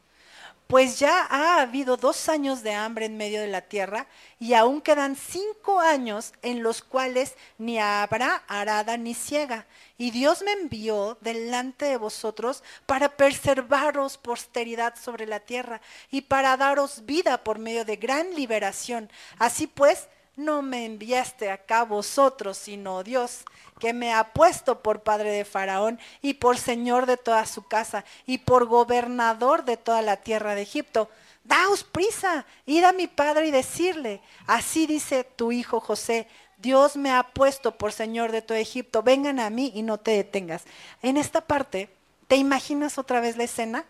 pues 0.71 0.99
ya 0.99 1.27
ha 1.29 1.59
habido 1.59 1.97
dos 1.97 2.29
años 2.29 2.63
de 2.63 2.73
hambre 2.73 3.05
en 3.05 3.17
medio 3.17 3.41
de 3.41 3.49
la 3.49 3.59
tierra 3.59 4.07
y 4.39 4.53
aún 4.53 4.79
quedan 4.79 5.17
cinco 5.17 5.81
años 5.81 6.31
en 6.43 6.63
los 6.63 6.81
cuales 6.81 7.35
ni 7.57 7.77
habrá 7.77 8.37
arada 8.47 8.95
ni 8.95 9.13
ciega. 9.13 9.65
Y 9.97 10.11
Dios 10.11 10.41
me 10.43 10.53
envió 10.53 11.17
delante 11.19 11.83
de 11.83 11.97
vosotros 11.97 12.63
para 12.85 13.17
preservaros 13.17 14.17
posteridad 14.17 14.95
sobre 14.95 15.25
la 15.25 15.41
tierra 15.41 15.81
y 16.09 16.21
para 16.21 16.55
daros 16.55 17.05
vida 17.05 17.43
por 17.43 17.59
medio 17.59 17.83
de 17.83 17.97
gran 17.97 18.33
liberación. 18.33 19.11
Así 19.39 19.67
pues, 19.67 20.07
no 20.35 20.61
me 20.61 20.85
enviaste 20.85 21.51
acá 21.51 21.83
vosotros, 21.83 22.57
sino 22.57 23.03
Dios, 23.03 23.43
que 23.79 23.93
me 23.93 24.13
ha 24.13 24.33
puesto 24.33 24.81
por 24.81 25.01
padre 25.01 25.31
de 25.31 25.45
Faraón 25.45 25.99
y 26.21 26.35
por 26.35 26.57
señor 26.57 27.05
de 27.05 27.17
toda 27.17 27.45
su 27.45 27.63
casa 27.67 28.05
y 28.25 28.39
por 28.39 28.65
gobernador 28.65 29.65
de 29.65 29.77
toda 29.77 30.01
la 30.01 30.17
tierra 30.17 30.55
de 30.55 30.61
Egipto. 30.61 31.09
Daos 31.43 31.83
prisa, 31.83 32.45
id 32.65 32.83
a 32.83 32.93
mi 32.93 33.07
padre 33.07 33.47
y 33.47 33.51
decirle, 33.51 34.21
así 34.47 34.85
dice 34.85 35.23
tu 35.23 35.51
hijo 35.51 35.79
José, 35.79 36.27
Dios 36.57 36.95
me 36.95 37.11
ha 37.11 37.23
puesto 37.23 37.75
por 37.75 37.91
señor 37.91 38.31
de 38.31 38.43
todo 38.43 38.57
Egipto, 38.57 39.01
vengan 39.01 39.39
a 39.39 39.49
mí 39.49 39.71
y 39.73 39.81
no 39.81 39.97
te 39.97 40.11
detengas. 40.11 40.63
En 41.01 41.17
esta 41.17 41.41
parte, 41.41 41.89
¿te 42.27 42.35
imaginas 42.35 42.99
otra 42.99 43.19
vez 43.19 43.35
la 43.35 43.45
escena? 43.45 43.85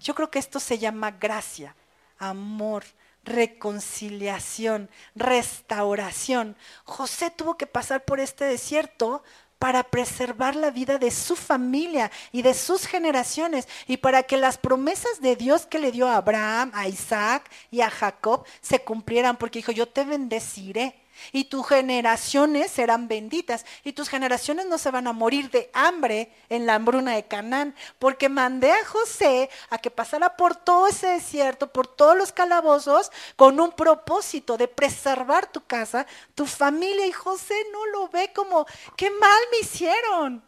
Yo 0.00 0.14
creo 0.14 0.30
que 0.30 0.38
esto 0.38 0.58
se 0.58 0.78
llama 0.78 1.10
gracia, 1.10 1.74
amor, 2.18 2.84
reconciliación, 3.26 4.88
restauración. 5.14 6.56
José 6.84 7.30
tuvo 7.30 7.56
que 7.56 7.66
pasar 7.66 8.04
por 8.04 8.20
este 8.20 8.44
desierto 8.44 9.22
para 9.58 9.82
preservar 9.84 10.54
la 10.54 10.70
vida 10.70 10.98
de 10.98 11.10
su 11.10 11.34
familia 11.34 12.10
y 12.32 12.42
de 12.42 12.54
sus 12.54 12.86
generaciones 12.86 13.68
y 13.86 13.96
para 13.98 14.22
que 14.22 14.36
las 14.36 14.58
promesas 14.58 15.20
de 15.20 15.36
Dios 15.36 15.66
que 15.66 15.78
le 15.78 15.92
dio 15.92 16.08
a 16.08 16.16
Abraham, 16.16 16.70
a 16.74 16.88
Isaac 16.88 17.50
y 17.70 17.80
a 17.80 17.90
Jacob 17.90 18.44
se 18.60 18.80
cumplieran, 18.80 19.36
porque 19.36 19.58
dijo, 19.58 19.72
yo 19.72 19.86
te 19.86 20.04
bendeciré. 20.04 21.05
Y 21.32 21.44
tus 21.44 21.66
generaciones 21.66 22.70
serán 22.70 23.08
benditas 23.08 23.64
y 23.84 23.92
tus 23.92 24.08
generaciones 24.08 24.66
no 24.66 24.78
se 24.78 24.90
van 24.90 25.06
a 25.06 25.12
morir 25.12 25.50
de 25.50 25.70
hambre 25.72 26.32
en 26.48 26.66
la 26.66 26.74
hambruna 26.74 27.14
de 27.14 27.26
Canaán, 27.26 27.74
porque 27.98 28.28
mandé 28.28 28.72
a 28.72 28.84
José 28.84 29.50
a 29.70 29.78
que 29.78 29.90
pasara 29.90 30.36
por 30.36 30.56
todo 30.56 30.86
ese 30.86 31.08
desierto, 31.08 31.72
por 31.72 31.86
todos 31.86 32.16
los 32.16 32.32
calabozos, 32.32 33.10
con 33.36 33.60
un 33.60 33.72
propósito 33.72 34.56
de 34.56 34.68
preservar 34.68 35.50
tu 35.50 35.64
casa, 35.64 36.06
tu 36.34 36.46
familia, 36.46 37.06
y 37.06 37.12
José 37.12 37.54
no 37.72 37.86
lo 37.86 38.08
ve 38.08 38.32
como, 38.34 38.66
qué 38.96 39.10
mal 39.10 39.40
me 39.50 39.58
hicieron, 39.58 40.42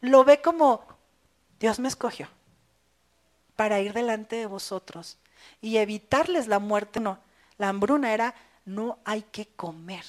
lo 0.00 0.24
ve 0.24 0.40
como, 0.40 0.84
Dios 1.58 1.78
me 1.78 1.88
escogió 1.88 2.28
para 3.56 3.80
ir 3.80 3.92
delante 3.92 4.36
de 4.36 4.46
vosotros 4.46 5.18
y 5.60 5.78
evitarles 5.78 6.46
la 6.46 6.58
muerte. 6.60 7.00
No, 7.00 7.18
la 7.56 7.68
hambruna 7.68 8.14
era 8.14 8.34
no 8.68 8.98
hay 9.04 9.22
que 9.22 9.46
comer. 9.46 10.04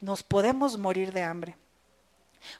Nos 0.00 0.22
podemos 0.22 0.78
morir 0.78 1.12
de 1.12 1.22
hambre. 1.22 1.56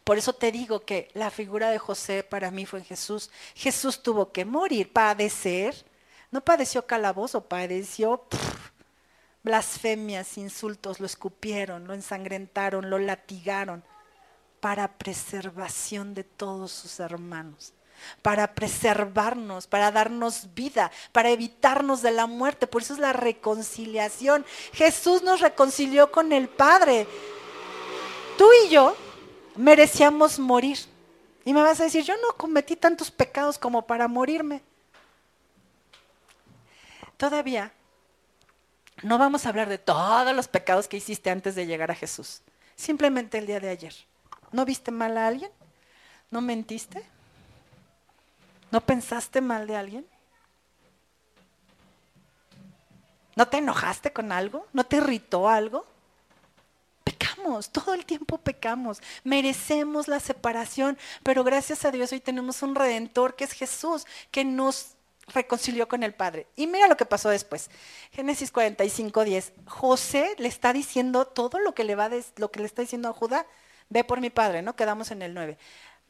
Por 0.03 0.19
eso 0.19 0.33
te 0.33 0.51
digo 0.51 0.81
que 0.81 1.09
la 1.15 1.31
figura 1.31 1.71
de 1.71 1.79
José 1.79 2.25
para 2.25 2.51
mí 2.51 2.67
fue 2.67 2.81
en 2.81 2.85
Jesús. 2.85 3.31
Jesús 3.55 4.03
tuvo 4.03 4.33
que 4.33 4.45
morir, 4.45 4.93
padecer. 4.93 5.85
No 6.31 6.41
padeció 6.41 6.87
calabozo, 6.87 7.45
padeció 7.45 8.25
blasfemias, 9.45 10.37
insultos, 10.37 11.01
lo 11.01 11.07
escupieron, 11.07 11.87
lo 11.87 11.95
ensangrentaron, 11.95 12.91
lo 12.91 12.99
latigaron 12.99 13.85
para 14.61 14.99
preservación 14.99 16.15
de 16.15 16.25
todos 16.25 16.73
sus 16.73 17.01
hermanos 17.01 17.73
para 18.23 18.55
preservarnos, 18.55 19.67
para 19.67 19.91
darnos 19.91 20.55
vida, 20.55 20.91
para 21.13 21.31
evitarnos 21.31 22.03
de 22.03 22.11
la 22.11 22.27
muerte. 22.27 22.67
Por 22.67 22.83
eso 22.83 22.95
es 22.95 22.99
la 22.99 23.13
reconciliación. 23.13 24.45
Jesús 24.73 25.23
nos 25.23 25.41
reconcilió 25.41 26.11
con 26.11 26.33
el 26.33 26.49
Padre. 26.49 27.07
Tú 28.37 28.49
y 28.65 28.69
yo 28.71 28.97
merecíamos 29.57 30.39
morir. 30.39 30.79
Y 31.45 31.55
me 31.55 31.63
vas 31.63 31.81
a 31.81 31.85
decir, 31.85 32.05
yo 32.05 32.15
no 32.17 32.37
cometí 32.37 32.77
tantos 32.77 33.11
pecados 33.11 33.59
como 33.59 33.87
para 33.87 34.07
morirme. 34.07 34.63
Todavía 37.17 37.73
no 39.03 39.19
vamos 39.19 39.47
a 39.47 39.49
hablar 39.49 39.69
de 39.69 39.79
todos 39.79 40.35
los 40.35 40.49
pecados 40.49 40.89
que 40.89 40.97
hiciste 40.97 41.31
antes 41.31 41.55
de 41.55 41.67
llegar 41.67 41.91
a 41.91 41.95
Jesús. 41.95 42.43
Simplemente 42.77 43.39
el 43.39 43.47
día 43.47 43.61
de 43.61 43.71
ayer. 43.71 43.95
¿No 44.53 44.65
viste 44.65 44.91
mal 44.91 45.17
a 45.17 45.27
alguien? 45.27 45.51
¿No 46.31 46.41
mentiste? 46.41 47.05
¿No 48.71 48.81
pensaste 48.81 49.41
mal 49.41 49.67
de 49.67 49.77
alguien? 49.77 50.07
¿No 53.37 53.47
te 53.49 53.59
enojaste 53.59 54.13
con 54.13 54.33
algo? 54.33 54.67
¿No 54.73 54.85
te 54.85 54.97
irritó 54.97 55.49
algo? 55.49 55.87
Pecamos, 57.05 57.71
todo 57.71 57.95
el 57.95 58.05
tiempo 58.05 58.39
pecamos, 58.39 59.01
merecemos 59.25 60.09
la 60.09 60.21
separación, 60.21 60.99
pero 61.23 61.45
gracias 61.45 61.85
a 61.85 61.91
Dios 61.91 62.13
hoy 62.13 62.21
tenemos 62.21 62.63
un 62.63 62.75
redentor 62.75 63.37
que 63.37 63.45
es 63.45 63.53
Jesús, 63.53 64.07
que 64.31 64.45
nos 64.45 64.97
reconcilió 65.29 65.89
con 65.89 66.03
el 66.03 66.15
Padre. 66.15 66.47
Y 66.57 66.67
mira 66.67 66.89
lo 66.89 66.97
que 66.97 67.07
pasó 67.07 67.29
después. 67.29 67.71
Génesis 68.13 68.51
45, 68.51 69.25
10. 69.25 69.53
José 69.67 70.35
le 70.39 70.49
está 70.49 70.73
diciendo 70.73 71.27
todo 71.27 71.59
lo 71.59 71.75
que 71.75 71.85
le 71.85 71.95
va 71.95 72.11
lo 72.37 72.51
que 72.51 72.61
le 72.61 72.67
está 72.67 72.83
diciendo 72.83 73.09
a 73.09 73.13
Judá. 73.13 73.47
Ve 73.89 74.05
por 74.05 74.21
mi 74.21 74.31
padre, 74.31 74.61
¿no? 74.63 74.77
Quedamos 74.77 75.11
en 75.11 75.23
el 75.23 75.33
9. 75.33 75.57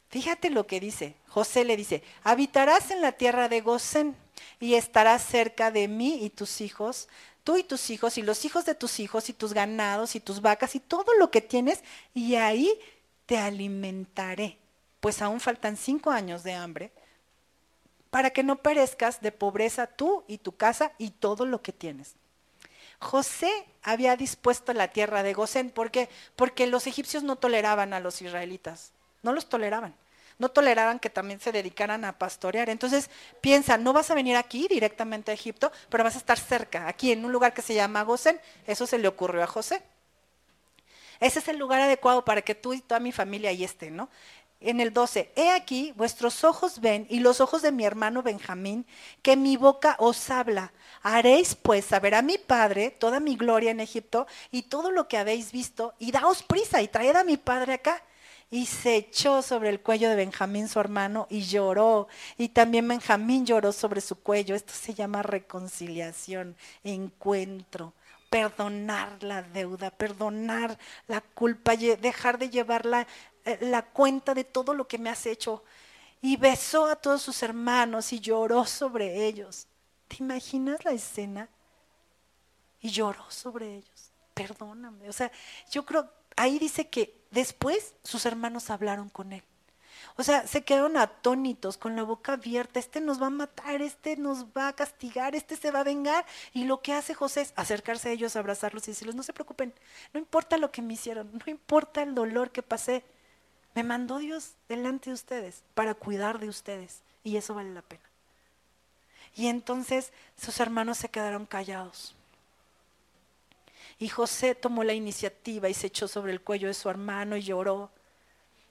Fíjate 0.09 0.49
lo 0.49 0.65
que 0.65 0.79
dice. 0.79 1.15
José 1.27 1.63
le 1.63 1.77
dice, 1.77 2.03
habitarás 2.23 2.91
en 2.91 3.01
la 3.01 3.11
tierra 3.11 3.47
de 3.47 3.61
Gosén 3.61 4.15
y 4.59 4.73
estarás 4.73 5.23
cerca 5.23 5.71
de 5.71 5.87
mí 5.87 6.23
y 6.23 6.31
tus 6.31 6.61
hijos, 6.61 7.07
tú 7.43 7.57
y 7.57 7.63
tus 7.63 7.89
hijos 7.91 8.17
y 8.17 8.23
los 8.23 8.43
hijos 8.45 8.65
de 8.65 8.75
tus 8.75 8.99
hijos 8.99 9.29
y 9.29 9.33
tus 9.33 9.53
ganados 9.53 10.15
y 10.15 10.19
tus 10.19 10.41
vacas 10.41 10.75
y 10.75 10.79
todo 10.79 11.13
lo 11.19 11.29
que 11.29 11.41
tienes 11.41 11.83
y 12.13 12.35
ahí 12.35 12.79
te 13.25 13.37
alimentaré. 13.37 14.57
Pues 14.99 15.21
aún 15.21 15.39
faltan 15.39 15.77
cinco 15.77 16.09
años 16.09 16.43
de 16.43 16.53
hambre 16.53 16.91
para 18.09 18.31
que 18.31 18.41
no 18.41 18.57
perezcas 18.57 19.21
de 19.21 19.31
pobreza 19.31 19.85
tú 19.85 20.23
y 20.27 20.39
tu 20.39 20.57
casa 20.57 20.91
y 20.97 21.11
todo 21.11 21.45
lo 21.45 21.61
que 21.61 21.71
tienes. 21.71 22.15
José 22.99 23.51
había 23.83 24.17
dispuesto 24.17 24.73
la 24.73 24.89
tierra 24.89 25.23
de 25.23 25.33
Gosén. 25.33 25.69
¿Por 25.69 25.91
qué? 25.91 26.09
Porque 26.35 26.67
los 26.67 26.87
egipcios 26.87 27.23
no 27.23 27.37
toleraban 27.37 27.93
a 27.93 27.99
los 27.99 28.21
israelitas. 28.21 28.91
No 29.23 29.33
los 29.33 29.47
toleraban. 29.47 29.95
No 30.37 30.49
toleraban 30.49 30.99
que 30.99 31.09
también 31.09 31.39
se 31.41 31.51
dedicaran 31.51 32.05
a 32.05 32.17
pastorear. 32.17 32.69
Entonces 32.69 33.09
piensa, 33.41 33.77
no 33.77 33.91
vas 33.91 34.09
a 34.09 34.15
venir 34.15 34.37
aquí 34.37 34.67
directamente 34.69 35.31
a 35.31 35.33
Egipto, 35.33 35.71
pero 35.89 36.03
vas 36.03 36.15
a 36.15 36.19
estar 36.19 36.39
cerca, 36.39 36.87
aquí 36.87 37.11
en 37.11 37.25
un 37.25 37.31
lugar 37.31 37.53
que 37.53 37.61
se 37.61 37.73
llama 37.73 38.03
Gosén. 38.03 38.39
Eso 38.65 38.87
se 38.87 38.97
le 38.97 39.09
ocurrió 39.09 39.43
a 39.43 39.47
José. 39.47 39.81
Ese 41.19 41.39
es 41.39 41.47
el 41.49 41.57
lugar 41.57 41.81
adecuado 41.81 42.23
para 42.23 42.41
que 42.41 42.55
tú 42.55 42.73
y 42.73 42.79
toda 42.79 43.01
mi 43.01 43.11
familia 43.11 43.49
ahí 43.49 43.65
estén, 43.65 43.97
¿no? 43.97 44.09
En 44.61 44.81
el 44.81 44.93
12, 44.93 45.31
he 45.37 45.51
aquí, 45.51 45.93
vuestros 45.95 46.43
ojos 46.43 46.81
ven 46.81 47.07
y 47.09 47.21
los 47.21 47.39
ojos 47.39 47.61
de 47.61 47.71
mi 47.71 47.85
hermano 47.85 48.23
Benjamín, 48.23 48.85
que 49.21 49.37
mi 49.37 49.55
boca 49.55 49.95
os 49.99 50.29
habla. 50.29 50.73
Haréis 51.01 51.55
pues 51.55 51.85
saber 51.85 52.13
a 52.13 52.21
mi 52.21 52.37
padre 52.37 52.91
toda 52.91 53.21
mi 53.21 53.37
gloria 53.37 53.71
en 53.71 53.79
Egipto 53.79 54.27
y 54.51 54.63
todo 54.63 54.91
lo 54.91 55.07
que 55.07 55.17
habéis 55.17 55.53
visto, 55.53 55.93
y 55.97 56.11
daos 56.11 56.43
prisa 56.43 56.81
y 56.81 56.89
traed 56.89 57.15
a 57.15 57.23
mi 57.23 57.37
padre 57.37 57.75
acá 57.75 58.03
y 58.51 58.65
se 58.65 58.95
echó 58.95 59.41
sobre 59.41 59.69
el 59.69 59.79
cuello 59.79 60.09
de 60.09 60.15
Benjamín, 60.15 60.67
su 60.67 60.79
hermano, 60.79 61.27
y 61.29 61.41
lloró. 61.41 62.07
Y 62.37 62.49
también 62.49 62.87
Benjamín 62.87 63.45
lloró 63.45 63.71
sobre 63.71 64.01
su 64.01 64.15
cuello. 64.15 64.55
Esto 64.55 64.73
se 64.73 64.93
llama 64.95 65.21
reconciliación, 65.21 66.55
encuentro, 66.83 67.93
perdonar 68.29 69.21
la 69.21 69.43
deuda, 69.43 69.91
perdonar 69.91 70.79
la 71.07 71.21
culpa, 71.21 71.75
dejar 71.75 72.39
de 72.39 72.49
llevar 72.49 72.85
la, 72.87 73.05
eh, 73.45 73.59
la 73.61 73.83
cuenta 73.83 74.33
de 74.33 74.43
todo 74.43 74.73
lo 74.73 74.87
que 74.87 74.97
me 74.97 75.11
has 75.11 75.27
hecho. 75.27 75.63
Y 76.21 76.35
besó 76.35 76.87
a 76.87 76.95
todos 76.95 77.21
sus 77.21 77.43
hermanos 77.43 78.11
y 78.13 78.19
lloró 78.19 78.65
sobre 78.65 79.27
ellos. 79.27 79.67
¿Te 80.07 80.17
imaginas 80.19 80.83
la 80.83 80.91
escena? 80.91 81.47
Y 82.81 82.89
lloró 82.89 83.29
sobre 83.29 83.75
ellos. 83.75 84.11
Perdóname. 84.33 85.07
O 85.07 85.13
sea, 85.13 85.31
yo 85.69 85.85
creo, 85.85 86.09
ahí 86.35 86.57
dice 86.57 86.89
que 86.89 87.18
después 87.31 87.93
sus 88.03 88.25
hermanos 88.25 88.69
hablaron 88.69 89.09
con 89.09 89.33
él. 89.33 89.43
O 90.15 90.23
sea, 90.23 90.45
se 90.47 90.63
quedaron 90.63 90.97
atónitos, 90.97 91.77
con 91.77 91.95
la 91.95 92.03
boca 92.03 92.33
abierta, 92.33 92.79
este 92.79 92.99
nos 92.99 93.21
va 93.21 93.27
a 93.27 93.31
matar, 93.31 93.81
este 93.81 94.17
nos 94.17 94.45
va 94.45 94.67
a 94.67 94.73
castigar, 94.73 95.33
este 95.33 95.55
se 95.55 95.71
va 95.71 95.79
a 95.79 95.85
vengar. 95.85 96.25
Y 96.53 96.65
lo 96.65 96.81
que 96.81 96.93
hace 96.93 97.13
José 97.13 97.41
es 97.41 97.53
acercarse 97.55 98.09
a 98.09 98.11
ellos, 98.11 98.35
abrazarlos 98.35 98.87
y 98.87 98.91
decirles, 98.91 99.15
no 99.15 99.23
se 99.23 99.33
preocupen, 99.33 99.73
no 100.13 100.19
importa 100.19 100.57
lo 100.57 100.71
que 100.71 100.81
me 100.81 100.93
hicieron, 100.93 101.31
no 101.31 101.51
importa 101.51 102.01
el 102.01 102.15
dolor 102.15 102.51
que 102.51 102.63
pasé, 102.63 103.03
me 103.75 103.83
mandó 103.83 104.17
Dios 104.17 104.55
delante 104.67 105.09
de 105.09 105.13
ustedes 105.13 105.63
para 105.73 105.93
cuidar 105.93 106.39
de 106.39 106.49
ustedes. 106.49 107.01
Y 107.23 107.37
eso 107.37 107.53
vale 107.53 107.73
la 107.73 107.81
pena. 107.81 108.03
Y 109.35 109.47
entonces 109.47 110.11
sus 110.35 110.59
hermanos 110.59 110.97
se 110.97 111.09
quedaron 111.09 111.45
callados. 111.45 112.15
Y 113.99 114.07
José 114.07 114.55
tomó 114.55 114.83
la 114.83 114.93
iniciativa 114.93 115.67
y 115.67 115.73
se 115.73 115.87
echó 115.87 116.07
sobre 116.07 116.31
el 116.31 116.41
cuello 116.41 116.69
de 116.69 116.73
su 116.73 116.89
hermano 116.89 117.35
y 117.35 117.41
lloró. 117.41 117.91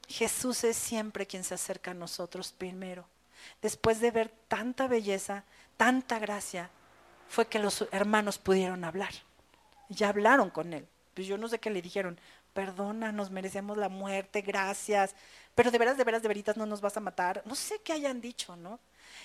Jesús 0.09 0.65
es 0.65 0.77
siempre 0.77 1.27
quien 1.27 1.45
se 1.45 1.55
acerca 1.55 1.91
a 1.91 1.95
nosotros 1.95 2.53
primero. 2.57 3.07
Después 3.61 4.01
de 4.01 4.11
ver 4.11 4.33
tanta 4.49 4.89
belleza, 4.89 5.45
tanta 5.77 6.19
gracia, 6.19 6.71
fue 7.29 7.47
que 7.47 7.59
los 7.59 7.87
hermanos 7.93 8.39
pudieron 8.39 8.85
hablar. 8.85 9.13
Ya 9.91 10.09
hablaron 10.09 10.49
con 10.49 10.73
él. 10.73 10.89
Pues 11.13 11.27
yo 11.27 11.37
no 11.37 11.49
sé 11.49 11.59
qué 11.59 11.71
le 11.71 11.83
dijeron. 11.83 12.19
Perdona, 12.55 13.13
nos 13.13 13.31
merecemos 13.31 13.77
la 13.77 13.91
muerte, 13.91 14.41
gracias. 14.41 15.15
Pero 15.55 15.71
de 15.71 15.79
veras, 15.79 15.99
de 15.99 16.05
veras, 16.05 16.23
de 16.23 16.29
veritas 16.29 16.57
no 16.57 16.65
nos 16.65 16.81
vas 16.81 16.97
a 16.97 17.01
matar. 17.01 17.43
No 17.45 17.55
sé 17.55 17.81
qué 17.85 17.93
hayan 17.93 18.21
dicho, 18.21 18.57
¿no? 18.57 18.81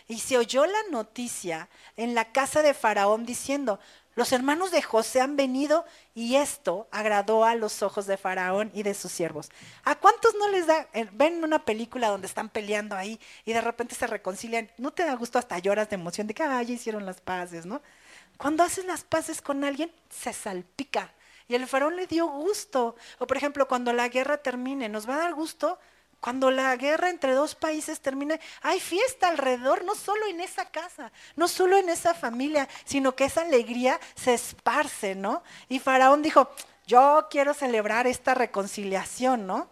Y 0.08 0.20
se 0.20 0.38
oyó 0.38 0.66
la 0.66 0.84
noticia 0.92 1.70
en 1.96 2.14
la 2.14 2.32
casa 2.32 2.62
de 2.62 2.74
Faraón 2.74 3.26
diciendo, 3.26 3.80
los 4.16 4.32
hermanos 4.32 4.72
de 4.72 4.82
José 4.82 5.22
han 5.22 5.36
venido 5.36 5.86
y 6.14 6.36
esto 6.36 6.88
agradó 6.92 7.46
a 7.46 7.56
los 7.56 7.82
ojos 7.82 8.06
de 8.06 8.18
Faraón 8.18 8.72
y 8.74 8.84
de 8.84 8.94
sus 8.94 9.12
siervos. 9.12 9.50
¿A 9.84 9.96
cuántos 9.96 10.36
no 10.36 10.50
les 10.50 10.68
da, 10.68 10.88
eh, 10.94 11.08
ven 11.12 11.44
una 11.44 11.66
película 11.66 12.10
donde 12.10 12.28
están 12.28 12.50
peleando 12.50 12.96
ahí 12.96 13.20
y 13.46 13.54
de 13.54 13.62
repente 13.62 13.96
se 13.96 14.06
reconcilian? 14.06 14.70
¿No 14.78 14.92
te 14.92 15.04
da 15.04 15.16
gusto 15.16 15.40
hasta 15.40 15.58
lloras 15.58 15.90
de 15.90 15.96
emoción 15.96 16.28
de 16.28 16.34
que, 16.34 16.44
ya 16.44 16.62
hicieron 16.62 17.06
las 17.06 17.22
paces, 17.22 17.66
¿no? 17.66 17.82
Cuando 18.38 18.64
haces 18.64 18.86
las 18.86 19.04
paces 19.04 19.42
con 19.42 19.64
alguien, 19.64 19.92
se 20.10 20.34
salpica. 20.34 21.12
Y 21.48 21.56
el 21.56 21.68
faraón 21.68 21.96
le 21.96 22.08
dio 22.08 22.28
gusto. 22.28 22.96
O 23.20 23.28
por 23.28 23.38
ejemplo, 23.38 23.68
cuando 23.68 23.94
la 23.94 24.08
guerra 24.10 24.38
termine, 24.38 24.90
¿nos 24.90 25.10
va 25.10 25.16
a 25.16 25.20
dar 25.20 25.34
gusto? 25.34 25.80
Cuando 26.24 26.52
la 26.52 26.74
guerra 26.78 27.10
entre 27.10 27.34
dos 27.34 27.54
países 27.54 28.00
termine, 28.00 28.40
hay 28.62 28.80
fiesta 28.80 29.28
alrededor, 29.28 29.84
no 29.84 29.94
solo 29.94 30.26
en 30.28 30.40
esa 30.40 30.64
casa, 30.72 31.12
no 31.36 31.50
solo 31.50 31.76
en 31.76 31.90
esa 31.90 32.14
familia, 32.14 32.70
sino 32.86 33.14
que 33.14 33.26
esa 33.26 33.42
alegría 33.42 34.00
se 34.16 34.34
esparce, 34.34 35.16
¿no? 35.16 35.44
Y 35.68 35.80
Faraón 35.80 36.22
dijo, 36.22 36.50
yo 36.88 37.28
quiero 37.30 37.54
celebrar 37.54 38.08
esta 38.08 38.36
reconciliación, 38.36 39.46
¿no? 39.46 39.68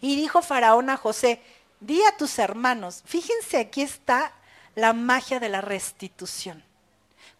Y 0.00 0.16
dijo 0.16 0.42
Faraón 0.42 0.90
a 0.90 0.96
José, 0.96 1.40
di 1.78 2.02
a 2.02 2.16
tus 2.16 2.40
hermanos, 2.40 3.04
fíjense, 3.06 3.58
aquí 3.58 3.82
está 3.82 4.32
la 4.74 4.92
magia 4.92 5.38
de 5.38 5.50
la 5.50 5.60
restitución. 5.60 6.64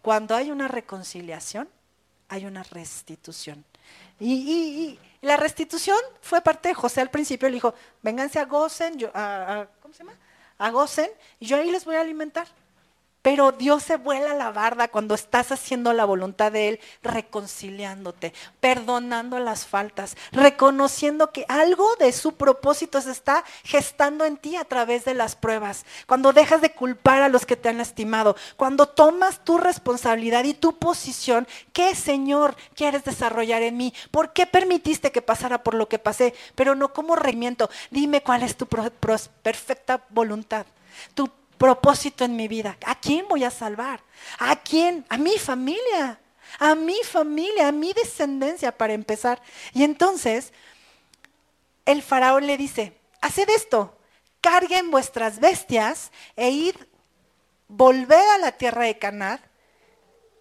Cuando 0.02 0.36
hay 0.36 0.52
una 0.52 0.68
reconciliación, 0.68 1.68
hay 2.28 2.46
una 2.46 2.62
restitución. 2.62 3.64
Y, 4.20 5.00
la 5.22 5.36
restitución 5.36 5.98
fue 6.20 6.40
parte 6.42 6.68
de 6.68 6.74
José 6.74 7.00
al 7.00 7.10
principio. 7.10 7.48
Le 7.48 7.54
dijo, 7.54 7.74
vénganse 8.02 8.38
a 8.38 8.44
Gozen, 8.44 8.98
yo, 8.98 9.10
a, 9.14 9.66
¿cómo 9.80 9.94
se 9.94 10.02
llama? 10.04 10.18
A 10.58 10.70
Gozen, 10.70 11.10
y 11.40 11.46
yo 11.46 11.56
ahí 11.56 11.70
les 11.70 11.84
voy 11.84 11.96
a 11.96 12.00
alimentar. 12.00 12.46
Pero 13.22 13.52
Dios 13.52 13.84
se 13.84 13.96
vuela 13.96 14.34
la 14.34 14.50
barda 14.50 14.88
cuando 14.88 15.14
estás 15.14 15.52
haciendo 15.52 15.92
la 15.92 16.04
voluntad 16.04 16.50
de 16.50 16.68
Él, 16.68 16.80
reconciliándote, 17.02 18.34
perdonando 18.58 19.38
las 19.38 19.64
faltas, 19.64 20.16
reconociendo 20.32 21.30
que 21.30 21.46
algo 21.48 21.94
de 21.96 22.12
su 22.12 22.34
propósito 22.34 23.00
se 23.00 23.12
está 23.12 23.44
gestando 23.62 24.24
en 24.24 24.36
ti 24.36 24.56
a 24.56 24.64
través 24.64 25.04
de 25.04 25.14
las 25.14 25.36
pruebas. 25.36 25.86
Cuando 26.06 26.32
dejas 26.32 26.60
de 26.60 26.72
culpar 26.72 27.22
a 27.22 27.28
los 27.28 27.46
que 27.46 27.56
te 27.56 27.68
han 27.68 27.78
lastimado, 27.78 28.36
cuando 28.56 28.88
tomas 28.88 29.44
tu 29.44 29.56
responsabilidad 29.56 30.44
y 30.44 30.54
tu 30.54 30.76
posición, 30.78 31.46
¿qué 31.72 31.94
Señor 31.94 32.56
quieres 32.74 33.04
desarrollar 33.04 33.62
en 33.62 33.76
mí? 33.76 33.94
¿Por 34.10 34.32
qué 34.32 34.46
permitiste 34.46 35.12
que 35.12 35.22
pasara 35.22 35.62
por 35.62 35.74
lo 35.74 35.88
que 35.88 36.00
pasé? 36.00 36.34
Pero 36.56 36.74
no 36.74 36.92
como 36.92 37.14
regimiento. 37.14 37.70
Dime 37.90 38.22
cuál 38.22 38.42
es 38.42 38.56
tu 38.56 38.66
perfecta 38.66 40.02
voluntad. 40.10 40.66
Tu 41.14 41.30
propósito 41.62 42.24
en 42.24 42.34
mi 42.34 42.48
vida. 42.48 42.76
¿A 42.84 42.96
quién 42.96 43.24
voy 43.28 43.44
a 43.44 43.50
salvar? 43.52 44.00
¿A 44.40 44.56
quién? 44.56 45.06
A 45.08 45.16
mi 45.16 45.38
familia. 45.38 46.18
A 46.58 46.74
mi 46.74 46.96
familia, 47.04 47.68
a 47.68 47.72
mi 47.72 47.92
descendencia 47.92 48.76
para 48.76 48.94
empezar. 48.94 49.40
Y 49.72 49.84
entonces 49.84 50.52
el 51.84 52.02
faraón 52.02 52.48
le 52.48 52.56
dice, 52.56 52.98
haced 53.20 53.48
esto, 53.48 53.96
carguen 54.40 54.90
vuestras 54.90 55.38
bestias 55.38 56.10
e 56.34 56.50
id, 56.50 56.74
volved 57.68 58.28
a 58.34 58.38
la 58.38 58.50
tierra 58.50 58.82
de 58.82 58.98
Canaán, 58.98 59.40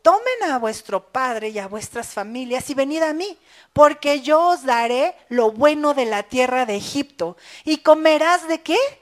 tomen 0.02 0.50
a 0.50 0.58
vuestro 0.58 1.12
padre 1.12 1.50
y 1.50 1.60
a 1.60 1.68
vuestras 1.68 2.08
familias 2.08 2.68
y 2.72 2.74
venid 2.74 3.04
a 3.04 3.14
mí, 3.14 3.38
porque 3.74 4.22
yo 4.22 4.42
os 4.48 4.64
daré 4.64 5.16
lo 5.30 5.52
bueno 5.52 5.94
de 5.94 6.06
la 6.06 6.24
tierra 6.24 6.66
de 6.66 6.78
Egipto. 6.78 7.38
¿Y 7.64 7.78
comerás 7.78 8.48
de 8.48 8.62
qué? 8.62 9.01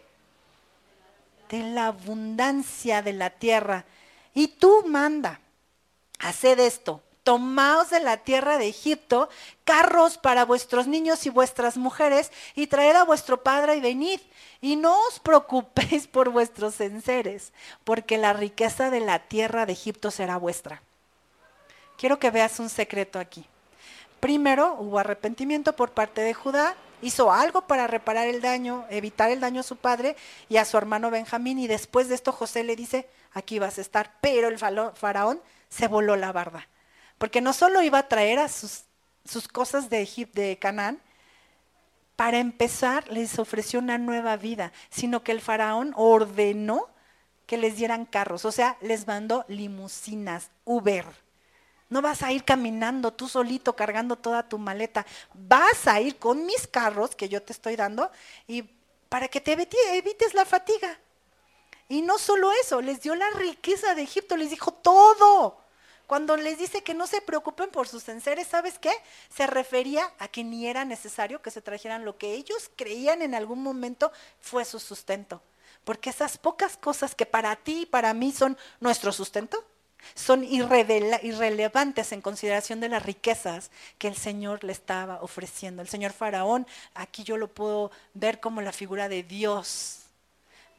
De 1.50 1.64
la 1.64 1.88
abundancia 1.88 3.02
de 3.02 3.14
la 3.14 3.32
tierra. 3.32 3.86
Y 4.34 4.48
tú 4.48 4.84
manda, 4.86 5.42
haced 6.20 6.60
esto, 6.60 7.02
tomaos 7.24 7.90
de 7.90 8.00
la 8.00 8.18
tierra 8.18 8.58
de 8.58 8.68
Egipto 8.68 9.30
carros 9.64 10.18
para 10.18 10.46
vuestros 10.46 10.88
niños 10.88 11.26
y 11.26 11.30
vuestras 11.30 11.78
mujeres 11.78 12.32
y 12.56 12.68
traed 12.68 12.96
a 12.96 13.04
vuestro 13.04 13.44
padre 13.44 13.76
y 13.76 13.82
venid. 13.82 14.20
Y 14.62 14.76
no 14.76 15.00
os 15.08 15.20
preocupéis 15.20 16.08
por 16.08 16.30
vuestros 16.30 16.80
enseres, 16.82 17.54
porque 17.84 18.18
la 18.18 18.34
riqueza 18.34 18.90
de 18.90 19.00
la 19.00 19.20
tierra 19.20 19.66
de 19.66 19.74
Egipto 19.74 20.12
será 20.12 20.38
vuestra. 20.38 20.82
Quiero 21.98 22.18
que 22.18 22.32
veas 22.32 22.60
un 22.60 22.70
secreto 22.70 23.20
aquí. 23.20 23.46
Primero 24.20 24.76
hubo 24.80 25.00
arrepentimiento 25.00 25.76
por 25.76 25.92
parte 25.92 26.22
de 26.22 26.34
Judá, 26.34 26.76
hizo 27.02 27.32
algo 27.32 27.62
para 27.68 27.88
reparar 27.88 28.28
el 28.28 28.42
daño, 28.42 28.86
evitar 28.90 29.32
el 29.32 29.40
daño 29.40 29.62
a 29.62 29.64
su 29.64 29.76
padre 29.76 30.16
y 30.48 30.58
a 30.58 30.66
su 30.66 30.78
hermano 30.78 31.12
Benjamín. 31.12 31.60
Y 31.60 31.68
después 31.68 32.10
de 32.10 32.16
esto 32.16 32.32
José 32.32 32.64
le 32.64 32.76
dice, 32.76 33.08
aquí 33.34 33.60
vas 33.60 33.78
a 33.78 33.82
estar. 33.82 34.14
Pero 34.22 34.48
el 34.48 34.58
faraón 34.58 35.42
se 35.70 35.88
voló 35.88 36.16
la 36.16 36.32
barda. 36.32 36.68
Porque 37.18 37.42
no 37.42 37.54
solo 37.54 37.82
iba 37.82 38.00
a 38.00 38.08
traer 38.08 38.40
a 38.40 38.50
sus, 38.50 38.84
sus 39.26 39.48
cosas 39.48 39.90
de, 39.90 40.02
Egipto, 40.02 40.42
de 40.42 40.58
Canaán, 40.58 41.00
para 42.16 42.40
empezar 42.40 43.08
les 43.10 43.40
ofreció 43.40 43.80
una 43.80 43.98
nueva 43.98 44.36
vida, 44.36 44.74
sino 44.90 45.24
que 45.24 45.32
el 45.32 45.40
faraón 45.40 45.94
ordenó 45.96 46.90
que 47.46 47.58
les 47.58 47.78
dieran 47.78 48.06
carros, 48.06 48.46
o 48.46 48.52
sea, 48.52 48.78
les 48.82 49.08
mandó 49.08 49.46
limusinas, 49.48 50.52
Uber. 50.66 51.06
No 51.90 52.02
vas 52.02 52.22
a 52.22 52.32
ir 52.32 52.44
caminando 52.44 53.12
tú 53.12 53.28
solito 53.28 53.76
cargando 53.76 54.16
toda 54.16 54.48
tu 54.48 54.58
maleta. 54.58 55.06
Vas 55.34 55.88
a 55.88 56.00
ir 56.00 56.18
con 56.18 56.46
mis 56.46 56.68
carros 56.68 57.16
que 57.16 57.30
yo 57.30 57.42
te 57.42 57.54
estoy 57.54 57.76
dando 57.76 58.12
y 58.48 58.64
para 59.10 59.28
que 59.28 59.42
te 59.42 59.54
evites 59.54 60.34
la 60.34 60.46
fatiga. 60.46 61.00
Y 61.88 62.04
no 62.04 62.20
solo 62.20 62.52
eso, 62.52 62.82
les 62.82 63.02
dio 63.02 63.16
la 63.16 63.30
riqueza 63.32 63.96
de 63.96 64.04
Egipto, 64.04 64.38
les 64.38 64.52
dijo 64.52 64.72
todo. 64.72 65.58
Cuando 66.06 66.38
les 66.38 66.58
dice 66.58 66.84
que 66.84 66.94
no 66.94 67.08
se 67.08 67.22
preocupen 67.22 67.70
por 67.70 67.88
sus 67.88 68.08
enseres, 68.10 68.48
¿sabes 68.48 68.80
qué? 68.80 68.92
Se 69.36 69.48
refería 69.48 70.12
a 70.20 70.28
que 70.28 70.44
ni 70.44 70.68
era 70.68 70.86
necesario 70.86 71.42
que 71.42 71.52
se 71.52 71.62
trajeran 71.62 72.06
lo 72.06 72.18
que 72.18 72.34
ellos 72.34 72.72
creían 72.76 73.22
en 73.22 73.36
algún 73.36 73.62
momento 73.62 74.12
fue 74.40 74.66
su 74.66 74.80
sustento. 74.80 75.42
Porque 75.84 76.12
esas 76.12 76.38
pocas 76.38 76.78
cosas 76.78 77.16
que 77.16 77.26
para 77.26 77.56
ti 77.56 77.82
y 77.82 77.86
para 77.86 78.14
mí 78.14 78.32
son 78.32 78.58
nuestro 78.80 79.12
sustento, 79.12 79.64
son 80.16 80.44
irrelevantes 80.44 82.12
en 82.12 82.22
consideración 82.22 82.80
de 82.80 82.90
las 82.90 83.04
riquezas 83.04 83.72
que 83.98 84.08
el 84.08 84.16
Señor 84.16 84.64
le 84.64 84.72
estaba 84.72 85.22
ofreciendo. 85.22 85.82
El 85.82 85.88
Señor 85.88 86.14
Faraón, 86.14 86.68
aquí 86.94 87.24
yo 87.24 87.38
lo 87.38 87.48
puedo 87.48 87.92
ver 88.14 88.40
como 88.40 88.62
la 88.62 88.72
figura 88.72 89.10
de 89.10 89.24
Dios. 89.24 90.02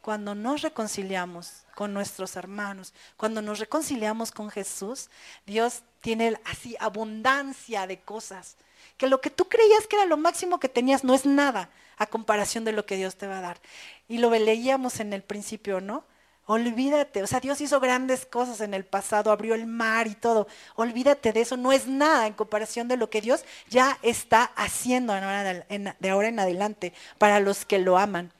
Cuando 0.01 0.33
nos 0.33 0.61
reconciliamos 0.61 1.63
con 1.75 1.93
nuestros 1.93 2.35
hermanos, 2.35 2.93
cuando 3.17 3.41
nos 3.41 3.59
reconciliamos 3.59 4.31
con 4.31 4.49
Jesús, 4.49 5.09
Dios 5.45 5.83
tiene 6.01 6.39
así 6.45 6.75
abundancia 6.79 7.85
de 7.85 7.99
cosas. 7.99 8.57
Que 8.97 9.07
lo 9.07 9.21
que 9.21 9.29
tú 9.29 9.47
creías 9.47 9.85
que 9.87 9.95
era 9.95 10.05
lo 10.05 10.17
máximo 10.17 10.59
que 10.59 10.69
tenías 10.69 11.03
no 11.03 11.13
es 11.13 11.25
nada 11.25 11.69
a 11.97 12.07
comparación 12.07 12.65
de 12.65 12.71
lo 12.71 12.85
que 12.85 12.97
Dios 12.97 13.15
te 13.15 13.27
va 13.27 13.37
a 13.37 13.41
dar. 13.41 13.61
Y 14.07 14.17
lo 14.17 14.31
leíamos 14.31 14.99
en 14.99 15.13
el 15.13 15.21
principio, 15.21 15.81
¿no? 15.81 16.03
Olvídate, 16.47 17.23
o 17.23 17.27
sea, 17.27 17.39
Dios 17.39 17.61
hizo 17.61 17.79
grandes 17.79 18.25
cosas 18.25 18.61
en 18.61 18.73
el 18.73 18.83
pasado, 18.83 19.31
abrió 19.31 19.55
el 19.55 19.67
mar 19.67 20.07
y 20.07 20.15
todo. 20.15 20.47
Olvídate 20.75 21.31
de 21.33 21.41
eso, 21.41 21.55
no 21.55 21.71
es 21.71 21.87
nada 21.87 22.27
en 22.27 22.33
comparación 22.33 22.87
de 22.87 22.97
lo 22.97 23.09
que 23.09 23.21
Dios 23.21 23.45
ya 23.69 23.97
está 24.01 24.51
haciendo 24.55 25.13
de 25.13 26.09
ahora 26.09 26.27
en 26.27 26.39
adelante 26.39 26.93
para 27.17 27.39
los 27.39 27.63
que 27.65 27.79
lo 27.79 27.97
aman. 27.97 28.31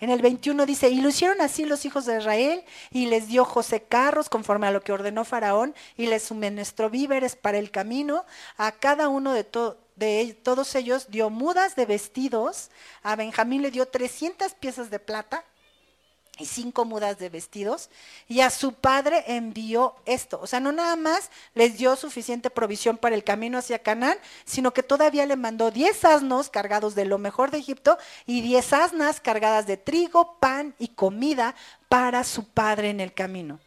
En 0.00 0.08
el 0.08 0.22
21 0.22 0.64
dice, 0.64 0.88
y 0.88 1.02
lo 1.02 1.10
hicieron 1.10 1.42
así 1.42 1.66
los 1.66 1.84
hijos 1.84 2.06
de 2.06 2.18
Israel, 2.18 2.64
y 2.90 3.06
les 3.06 3.28
dio 3.28 3.44
José 3.44 3.82
carros 3.82 4.30
conforme 4.30 4.66
a 4.66 4.70
lo 4.70 4.80
que 4.80 4.92
ordenó 4.92 5.26
Faraón, 5.26 5.74
y 5.96 6.06
les 6.06 6.22
suministró 6.22 6.88
víveres 6.88 7.36
para 7.36 7.58
el 7.58 7.70
camino. 7.70 8.24
A 8.56 8.72
cada 8.72 9.08
uno 9.08 9.34
de, 9.34 9.46
de 9.96 10.38
todos 10.42 10.74
ellos 10.74 11.08
dio 11.10 11.28
mudas 11.28 11.76
de 11.76 11.84
vestidos. 11.84 12.70
A 13.02 13.14
Benjamín 13.14 13.60
le 13.60 13.70
dio 13.70 13.86
300 13.86 14.54
piezas 14.54 14.88
de 14.88 15.00
plata 15.00 15.44
y 16.40 16.46
cinco 16.46 16.84
mudas 16.84 17.18
de 17.18 17.28
vestidos, 17.28 17.90
y 18.26 18.40
a 18.40 18.50
su 18.50 18.72
padre 18.72 19.24
envió 19.26 19.94
esto. 20.06 20.40
O 20.42 20.46
sea, 20.46 20.58
no 20.58 20.72
nada 20.72 20.96
más 20.96 21.30
les 21.54 21.76
dio 21.76 21.94
suficiente 21.96 22.50
provisión 22.50 22.96
para 22.96 23.14
el 23.14 23.22
camino 23.22 23.58
hacia 23.58 23.80
Canaán, 23.80 24.18
sino 24.44 24.72
que 24.72 24.82
todavía 24.82 25.26
le 25.26 25.36
mandó 25.36 25.70
diez 25.70 26.04
asnos 26.04 26.50
cargados 26.50 26.94
de 26.94 27.04
lo 27.04 27.18
mejor 27.18 27.50
de 27.50 27.58
Egipto 27.58 27.98
y 28.26 28.40
diez 28.40 28.72
asnas 28.72 29.20
cargadas 29.20 29.66
de 29.66 29.76
trigo, 29.76 30.36
pan 30.40 30.74
y 30.78 30.88
comida 30.88 31.54
para 31.88 32.24
su 32.24 32.48
padre 32.48 32.90
en 32.90 33.00
el 33.00 33.12
camino. 33.12 33.60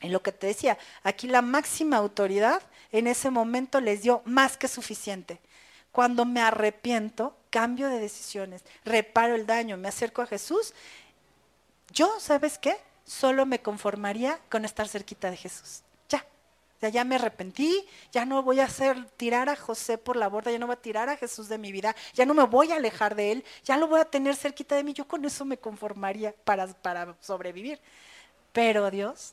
En 0.00 0.12
lo 0.12 0.22
que 0.22 0.32
te 0.32 0.46
decía, 0.46 0.78
aquí 1.02 1.26
la 1.26 1.42
máxima 1.42 1.96
autoridad 1.96 2.62
en 2.92 3.06
ese 3.06 3.30
momento 3.30 3.80
les 3.80 4.02
dio 4.02 4.22
más 4.24 4.56
que 4.56 4.68
suficiente. 4.68 5.40
Cuando 5.92 6.24
me 6.24 6.40
arrepiento, 6.40 7.36
cambio 7.50 7.88
de 7.88 8.00
decisiones, 8.00 8.64
reparo 8.84 9.34
el 9.34 9.46
daño, 9.46 9.76
me 9.76 9.88
acerco 9.88 10.22
a 10.22 10.26
Jesús 10.26 10.74
yo, 11.94 12.18
¿sabes 12.18 12.58
qué? 12.58 12.76
Solo 13.06 13.46
me 13.46 13.60
conformaría 13.60 14.38
con 14.50 14.64
estar 14.64 14.88
cerquita 14.88 15.30
de 15.30 15.36
Jesús. 15.36 15.82
Ya. 16.08 16.24
Ya, 16.80 17.04
me 17.04 17.14
arrepentí, 17.14 17.86
ya 18.12 18.26
no 18.26 18.42
voy 18.42 18.60
a 18.60 18.64
hacer 18.64 19.06
tirar 19.16 19.48
a 19.48 19.56
José 19.56 19.96
por 19.96 20.16
la 20.16 20.28
borda, 20.28 20.50
ya 20.50 20.58
no 20.58 20.66
voy 20.66 20.74
a 20.74 20.82
tirar 20.82 21.08
a 21.08 21.16
Jesús 21.16 21.48
de 21.48 21.56
mi 21.56 21.72
vida, 21.72 21.96
ya 22.12 22.26
no 22.26 22.34
me 22.34 22.44
voy 22.44 22.72
a 22.72 22.76
alejar 22.76 23.14
de 23.14 23.32
él, 23.32 23.44
ya 23.64 23.78
lo 23.78 23.88
voy 23.88 24.00
a 24.00 24.04
tener 24.04 24.36
cerquita 24.36 24.76
de 24.76 24.84
mí. 24.84 24.92
Yo 24.92 25.08
con 25.08 25.24
eso 25.24 25.44
me 25.44 25.56
conformaría 25.56 26.34
para, 26.44 26.66
para 26.66 27.14
sobrevivir. 27.20 27.80
Pero 28.52 28.90
Dios, 28.90 29.32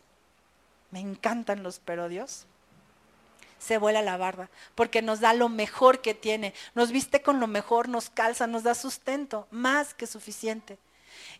me 0.91 0.99
encantan 0.99 1.63
los 1.63 1.79
pero 1.79 2.07
Dios, 2.07 2.45
se 3.59 3.77
vuela 3.77 4.01
la 4.01 4.17
barba, 4.17 4.49
porque 4.75 5.01
nos 5.01 5.19
da 5.19 5.33
lo 5.33 5.49
mejor 5.49 6.01
que 6.01 6.13
tiene, 6.13 6.53
nos 6.73 6.91
viste 6.91 7.21
con 7.21 7.39
lo 7.39 7.47
mejor, 7.47 7.89
nos 7.89 8.09
calza, 8.09 8.47
nos 8.47 8.63
da 8.63 8.75
sustento, 8.75 9.47
más 9.51 9.93
que 9.93 10.07
suficiente. 10.07 10.77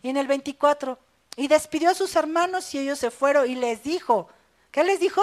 Y 0.02 0.08
en 0.08 0.16
el 0.16 0.26
24, 0.26 0.98
y 1.36 1.48
despidió 1.48 1.90
a 1.90 1.94
sus 1.94 2.14
hermanos 2.16 2.74
y 2.74 2.78
ellos 2.78 2.98
se 2.98 3.10
fueron 3.10 3.50
y 3.50 3.54
les 3.54 3.82
dijo, 3.82 4.28
¿qué 4.70 4.84
les 4.84 5.00
dijo? 5.00 5.22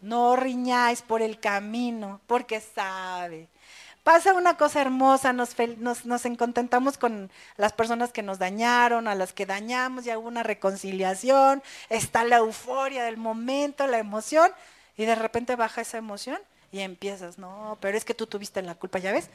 No 0.00 0.34
riñáis 0.36 1.02
por 1.02 1.22
el 1.22 1.38
camino, 1.38 2.20
porque 2.26 2.60
sabe. 2.60 3.48
Pasa 4.02 4.32
una 4.32 4.56
cosa 4.56 4.80
hermosa, 4.80 5.32
nos, 5.32 5.54
nos, 5.78 6.04
nos 6.06 6.22
contentamos 6.36 6.98
con 6.98 7.30
las 7.56 7.72
personas 7.72 8.10
que 8.10 8.22
nos 8.22 8.40
dañaron, 8.40 9.06
a 9.06 9.14
las 9.14 9.32
que 9.32 9.46
dañamos, 9.46 10.04
y 10.06 10.16
hubo 10.16 10.26
una 10.26 10.42
reconciliación, 10.42 11.62
está 11.88 12.24
la 12.24 12.38
euforia 12.38 13.04
del 13.04 13.16
momento, 13.16 13.86
la 13.86 13.98
emoción, 13.98 14.50
y 14.96 15.04
de 15.04 15.14
repente 15.14 15.54
baja 15.54 15.82
esa 15.82 15.98
emoción 15.98 16.38
y 16.72 16.80
empiezas, 16.80 17.38
no, 17.38 17.78
pero 17.80 17.96
es 17.96 18.04
que 18.04 18.14
tú 18.14 18.26
tuviste 18.26 18.60
la 18.62 18.74
culpa, 18.74 18.98
¿ya 18.98 19.12
ves? 19.12 19.28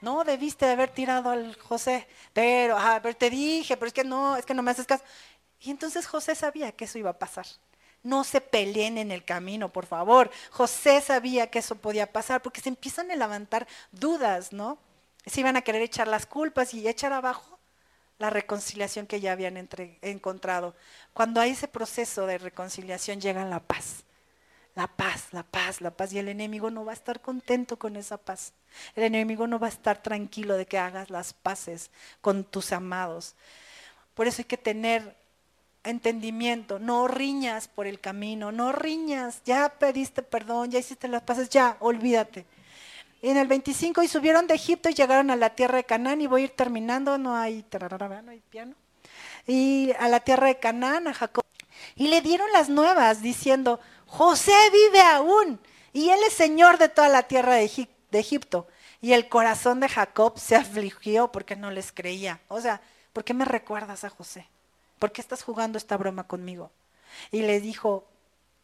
No, 0.00 0.24
debiste 0.24 0.66
de 0.66 0.72
haber 0.72 0.90
tirado 0.90 1.30
al 1.30 1.56
José, 1.56 2.06
pero, 2.32 2.76
ah, 2.78 3.00
pero 3.02 3.16
te 3.16 3.30
dije, 3.30 3.76
pero 3.76 3.88
es 3.88 3.92
que 3.94 4.04
no, 4.04 4.36
es 4.36 4.44
que 4.46 4.54
no 4.54 4.62
me 4.62 4.70
haces 4.70 4.86
caso. 4.86 5.04
Y 5.60 5.70
entonces 5.70 6.06
José 6.06 6.34
sabía 6.34 6.72
que 6.72 6.84
eso 6.84 6.98
iba 6.98 7.10
a 7.10 7.18
pasar. 7.18 7.46
no 8.02 8.22
se 8.24 8.40
peleen 8.40 8.98
en 8.98 9.10
el 9.10 9.24
camino, 9.24 9.72
por 9.72 9.86
favor. 9.86 10.30
José 10.50 11.00
sabía 11.00 11.50
que 11.50 11.58
eso 11.58 11.76
podía 11.76 12.12
pasar 12.12 12.40
porque 12.42 12.60
se 12.60 12.68
empiezan 12.68 13.10
a 13.10 13.16
levantar 13.16 13.66
dudas, 13.90 14.52
¿no? 14.52 14.78
Se 15.26 15.40
iban 15.40 15.56
a 15.56 15.62
querer 15.62 15.82
echar 15.82 16.06
las 16.08 16.24
culpas 16.26 16.72
y 16.74 16.86
echar 16.88 17.12
abajo 17.12 17.58
la 18.18 18.30
reconciliación 18.30 19.06
que 19.06 19.20
ya 19.20 19.32
habían 19.32 19.56
encontrado. 20.02 20.74
Cuando 21.12 21.40
hay 21.40 21.50
ese 21.50 21.68
proceso 21.68 22.26
de 22.26 22.38
reconciliación 22.38 23.20
llega 23.20 23.44
la 23.44 23.60
paz. 23.60 24.04
La 24.76 24.86
paz, 24.86 25.28
la 25.32 25.42
paz, 25.42 25.80
la 25.80 25.90
paz. 25.90 26.12
Y 26.12 26.18
el 26.18 26.28
enemigo 26.28 26.70
no 26.70 26.84
va 26.84 26.92
a 26.92 26.94
estar 26.94 27.20
contento 27.20 27.78
con 27.78 27.96
esa 27.96 28.18
paz. 28.18 28.52
El 28.94 29.04
enemigo 29.04 29.46
no 29.46 29.58
va 29.58 29.66
a 29.66 29.70
estar 29.70 30.02
tranquilo 30.02 30.56
de 30.56 30.66
que 30.66 30.78
hagas 30.78 31.08
las 31.08 31.32
paces 31.32 31.90
con 32.20 32.44
tus 32.44 32.72
amados. 32.72 33.34
Por 34.14 34.26
eso 34.26 34.42
hay 34.42 34.44
que 34.44 34.58
tener 34.58 35.16
entendimiento. 35.82 36.78
No 36.78 37.08
riñas 37.08 37.68
por 37.68 37.86
el 37.86 38.00
camino, 38.00 38.52
no 38.52 38.70
riñas. 38.70 39.40
Ya 39.46 39.70
pediste 39.70 40.22
perdón, 40.22 40.70
ya 40.70 40.78
hiciste 40.78 41.08
las 41.08 41.22
paces, 41.22 41.48
ya, 41.48 41.78
olvídate. 41.80 42.44
En 43.22 43.38
el 43.38 43.48
25 43.48 44.02
y 44.02 44.08
subieron 44.08 44.46
de 44.46 44.54
Egipto 44.54 44.90
y 44.90 44.94
llegaron 44.94 45.30
a 45.30 45.36
la 45.36 45.50
tierra 45.50 45.78
de 45.78 45.84
Canaán 45.84 46.20
y 46.20 46.26
voy 46.26 46.42
a 46.42 46.44
ir 46.44 46.50
terminando, 46.50 47.16
no 47.16 47.34
hay, 47.34 47.64
no 47.72 48.30
hay 48.30 48.42
piano. 48.50 48.74
Y 49.46 49.92
a 49.98 50.08
la 50.08 50.20
tierra 50.20 50.48
de 50.48 50.58
Canaán, 50.58 51.08
a 51.08 51.14
Jacob. 51.14 51.44
Y 51.94 52.08
le 52.08 52.20
dieron 52.20 52.50
las 52.52 52.68
nuevas 52.68 53.22
diciendo, 53.22 53.80
José 54.06 54.54
vive 54.72 55.00
aún 55.00 55.60
y 55.92 56.10
él 56.10 56.20
es 56.26 56.34
señor 56.34 56.78
de 56.78 56.88
toda 56.88 57.08
la 57.08 57.24
tierra 57.24 57.54
de, 57.54 57.88
Egipto. 58.12 58.66
Y 59.00 59.12
el 59.12 59.28
corazón 59.28 59.80
de 59.80 59.88
Jacob 59.88 60.38
se 60.38 60.56
afligió 60.56 61.30
porque 61.32 61.56
no 61.56 61.70
les 61.70 61.92
creía. 61.92 62.40
O 62.48 62.60
sea, 62.60 62.80
¿por 63.12 63.24
qué 63.24 63.34
me 63.34 63.44
recuerdas 63.44 64.04
a 64.04 64.10
José? 64.10 64.46
¿Por 64.98 65.12
qué 65.12 65.20
estás 65.20 65.42
jugando 65.42 65.78
esta 65.78 65.96
broma 65.96 66.24
conmigo? 66.24 66.70
Y 67.30 67.42
le 67.42 67.60
dijo, 67.60 68.04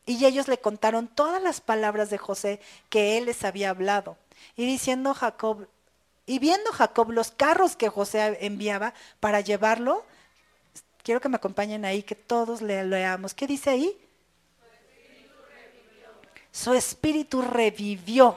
y 0.07 0.25
ellos 0.25 0.49
le 0.49 0.59
contaron 0.59 1.09
todas 1.09 1.43
las 1.43 1.61
palabras 1.61 2.11
de 2.11 2.19
José 2.19 2.61
que 2.89 3.19
él 3.19 3.27
les 3.27 3.45
había 3.45 3.71
hablado. 3.71 4.17
Y 4.57 4.67
diciendo 4.67 5.15
Jacob, 5.15 5.69
y 6.27 6.39
viendo 6.39 6.73
Jacob 6.73 7.11
los 7.11 7.31
carros 7.31 7.77
que 7.77 7.89
José 7.89 8.39
enviaba 8.41 8.95
para 9.21 9.41
llevarlo, 9.41 10.05
quiero 11.03 11.21
que 11.21 11.29
me 11.29 11.37
acompañen 11.37 11.85
ahí, 11.85 12.03
que 12.03 12.15
todos 12.15 12.63
le 12.63 12.85
leamos. 12.85 13.35
¿Qué 13.35 13.47
dice 13.47 13.71
ahí? 13.71 13.99
Su 16.53 16.75
espíritu 16.75 17.43
revivió. 17.43 18.37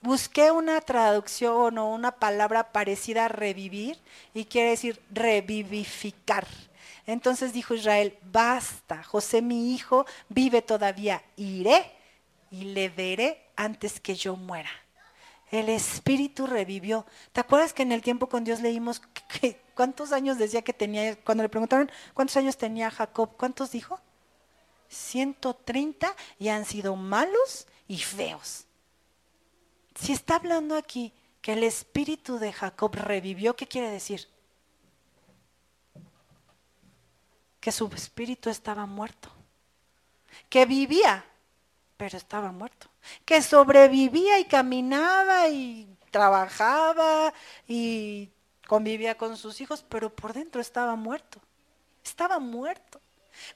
Busqué 0.00 0.50
una 0.50 0.80
traducción 0.80 1.78
o 1.78 1.88
una 1.88 2.10
palabra 2.10 2.72
parecida 2.72 3.26
a 3.26 3.28
revivir 3.28 3.98
y 4.34 4.46
quiere 4.46 4.70
decir 4.70 5.00
revivificar. 5.10 6.46
Entonces 7.06 7.52
dijo 7.52 7.74
Israel, 7.74 8.18
basta, 8.24 9.02
José 9.04 9.42
mi 9.42 9.72
hijo 9.74 10.06
vive 10.28 10.60
todavía, 10.60 11.22
iré 11.36 11.92
y 12.50 12.64
le 12.64 12.88
veré 12.88 13.44
antes 13.54 14.00
que 14.00 14.16
yo 14.16 14.36
muera. 14.36 14.70
El 15.52 15.68
espíritu 15.68 16.46
revivió. 16.46 17.06
¿Te 17.32 17.40
acuerdas 17.40 17.72
que 17.72 17.82
en 17.82 17.92
el 17.92 18.02
tiempo 18.02 18.28
con 18.28 18.42
Dios 18.42 18.60
leímos 18.60 19.02
cuántos 19.74 20.10
años 20.12 20.38
decía 20.38 20.62
que 20.62 20.72
tenía? 20.72 21.14
Cuando 21.16 21.42
le 21.42 21.48
preguntaron 21.48 21.90
cuántos 22.14 22.36
años 22.36 22.56
tenía 22.56 22.90
Jacob, 22.90 23.30
¿cuántos 23.36 23.70
dijo? 23.70 24.00
130 24.92 26.14
y 26.38 26.48
han 26.48 26.64
sido 26.64 26.96
malos 26.96 27.66
y 27.88 27.98
feos. 27.98 28.66
Si 29.94 30.12
está 30.12 30.36
hablando 30.36 30.76
aquí 30.76 31.12
que 31.40 31.54
el 31.54 31.64
espíritu 31.64 32.38
de 32.38 32.52
Jacob 32.52 32.94
revivió, 32.94 33.56
¿qué 33.56 33.66
quiere 33.66 33.90
decir? 33.90 34.28
Que 37.60 37.72
su 37.72 37.86
espíritu 37.94 38.48
estaba 38.48 38.86
muerto. 38.86 39.28
Que 40.48 40.66
vivía, 40.66 41.24
pero 41.96 42.16
estaba 42.16 42.52
muerto. 42.52 42.88
Que 43.24 43.42
sobrevivía 43.42 44.38
y 44.38 44.44
caminaba 44.44 45.48
y 45.48 45.88
trabajaba 46.10 47.34
y 47.66 48.30
convivía 48.68 49.16
con 49.16 49.36
sus 49.36 49.60
hijos, 49.60 49.84
pero 49.88 50.14
por 50.14 50.32
dentro 50.32 50.60
estaba 50.60 50.94
muerto. 50.94 51.40
Estaba 52.04 52.38
muerto. 52.38 53.01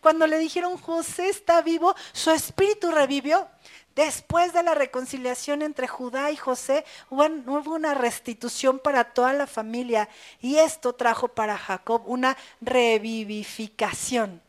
Cuando 0.01 0.27
le 0.27 0.39
dijeron 0.39 0.77
José 0.79 1.29
está 1.29 1.63
vivo, 1.63 1.95
su 2.13 2.31
espíritu 2.31 2.91
revivió. 2.91 3.49
Después 3.97 4.53
de 4.53 4.63
la 4.63 4.75
reconciliación 4.75 5.63
entre 5.63 5.89
Judá 5.89 6.31
y 6.31 6.37
José, 6.37 6.85
hubo 7.09 7.75
una 7.75 7.95
restitución 7.95 8.79
para 8.79 9.05
toda 9.05 9.33
la 9.33 9.47
familia 9.47 10.11
y 10.41 10.57
esto 10.57 10.93
trajo 10.93 11.29
para 11.29 11.57
Jacob 11.57 12.03
una 12.05 12.37
revivificación. 12.61 14.43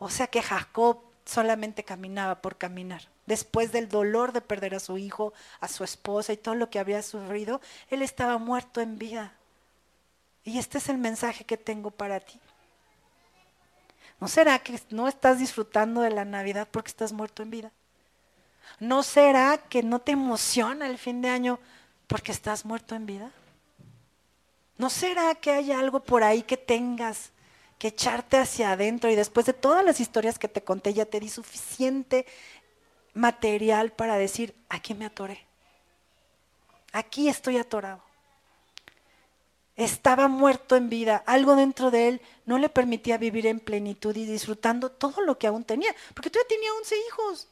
O 0.00 0.10
sea 0.10 0.26
que 0.26 0.42
Jacob 0.42 0.98
solamente 1.24 1.84
caminaba 1.84 2.42
por 2.42 2.56
caminar. 2.56 3.08
Después 3.26 3.70
del 3.70 3.88
dolor 3.88 4.32
de 4.32 4.40
perder 4.40 4.74
a 4.74 4.80
su 4.80 4.98
hijo, 4.98 5.32
a 5.60 5.68
su 5.68 5.84
esposa 5.84 6.32
y 6.32 6.36
todo 6.36 6.56
lo 6.56 6.68
que 6.68 6.80
había 6.80 7.02
sufrido, 7.02 7.60
él 7.88 8.02
estaba 8.02 8.38
muerto 8.38 8.80
en 8.80 8.98
vida. 8.98 9.32
Y 10.42 10.58
este 10.58 10.78
es 10.78 10.88
el 10.88 10.98
mensaje 10.98 11.44
que 11.44 11.56
tengo 11.56 11.92
para 11.92 12.18
ti. 12.18 12.40
¿No 14.22 14.28
será 14.28 14.60
que 14.60 14.80
no 14.90 15.08
estás 15.08 15.40
disfrutando 15.40 16.00
de 16.00 16.10
la 16.10 16.24
Navidad 16.24 16.68
porque 16.70 16.90
estás 16.90 17.12
muerto 17.12 17.42
en 17.42 17.50
vida? 17.50 17.72
¿No 18.78 19.02
será 19.02 19.58
que 19.58 19.82
no 19.82 19.98
te 19.98 20.12
emociona 20.12 20.86
el 20.86 20.96
fin 20.96 21.22
de 21.22 21.28
año 21.28 21.58
porque 22.06 22.30
estás 22.30 22.64
muerto 22.64 22.94
en 22.94 23.04
vida? 23.04 23.32
¿No 24.78 24.90
será 24.90 25.34
que 25.34 25.50
hay 25.50 25.72
algo 25.72 26.04
por 26.04 26.22
ahí 26.22 26.44
que 26.44 26.56
tengas 26.56 27.32
que 27.80 27.88
echarte 27.88 28.36
hacia 28.36 28.70
adentro 28.70 29.10
y 29.10 29.16
después 29.16 29.44
de 29.44 29.54
todas 29.54 29.84
las 29.84 29.98
historias 29.98 30.38
que 30.38 30.46
te 30.46 30.62
conté 30.62 30.94
ya 30.94 31.04
te 31.04 31.18
di 31.18 31.28
suficiente 31.28 32.24
material 33.14 33.90
para 33.90 34.14
decir, 34.14 34.54
aquí 34.68 34.94
me 34.94 35.06
atoré? 35.06 35.44
Aquí 36.92 37.28
estoy 37.28 37.58
atorado 37.58 38.11
estaba 39.84 40.28
muerto 40.28 40.76
en 40.76 40.88
vida, 40.88 41.22
algo 41.26 41.56
dentro 41.56 41.90
de 41.90 42.08
él 42.08 42.20
no 42.46 42.58
le 42.58 42.68
permitía 42.68 43.18
vivir 43.18 43.46
en 43.46 43.60
plenitud 43.60 44.14
y 44.16 44.26
disfrutando 44.26 44.90
todo 44.90 45.22
lo 45.22 45.38
que 45.38 45.46
aún 45.46 45.64
tenía, 45.64 45.94
porque 46.14 46.30
todavía 46.30 46.48
tenía 46.48 46.74
11 46.74 46.94
hijos. 47.08 47.48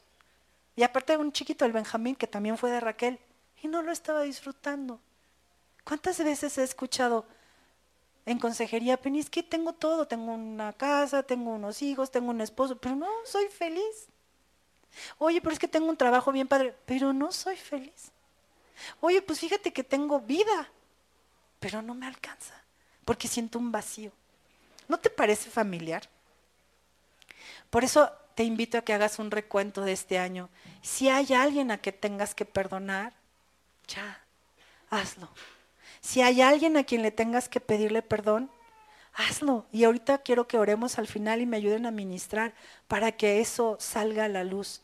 Y 0.75 0.83
aparte 0.83 1.17
un 1.17 1.31
chiquito, 1.31 1.65
el 1.65 1.71
Benjamín, 1.71 2.15
que 2.15 2.27
también 2.27 2.57
fue 2.57 2.71
de 2.71 2.79
Raquel, 2.79 3.19
y 3.61 3.67
no 3.67 3.81
lo 3.81 3.91
estaba 3.91 4.23
disfrutando. 4.23 4.99
¿Cuántas 5.83 6.23
veces 6.23 6.57
he 6.57 6.63
escuchado 6.63 7.25
en 8.25 8.37
consejería, 8.37 8.97
Penny, 8.97 9.19
es 9.19 9.29
que 9.29 9.41
tengo 9.41 9.73
todo, 9.73 10.07
tengo 10.07 10.33
una 10.33 10.73
casa, 10.73 11.23
tengo 11.23 11.51
unos 11.51 11.81
hijos, 11.81 12.11
tengo 12.11 12.29
un 12.29 12.41
esposo, 12.41 12.77
pero 12.77 12.95
no 12.95 13.07
soy 13.25 13.47
feliz. 13.47 14.07
Oye, 15.17 15.41
pero 15.41 15.53
es 15.53 15.59
que 15.59 15.67
tengo 15.67 15.89
un 15.89 15.97
trabajo 15.97 16.31
bien 16.31 16.47
padre, 16.47 16.75
pero 16.85 17.13
no 17.13 17.31
soy 17.31 17.55
feliz. 17.55 18.11
Oye, 18.99 19.21
pues 19.21 19.39
fíjate 19.39 19.73
que 19.73 19.83
tengo 19.83 20.19
vida, 20.19 20.69
pero 21.61 21.83
no 21.83 21.93
me 21.93 22.07
alcanza, 22.07 22.55
porque 23.05 23.29
siento 23.29 23.59
un 23.59 23.71
vacío. 23.71 24.11
¿No 24.89 24.99
te 24.99 25.11
parece 25.11 25.49
familiar? 25.49 26.09
Por 27.69 27.85
eso 27.85 28.11
te 28.35 28.43
invito 28.43 28.77
a 28.77 28.81
que 28.81 28.93
hagas 28.93 29.19
un 29.19 29.31
recuento 29.31 29.81
de 29.81 29.93
este 29.93 30.17
año. 30.17 30.49
Si 30.81 31.07
hay 31.07 31.33
alguien 31.33 31.69
a 31.69 31.77
que 31.77 31.91
tengas 31.91 32.33
que 32.33 32.45
perdonar, 32.45 33.13
ya, 33.87 34.19
hazlo. 34.89 35.29
Si 36.01 36.23
hay 36.23 36.41
alguien 36.41 36.75
a 36.77 36.83
quien 36.83 37.03
le 37.03 37.11
tengas 37.11 37.47
que 37.47 37.61
pedirle 37.61 38.01
perdón, 38.01 38.49
hazlo. 39.13 39.67
Y 39.71 39.83
ahorita 39.83 40.17
quiero 40.17 40.47
que 40.47 40.57
oremos 40.57 40.97
al 40.97 41.07
final 41.07 41.41
y 41.41 41.45
me 41.45 41.57
ayuden 41.57 41.85
a 41.85 41.91
ministrar 41.91 42.55
para 42.87 43.11
que 43.11 43.39
eso 43.39 43.77
salga 43.79 44.25
a 44.25 44.29
la 44.29 44.43
luz. 44.43 44.81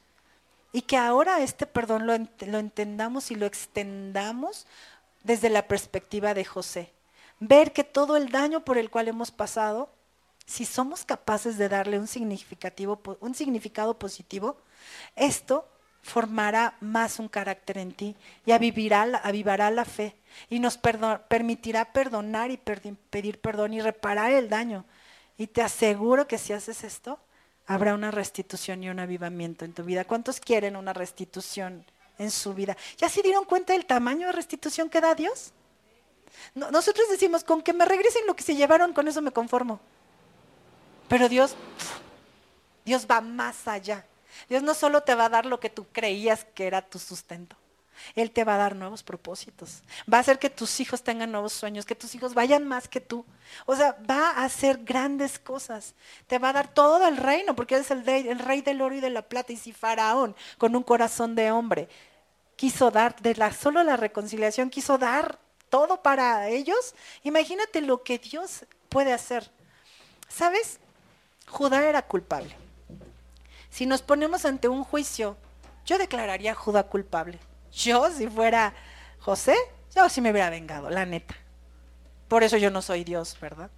Y 0.72 0.84
que 0.84 0.96
ahora 0.96 1.42
este 1.42 1.66
perdón 1.66 2.06
lo, 2.06 2.16
lo 2.46 2.60
entendamos 2.60 3.32
y 3.32 3.36
lo 3.36 3.48
extendamos 3.48 4.68
desde 5.28 5.50
la 5.50 5.68
perspectiva 5.68 6.34
de 6.34 6.46
José. 6.46 6.94
Ver 7.40 7.74
que 7.74 7.84
todo 7.84 8.16
el 8.16 8.30
daño 8.30 8.64
por 8.64 8.78
el 8.78 8.90
cual 8.90 9.10
hemos 9.10 9.30
pasado, 9.30 9.90
si 10.46 10.64
somos 10.66 11.04
capaces 11.04 11.58
de 11.58 11.68
darle 11.68 12.00
un, 12.00 12.08
significativo, 12.08 13.00
un 13.20 13.36
significado 13.36 14.00
positivo, 14.00 14.58
esto 15.18 15.68
formará 16.02 16.78
más 16.80 17.20
un 17.20 17.28
carácter 17.28 17.78
en 17.78 17.92
ti 17.92 18.16
y 18.46 18.54
avivará, 18.54 19.18
avivará 19.18 19.70
la 19.70 19.84
fe 19.84 20.16
y 20.50 20.60
nos 20.60 20.80
permitirá 21.28 21.92
perdonar 21.92 22.50
y 22.50 22.58
pedir 22.58 23.42
perdón 23.42 23.74
y 23.74 23.82
reparar 23.82 24.32
el 24.32 24.48
daño. 24.48 24.86
Y 25.38 25.48
te 25.48 25.62
aseguro 25.62 26.26
que 26.26 26.38
si 26.38 26.54
haces 26.54 26.86
esto, 26.86 27.20
habrá 27.68 27.94
una 27.94 28.12
restitución 28.12 28.82
y 28.82 28.90
un 28.90 29.00
avivamiento 29.00 29.66
en 29.66 29.74
tu 29.74 29.84
vida. 29.84 30.06
¿Cuántos 30.06 30.40
quieren 30.40 30.78
una 30.78 30.94
restitución? 30.94 31.86
En 32.18 32.32
su 32.32 32.54
vida. 32.54 32.76
¿Ya 32.98 33.10
se 33.10 33.22
dieron 33.22 33.46
cuenta 33.46 33.74
del 33.74 33.86
tamaño 33.86 34.28
de 34.28 34.34
restitución 34.34 34.90
que 34.90 35.02
da 35.02 35.16
Dios? 35.16 35.54
nosotros 36.54 37.10
decimos, 37.10 37.44
con 37.44 37.62
que 37.62 37.74
me 37.74 37.86
regresen 37.86 38.26
lo 38.28 38.36
que 38.36 38.44
se 38.44 38.56
llevaron, 38.56 38.94
con 38.94 39.08
eso 39.08 39.22
me 39.22 39.32
conformo. 39.32 39.80
Pero 41.08 41.30
Dios, 41.30 41.56
Dios 42.86 43.08
va 43.10 43.22
más 43.22 43.68
allá. 43.68 44.06
Dios 44.50 44.62
no 44.62 44.74
solo 44.74 45.02
te 45.02 45.16
va 45.16 45.26
a 45.26 45.30
dar 45.30 45.46
lo 45.46 45.60
que 45.60 45.70
tú 45.70 45.86
creías 45.92 46.46
que 46.54 46.68
era 46.68 46.82
tu 46.82 47.00
sustento. 47.00 47.56
Él 48.16 48.32
te 48.32 48.44
va 48.44 48.56
a 48.56 48.58
dar 48.58 48.76
nuevos 48.76 49.04
propósitos. 49.04 49.82
Va 50.12 50.18
a 50.18 50.22
hacer 50.22 50.40
que 50.40 50.50
tus 50.50 50.80
hijos 50.80 51.04
tengan 51.04 51.32
nuevos 51.32 51.54
sueños, 51.54 51.86
que 51.86 51.96
tus 51.96 52.16
hijos 52.16 52.34
vayan 52.34 52.68
más 52.68 52.88
que 52.88 53.02
tú. 53.02 53.26
O 53.66 53.76
sea, 53.76 53.98
va 54.10 54.32
a 54.32 54.46
hacer 54.46 54.84
grandes 54.84 55.40
cosas. 55.40 55.96
Te 56.28 56.40
va 56.40 56.50
a 56.50 56.54
dar 56.54 56.74
todo 56.74 57.08
el 57.08 57.18
reino, 57.18 57.56
porque 57.56 57.76
Él 57.76 57.82
es 57.82 57.92
el 57.92 58.06
rey, 58.06 58.28
el 58.28 58.40
rey 58.40 58.62
del 58.62 58.82
oro 58.82 58.96
y 58.96 59.02
de 59.02 59.10
la 59.10 59.22
plata. 59.22 59.54
Y 59.54 59.58
si 59.58 59.74
Faraón, 59.74 60.36
con 60.58 60.76
un 60.76 60.84
corazón 60.84 61.36
de 61.36 61.52
hombre, 61.52 61.88
quiso 62.56 62.92
dar, 62.92 63.16
de 63.22 63.36
solo 63.52 63.84
la 63.84 63.98
reconciliación, 63.98 64.70
quiso 64.70 64.98
dar 64.98 65.40
todo 65.70 66.02
para 66.02 66.48
ellos, 66.48 66.96
imagínate 67.24 67.82
lo 67.82 68.04
que 68.04 68.20
Dios 68.20 68.66
puede 68.90 69.14
hacer. 69.14 69.50
¿Sabes? 70.28 70.80
Judá 71.48 71.86
era 71.86 72.02
culpable. 72.02 72.56
Si 73.70 73.86
nos 73.86 74.02
ponemos 74.02 74.46
ante 74.46 74.68
un 74.68 74.84
juicio, 74.84 75.38
yo 75.86 75.98
declararía 75.98 76.52
a 76.52 76.56
Judá 76.56 76.84
culpable. 76.84 77.40
Yo, 77.78 78.10
si 78.12 78.28
fuera 78.28 78.74
José, 79.20 79.56
yo 79.96 80.10
sí 80.10 80.20
me 80.20 80.32
hubiera 80.32 80.50
vengado, 80.50 80.90
la 80.90 81.06
neta. 81.06 81.36
Por 82.28 82.44
eso 82.44 82.58
yo 82.58 82.72
no 82.72 82.82
soy 82.82 83.04
Dios, 83.04 83.38
¿verdad? 83.40 83.70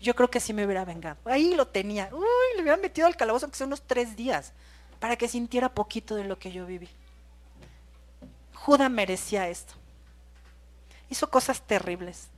Yo 0.00 0.14
creo 0.14 0.28
que 0.28 0.40
sí 0.40 0.52
me 0.52 0.64
hubiera 0.64 0.84
vengado. 0.84 1.18
Ahí 1.24 1.54
lo 1.54 1.68
tenía. 1.68 2.08
Uy, 2.12 2.56
le 2.56 2.62
hubiera 2.62 2.76
metido 2.76 3.06
al 3.06 3.16
calabozo 3.16 3.46
aunque 3.46 3.58
sea 3.58 3.66
unos 3.66 3.82
tres 3.82 4.16
días, 4.16 4.52
para 4.98 5.16
que 5.16 5.28
sintiera 5.28 5.68
poquito 5.68 6.16
de 6.16 6.24
lo 6.24 6.38
que 6.38 6.50
yo 6.50 6.66
viví. 6.66 6.88
Judá 8.54 8.88
merecía 8.88 9.48
esto. 9.48 9.74
Hizo 11.08 11.30
cosas 11.30 11.62
terribles. 11.62 12.28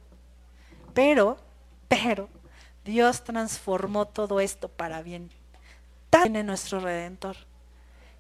Pero, 0.92 1.38
pero, 1.88 2.28
Dios 2.84 3.24
transformó 3.24 4.06
todo 4.06 4.38
esto 4.40 4.68
para 4.68 5.02
bien. 5.02 5.30
Tiene 6.10 6.44
nuestro 6.44 6.78
redentor. 6.78 7.36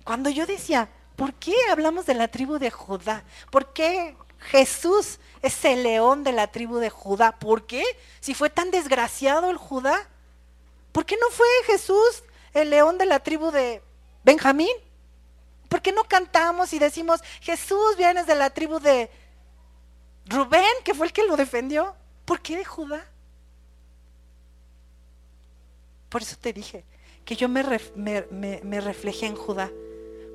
Cuando 0.04 0.30
yo 0.30 0.46
decía, 0.46 0.88
¿por 1.20 1.34
qué 1.34 1.54
hablamos 1.70 2.06
de 2.06 2.14
la 2.14 2.28
tribu 2.28 2.58
de 2.58 2.70
Judá? 2.70 3.24
¿Por 3.50 3.74
qué 3.74 4.16
Jesús 4.38 5.18
es 5.42 5.62
el 5.66 5.82
león 5.82 6.24
de 6.24 6.32
la 6.32 6.46
tribu 6.46 6.78
de 6.78 6.88
Judá? 6.88 7.32
¿Por 7.38 7.66
qué? 7.66 7.84
Si 8.20 8.32
fue 8.32 8.48
tan 8.48 8.70
desgraciado 8.70 9.50
el 9.50 9.58
Judá, 9.58 10.08
¿por 10.92 11.04
qué 11.04 11.18
no 11.20 11.28
fue 11.28 11.46
Jesús 11.66 12.22
el 12.54 12.70
león 12.70 12.96
de 12.96 13.04
la 13.04 13.18
tribu 13.18 13.50
de 13.50 13.82
Benjamín? 14.24 14.74
¿Por 15.68 15.82
qué 15.82 15.92
no 15.92 16.04
cantamos 16.04 16.72
y 16.72 16.78
decimos, 16.78 17.20
Jesús 17.42 17.98
vienes 17.98 18.26
de 18.26 18.36
la 18.36 18.48
tribu 18.48 18.80
de 18.80 19.10
Rubén, 20.24 20.72
que 20.86 20.94
fue 20.94 21.06
el 21.06 21.12
que 21.12 21.24
lo 21.24 21.36
defendió? 21.36 21.94
¿Por 22.24 22.40
qué 22.40 22.56
de 22.56 22.64
Judá? 22.64 23.06
Por 26.08 26.22
eso 26.22 26.34
te 26.40 26.54
dije 26.54 26.82
que 27.26 27.36
yo 27.36 27.46
me, 27.46 27.62
me, 27.92 28.80
reflejé 28.80 29.26
en 29.26 29.36
Judá. 29.36 29.70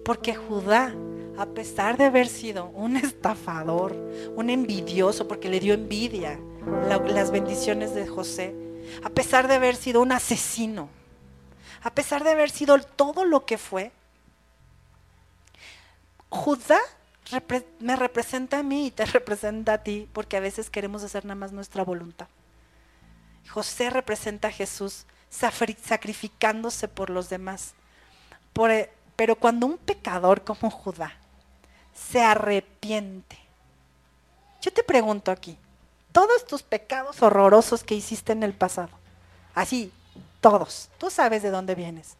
Porque 0.05 0.35
Judá, 0.35 0.93
a 1.35 1.47
pesar 1.47 1.97
de 1.97 2.05
haber 2.05 2.27
sido 2.27 2.67
un 2.67 2.95
estafador, 2.95 3.93
un 4.35 4.51
envidioso, 4.51 5.27
porque 5.27 5.49
le 5.49 5.59
dio 5.59 5.73
envidia 5.73 6.39
las 6.87 7.31
bendiciones 7.31 7.95
de 7.95 8.05
José, 8.05 8.55
a 9.03 9.09
pesar 9.09 9.47
de 9.47 9.55
haber 9.55 9.75
sido 9.75 10.03
un 10.03 10.11
asesino, 10.11 10.89
a 11.81 11.89
pesar 11.89 12.23
de 12.23 12.29
haber 12.29 12.51
sido 12.51 12.79
todo 12.79 13.25
lo 13.25 13.47
que 13.47 13.57
fue, 13.57 13.91
Judá 16.29 16.79
me 17.79 17.95
representa 17.95 18.59
a 18.59 18.63
mí 18.63 18.87
y 18.87 18.91
te 18.91 19.05
representa 19.07 19.73
a 19.73 19.83
ti, 19.83 20.07
porque 20.13 20.37
a 20.37 20.39
veces 20.39 20.69
queremos 20.69 21.03
hacer 21.03 21.25
nada 21.25 21.35
más 21.35 21.51
nuestra 21.51 21.83
voluntad. 21.83 22.27
José 23.49 23.89
representa 23.89 24.49
a 24.49 24.51
Jesús 24.51 25.07
sacrificándose 25.29 26.87
por 26.87 27.09
los 27.09 27.27
demás. 27.29 27.73
Eh, 28.69 28.91
pero 29.15 29.35
cuando 29.35 29.65
un 29.65 29.77
pecador 29.77 30.43
como 30.43 30.69
Judá 30.69 31.13
se 31.93 32.21
arrepiente, 32.21 33.37
yo 34.61 34.71
te 34.73 34.83
pregunto 34.83 35.31
aquí, 35.31 35.57
todos 36.11 36.45
tus 36.45 36.63
pecados 36.63 37.21
horrorosos 37.21 37.83
que 37.83 37.95
hiciste 37.95 38.31
en 38.31 38.43
el 38.43 38.53
pasado, 38.53 38.89
así, 39.53 39.91
todos, 40.41 40.89
tú 40.97 41.09
sabes 41.09 41.43
de 41.43 41.51
dónde 41.51 41.75
vienes. 41.75 42.15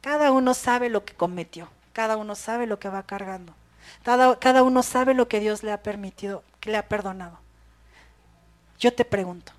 Cada 0.00 0.32
uno 0.32 0.54
sabe 0.54 0.88
lo 0.88 1.04
que 1.04 1.14
cometió, 1.14 1.68
cada 1.92 2.16
uno 2.16 2.34
sabe 2.34 2.66
lo 2.66 2.78
que 2.78 2.88
va 2.88 3.02
cargando, 3.02 3.54
cada, 4.02 4.38
cada 4.38 4.62
uno 4.62 4.82
sabe 4.82 5.14
lo 5.14 5.28
que 5.28 5.40
Dios 5.40 5.62
le 5.62 5.72
ha 5.72 5.82
permitido, 5.82 6.42
que 6.60 6.70
le 6.70 6.76
ha 6.76 6.88
perdonado. 6.88 7.38
Yo 8.78 8.94
te 8.94 9.04
pregunto, 9.04 9.52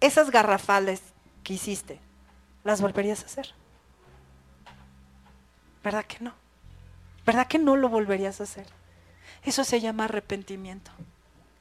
esas 0.00 0.30
garrafales 0.30 1.02
que 1.42 1.54
hiciste, 1.54 1.98
¿las 2.64 2.80
volverías 2.80 3.22
a 3.22 3.26
hacer? 3.26 3.54
¿Verdad 5.82 6.04
que 6.04 6.18
no? 6.20 6.32
¿Verdad 7.24 7.46
que 7.46 7.58
no 7.58 7.76
lo 7.76 7.88
volverías 7.88 8.40
a 8.40 8.44
hacer? 8.44 8.66
Eso 9.44 9.64
se 9.64 9.80
llama 9.80 10.04
arrepentimiento. 10.04 10.90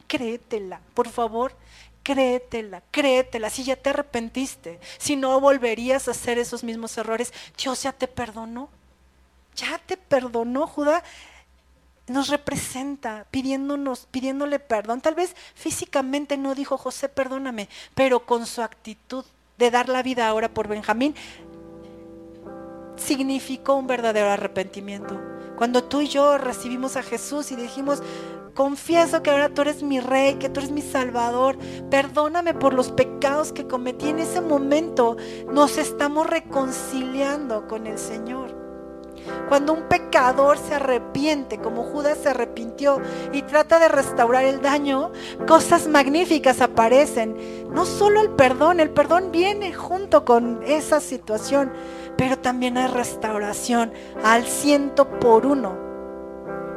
Créetela, 0.08 0.80
por 0.94 1.10
favor, 1.10 1.54
créetela, 2.04 2.82
créetela. 2.92 3.50
Si 3.50 3.64
ya 3.64 3.76
te 3.76 3.90
arrepentiste, 3.90 4.80
si 4.98 5.16
no 5.16 5.40
volverías 5.40 6.08
a 6.08 6.12
hacer 6.12 6.40
esos 6.40 6.64
mismos 6.64 6.98
errores, 6.98 7.34
Dios 7.58 7.84
ya 7.84 7.92
te 7.92 8.08
perdonó. 8.08 8.70
Ya 9.56 9.78
te 9.80 9.98
perdonó, 9.98 10.68
Judá. 10.68 11.04
Nos 12.08 12.30
representa 12.30 13.26
pidiéndonos, 13.30 14.08
pidiéndole 14.10 14.60
perdón. 14.60 15.02
Tal 15.02 15.16
vez 15.16 15.36
físicamente 15.56 16.38
no 16.38 16.56
dijo 16.56 16.78
José, 16.78 17.10
perdóname, 17.10 17.68
pero 17.94 18.26
con 18.26 18.46
su 18.46 18.62
actitud 18.62 19.26
de 19.58 19.72
dar 19.72 19.90
la 19.90 20.04
vida 20.04 20.28
ahora 20.28 20.48
por 20.48 20.68
Benjamín, 20.68 21.16
significó 22.98 23.76
un 23.76 23.88
verdadero 23.88 24.30
arrepentimiento. 24.30 25.20
Cuando 25.56 25.84
tú 25.84 26.02
y 26.02 26.08
yo 26.08 26.38
recibimos 26.38 26.98
a 26.98 27.04
Jesús 27.04 27.52
y 27.52 27.56
dijimos, 27.56 28.04
confieso 28.54 29.24
que 29.24 29.32
ahora 29.32 29.50
tú 29.50 29.62
eres 29.62 29.82
mi 29.82 30.00
rey, 30.00 30.36
que 30.36 30.50
tú 30.50 30.60
eres 30.60 30.72
mi 30.72 30.82
salvador, 30.82 31.58
perdóname 31.90 32.54
por 32.54 32.74
los 32.74 32.92
pecados 32.92 33.52
que 33.54 33.68
cometí 33.68 34.10
en 34.10 34.20
ese 34.20 34.42
momento, 34.42 35.18
nos 35.52 35.78
estamos 35.78 36.28
reconciliando 36.28 37.68
con 37.68 37.88
el 37.88 37.98
Señor. 37.98 38.68
Cuando 39.48 39.74
un 39.74 39.84
pecador 39.84 40.58
se 40.58 40.74
arrepiente, 40.74 41.58
como 41.58 41.84
Judas 41.84 42.18
se 42.22 42.30
arrepintió 42.30 43.02
y 43.32 43.42
trata 43.44 43.80
de 43.80 43.88
restaurar 43.88 44.46
el 44.46 44.62
daño, 44.62 45.12
cosas 45.48 45.88
magníficas 45.88 46.62
aparecen. 46.62 47.36
No 47.72 47.86
solo 47.86 48.22
el 48.22 48.30
perdón, 48.32 48.80
el 48.80 48.90
perdón 48.90 49.32
viene 49.32 49.74
junto 49.74 50.26
con 50.26 50.62
esa 50.64 51.00
situación, 51.00 51.72
pero 52.18 52.38
también 52.38 52.78
hay 52.78 52.88
restauración 52.88 53.94
al 54.24 54.46
ciento 54.46 55.10
por 55.20 55.46
uno. 55.46 55.78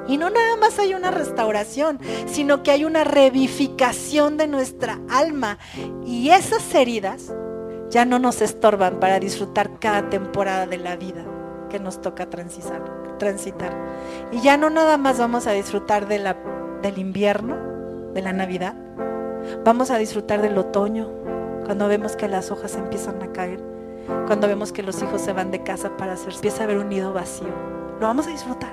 Y 0.07 0.17
no 0.17 0.29
nada 0.31 0.57
más 0.57 0.79
hay 0.79 0.95
una 0.95 1.11
restauración, 1.11 2.01
sino 2.27 2.63
que 2.63 2.71
hay 2.71 2.85
una 2.85 3.05
revivificación 3.05 4.37
de 4.37 4.47
nuestra 4.47 4.99
alma. 5.09 5.59
Y 6.05 6.31
esas 6.31 6.75
heridas 6.75 7.33
ya 7.91 8.05
no 8.05 8.19
nos 8.19 8.41
estorban 8.41 8.99
para 8.99 9.21
disfrutar 9.21 9.79
cada 9.79 10.09
temporada 10.11 10.67
de 10.67 10.79
la 10.79 10.97
vida 10.97 11.25
que 11.69 11.79
nos 11.79 12.01
toca 12.01 12.29
transitar. 12.29 12.83
Y 14.33 14.41
ya 14.41 14.57
no 14.57 14.71
nada 14.71 14.97
más 14.97 15.19
vamos 15.19 15.47
a 15.47 15.53
disfrutar 15.53 16.09
del 16.09 16.99
invierno, 16.99 17.57
de 18.13 18.23
la 18.23 18.33
Navidad, 18.33 18.75
vamos 19.65 19.91
a 19.91 19.99
disfrutar 19.99 20.43
del 20.43 20.59
otoño, 20.59 21.09
cuando 21.65 21.87
vemos 21.87 22.17
que 22.17 22.27
las 22.27 22.51
hojas 22.51 22.75
empiezan 22.75 23.23
a 23.23 23.31
caer, 23.33 23.63
cuando 24.27 24.49
vemos 24.49 24.73
que 24.73 24.83
los 24.83 25.03
hijos 25.03 25.21
se 25.21 25.33
van 25.33 25.51
de 25.51 25.63
casa 25.63 25.97
para 25.97 26.15
hacer, 26.15 26.33
empieza 26.35 26.63
a 26.63 26.65
haber 26.65 26.79
un 26.79 26.89
nido 26.89 27.13
vacío. 27.13 27.49
Lo 28.01 28.07
vamos 28.07 28.27
a 28.27 28.31
disfrutar, 28.31 28.73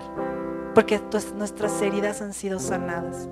porque 0.74 1.02
nuestras 1.36 1.82
heridas 1.82 2.22
han 2.22 2.34
sido 2.34 2.60
sanadas. 2.60 3.28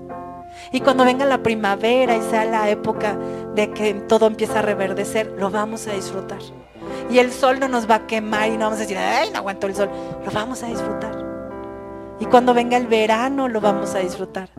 Y 0.71 0.81
cuando 0.81 1.05
venga 1.05 1.25
la 1.25 1.43
primavera 1.43 2.15
y 2.15 2.21
sea 2.21 2.45
la 2.45 2.69
época 2.69 3.17
de 3.55 3.71
que 3.71 3.93
todo 3.93 4.27
empieza 4.27 4.59
a 4.59 4.61
reverdecer, 4.61 5.33
lo 5.37 5.49
vamos 5.49 5.87
a 5.87 5.93
disfrutar 5.93 6.39
y 7.09 7.19
el 7.19 7.31
sol 7.31 7.59
no 7.59 7.67
nos 7.67 7.89
va 7.89 7.95
a 7.95 8.07
quemar 8.07 8.49
y 8.49 8.57
no 8.57 8.65
vamos 8.65 8.79
a 8.79 8.81
decir, 8.81 8.97
ay, 8.97 9.29
no 9.31 9.39
aguanto 9.39 9.67
el 9.67 9.75
sol. 9.75 9.89
Lo 10.25 10.31
vamos 10.31 10.63
a 10.63 10.67
disfrutar. 10.67 11.23
Y 12.19 12.25
cuando 12.25 12.53
venga 12.53 12.77
el 12.77 12.87
verano 12.87 13.47
lo 13.47 13.61
vamos 13.61 13.93
a 13.93 13.99
disfrutar. 13.99 14.49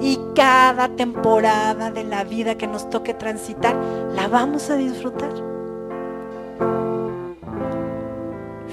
Y 0.00 0.18
cada 0.34 0.88
temporada 0.88 1.90
de 1.90 2.04
la 2.04 2.24
vida 2.24 2.56
que 2.56 2.66
nos 2.66 2.90
toque 2.90 3.14
transitar, 3.14 3.76
la 4.14 4.28
vamos 4.28 4.68
a 4.70 4.76
disfrutar. 4.76 5.53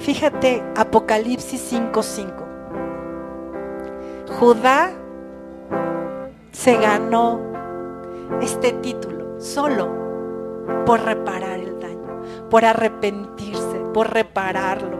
Fíjate, 0.04 0.62
Apocalipsis 0.76 1.60
5:5. 1.72 2.44
Judá 4.38 4.90
se 6.50 6.76
ganó 6.76 7.40
este 8.40 8.72
título 8.72 9.40
solo 9.40 9.88
por 10.84 11.00
reparar 11.02 11.60
el 11.60 11.72
por 12.52 12.66
arrepentirse, 12.66 13.78
por 13.94 14.12
repararlo. 14.12 14.98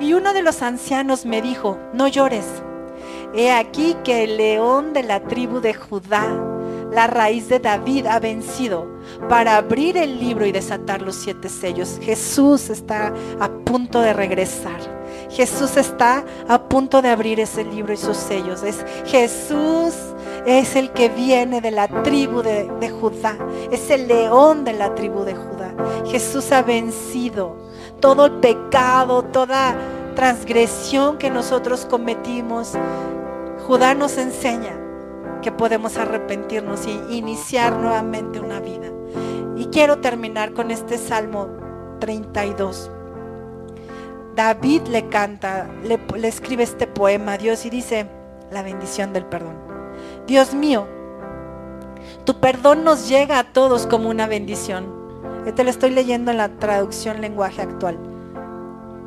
Y 0.00 0.12
uno 0.12 0.32
de 0.32 0.42
los 0.42 0.60
ancianos 0.60 1.24
me 1.24 1.40
dijo, 1.40 1.78
no 1.92 2.08
llores. 2.08 2.46
He 3.32 3.52
aquí 3.52 3.96
que 4.02 4.24
el 4.24 4.36
león 4.36 4.92
de 4.92 5.04
la 5.04 5.20
tribu 5.20 5.60
de 5.60 5.74
Judá 5.74 6.26
la 6.92 7.06
raíz 7.06 7.48
de 7.48 7.58
David 7.58 8.06
ha 8.06 8.18
vencido 8.18 8.86
para 9.28 9.56
abrir 9.56 9.96
el 9.96 10.18
libro 10.18 10.46
y 10.46 10.52
desatar 10.52 11.02
los 11.02 11.16
siete 11.16 11.48
sellos. 11.48 11.98
Jesús 12.00 12.70
está 12.70 13.12
a 13.40 13.48
punto 13.48 14.00
de 14.00 14.12
regresar. 14.12 14.96
Jesús 15.30 15.76
está 15.76 16.24
a 16.48 16.62
punto 16.68 17.02
de 17.02 17.08
abrir 17.08 17.40
ese 17.40 17.64
libro 17.64 17.92
y 17.92 17.96
sus 17.96 18.16
sellos. 18.16 18.62
Es 18.62 18.84
Jesús 19.06 19.94
es 20.46 20.76
el 20.76 20.90
que 20.92 21.08
viene 21.08 21.60
de 21.60 21.72
la 21.72 21.88
tribu 22.02 22.42
de, 22.42 22.70
de, 22.80 22.90
Judá. 22.90 23.36
Es 23.70 23.90
el 23.90 24.06
león 24.06 24.64
de 24.64 24.72
la 24.72 24.94
tribu 24.94 25.24
de 25.24 25.34
Judá. 25.34 25.74
Jesús 26.06 26.52
ha 26.52 26.62
vencido 26.62 27.56
todo 28.00 28.26
el 28.26 28.32
pecado, 28.34 29.22
toda 29.24 29.76
transgresión 30.14 31.18
que 31.18 31.30
nosotros 31.30 31.84
cometimos. 31.84 32.74
Judá 33.66 33.94
nos 33.94 34.16
enseña 34.18 34.85
que 35.46 35.52
podemos 35.52 35.96
arrepentirnos 35.96 36.88
y 36.88 37.16
iniciar 37.16 37.72
nuevamente 37.76 38.40
una 38.40 38.58
vida. 38.58 38.88
Y 39.56 39.66
quiero 39.66 40.00
terminar 40.00 40.52
con 40.54 40.72
este 40.72 40.98
Salmo 40.98 41.46
32. 42.00 42.90
David 44.34 44.88
le 44.88 45.08
canta, 45.08 45.70
le, 45.84 46.00
escribe 46.26 46.64
este 46.64 46.88
poema 46.88 47.34
a 47.34 47.38
Dios 47.38 47.64
y 47.64 47.70
dice, 47.70 48.10
la 48.50 48.62
bendición 48.62 49.12
del 49.12 49.24
perdón. 49.24 49.54
Dios 50.26 50.52
mío, 50.52 50.88
tu 52.24 52.40
perdón 52.40 52.82
nos 52.82 53.08
llega 53.08 53.38
a 53.38 53.52
todos 53.52 53.86
como 53.86 54.08
una 54.08 54.26
bendición. 54.26 54.92
Te 55.54 55.62
lo 55.62 55.70
estoy 55.70 55.90
leyendo 55.90 56.32
en 56.32 56.38
la 56.38 56.48
traducción 56.58 57.20
lenguaje 57.20 57.62
actual. 57.62 57.96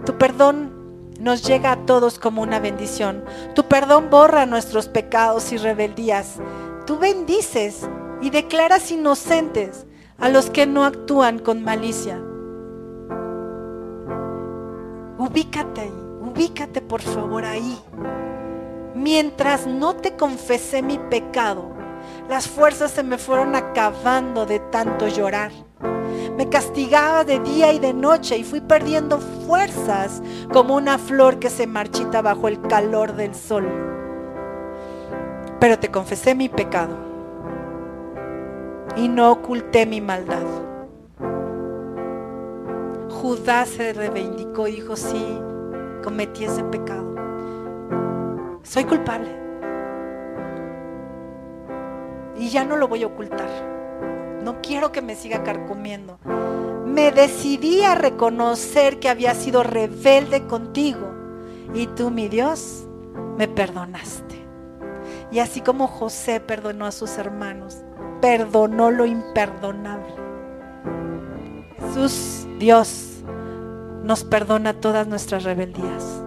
Tu 0.06 0.18
perdón 0.18 0.79
nos 1.20 1.44
llega 1.44 1.74
a 1.74 1.86
todos 1.86 2.18
como 2.18 2.42
una 2.42 2.60
bendición. 2.60 3.24
Tu 3.54 3.66
perdón 3.66 4.10
borra 4.10 4.46
nuestros 4.46 4.88
pecados 4.88 5.52
y 5.52 5.58
rebeldías. 5.58 6.38
Tú 6.88 6.98
bendices 6.98 7.88
y 8.22 8.30
declaras 8.30 8.90
inocentes 8.92 9.86
a 10.18 10.30
los 10.30 10.50
que 10.50 10.66
no 10.66 10.86
actúan 10.86 11.40
con 11.40 11.64
malicia. 11.64 12.20
Ubícate 15.18 15.82
ahí, 15.82 15.94
ubícate 16.22 16.82
por 16.82 17.02
favor 17.02 17.46
ahí. 17.46 17.78
Mientras 18.96 19.68
no 19.68 19.96
te 19.96 20.16
confesé 20.16 20.82
mi 20.82 20.98
pecado, 20.98 21.72
las 22.30 22.48
fuerzas 22.48 22.92
se 22.92 23.04
me 23.04 23.18
fueron 23.18 23.56
acabando 23.56 24.46
de 24.46 24.60
tanto 24.60 25.08
llorar. 25.08 25.52
Me 26.38 26.50
castigaba 26.50 27.24
de 27.24 27.40
día 27.40 27.74
y 27.74 27.80
de 27.80 27.94
noche 27.94 28.38
y 28.38 28.44
fui 28.44 28.62
perdiendo 28.62 29.20
fuerzas 29.20 30.22
como 30.52 30.76
una 30.76 30.98
flor 30.98 31.40
que 31.40 31.50
se 31.50 31.68
marchita 31.68 32.22
bajo 32.22 32.48
el 32.48 32.62
calor 32.62 33.16
del 33.16 33.36
sol. 33.36 33.68
Pero 35.60 35.78
te 35.80 35.92
confesé 35.92 36.36
mi 36.36 36.50
pecado 36.50 36.96
y 38.96 39.08
no 39.08 39.32
oculté 39.32 39.86
mi 39.86 40.02
maldad. 40.02 40.46
Judá 43.10 43.66
se 43.66 43.92
reivindicó 43.94 44.68
y 44.68 44.76
dijo, 44.76 44.96
sí, 44.96 45.40
cometí 46.04 46.46
ese 46.46 46.64
pecado. 46.64 47.16
Soy 48.64 48.86
culpable. 48.86 49.30
Y 52.38 52.50
ya 52.50 52.64
no 52.64 52.78
lo 52.78 52.88
voy 52.88 53.04
a 53.04 53.08
ocultar. 53.08 53.79
No 54.44 54.62
quiero 54.62 54.92
que 54.92 55.02
me 55.02 55.16
siga 55.16 55.44
carcomiendo. 55.44 56.20
Me 56.86 57.12
decidí 57.12 57.82
a 57.82 57.96
reconocer 57.96 59.00
que 59.00 59.10
había 59.10 59.34
sido 59.36 59.64
rebelde 59.64 60.48
contigo. 60.48 61.12
Y 61.74 61.88
tú, 61.88 62.10
mi 62.10 62.28
Dios, 62.28 62.88
me 63.38 63.48
perdonaste. 63.48 64.46
Y 65.32 65.40
así 65.40 65.62
como 65.62 65.88
José 65.88 66.40
perdonó 66.40 66.86
a 66.86 66.92
sus 66.92 67.18
hermanos, 67.18 67.78
perdonó 68.22 68.92
lo 68.92 69.06
imperdonable. 69.06 70.14
Jesús, 71.80 72.48
Dios, 72.58 73.24
nos 74.04 74.24
perdona 74.24 74.74
todas 74.74 75.08
nuestras 75.08 75.44
rebeldías, 75.44 76.24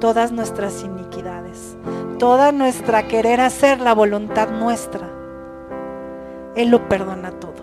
todas 0.00 0.32
nuestras 0.32 0.82
iniquidades, 0.82 1.76
toda 2.18 2.52
nuestra 2.52 3.08
querer 3.08 3.40
hacer 3.40 3.80
la 3.80 3.94
voluntad 3.94 4.48
nuestra. 4.50 5.05
Él 6.56 6.70
lo 6.70 6.88
perdona 6.88 7.30
todo. 7.32 7.54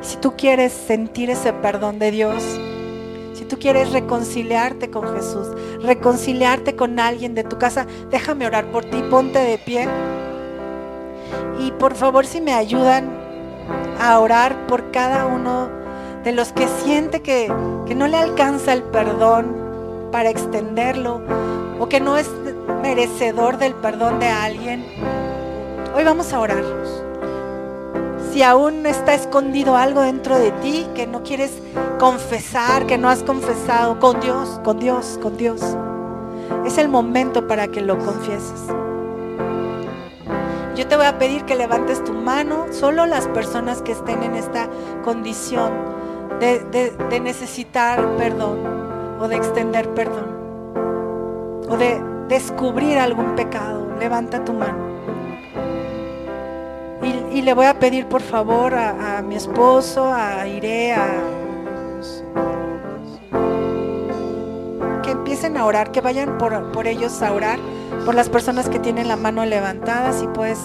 Si 0.00 0.16
tú 0.16 0.34
quieres 0.36 0.72
sentir 0.72 1.30
ese 1.30 1.52
perdón 1.52 1.98
de 1.98 2.10
Dios, 2.10 2.42
si 3.34 3.44
tú 3.44 3.58
quieres 3.58 3.92
reconciliarte 3.92 4.90
con 4.90 5.14
Jesús, 5.14 5.48
reconciliarte 5.82 6.74
con 6.74 6.98
alguien 6.98 7.34
de 7.34 7.44
tu 7.44 7.58
casa, 7.58 7.86
déjame 8.10 8.46
orar 8.46 8.66
por 8.66 8.84
ti, 8.84 9.02
ponte 9.10 9.38
de 9.38 9.58
pie. 9.58 9.86
Y 11.60 11.70
por 11.72 11.94
favor, 11.94 12.24
si 12.24 12.40
me 12.40 12.54
ayudan 12.54 13.10
a 14.00 14.18
orar 14.18 14.66
por 14.66 14.90
cada 14.90 15.26
uno 15.26 15.68
de 16.24 16.32
los 16.32 16.52
que 16.52 16.66
siente 16.66 17.20
que, 17.20 17.52
que 17.86 17.94
no 17.94 18.06
le 18.08 18.16
alcanza 18.16 18.72
el 18.72 18.82
perdón 18.84 20.08
para 20.10 20.30
extenderlo 20.30 21.20
o 21.78 21.88
que 21.88 22.00
no 22.00 22.16
es 22.16 22.30
merecedor 22.82 23.58
del 23.58 23.74
perdón 23.74 24.18
de 24.20 24.28
alguien, 24.28 24.86
hoy 25.94 26.04
vamos 26.04 26.32
a 26.32 26.40
orar 26.40 26.62
si 28.34 28.42
aún 28.42 28.84
está 28.84 29.14
escondido 29.14 29.76
algo 29.76 30.00
dentro 30.00 30.36
de 30.36 30.50
ti 30.50 30.88
que 30.96 31.06
no 31.06 31.22
quieres 31.22 31.52
confesar, 32.00 32.84
que 32.84 32.98
no 32.98 33.08
has 33.08 33.22
confesado 33.22 34.00
con 34.00 34.18
Dios, 34.18 34.60
con 34.64 34.80
Dios, 34.80 35.20
con 35.22 35.36
Dios. 35.36 35.60
Es 36.66 36.76
el 36.78 36.88
momento 36.88 37.46
para 37.46 37.68
que 37.68 37.80
lo 37.80 37.96
confieses. 37.96 38.60
Yo 40.74 40.84
te 40.88 40.96
voy 40.96 41.06
a 41.06 41.16
pedir 41.16 41.44
que 41.44 41.54
levantes 41.54 42.02
tu 42.02 42.12
mano, 42.12 42.66
solo 42.72 43.06
las 43.06 43.28
personas 43.28 43.82
que 43.82 43.92
estén 43.92 44.24
en 44.24 44.34
esta 44.34 44.68
condición 45.04 45.72
de, 46.40 46.58
de 47.08 47.20
necesitar 47.20 48.04
perdón 48.16 48.58
o 49.20 49.28
de 49.28 49.36
extender 49.36 49.88
perdón 49.94 50.26
o 51.68 51.76
de 51.76 52.02
descubrir 52.26 52.98
algún 52.98 53.36
pecado. 53.36 53.86
Levanta 54.00 54.44
tu 54.44 54.54
mano. 54.54 54.93
Y, 57.02 57.42
le 57.42 57.52
voy 57.52 57.66
a 57.66 57.78
pedir 57.78 58.06
por 58.06 58.22
favor 58.22 58.74
a, 58.74 59.20
mi 59.22 59.34
esposo, 59.34 60.10
a 60.12 60.46
Iré, 60.46 60.94
que 65.02 65.10
empiecen 65.10 65.56
a 65.56 65.66
orar, 65.66 65.90
que 65.90 66.00
vayan 66.00 66.38
por, 66.38 66.72
por 66.72 66.86
ellos 66.86 67.20
a 67.22 67.32
orar, 67.32 67.58
por 68.06 68.14
las 68.14 68.28
personas 68.28 68.68
que 68.68 68.78
tienen 68.78 69.08
la 69.08 69.16
mano 69.16 69.44
levantada, 69.44 70.12
si 70.12 70.26
puedes 70.28 70.58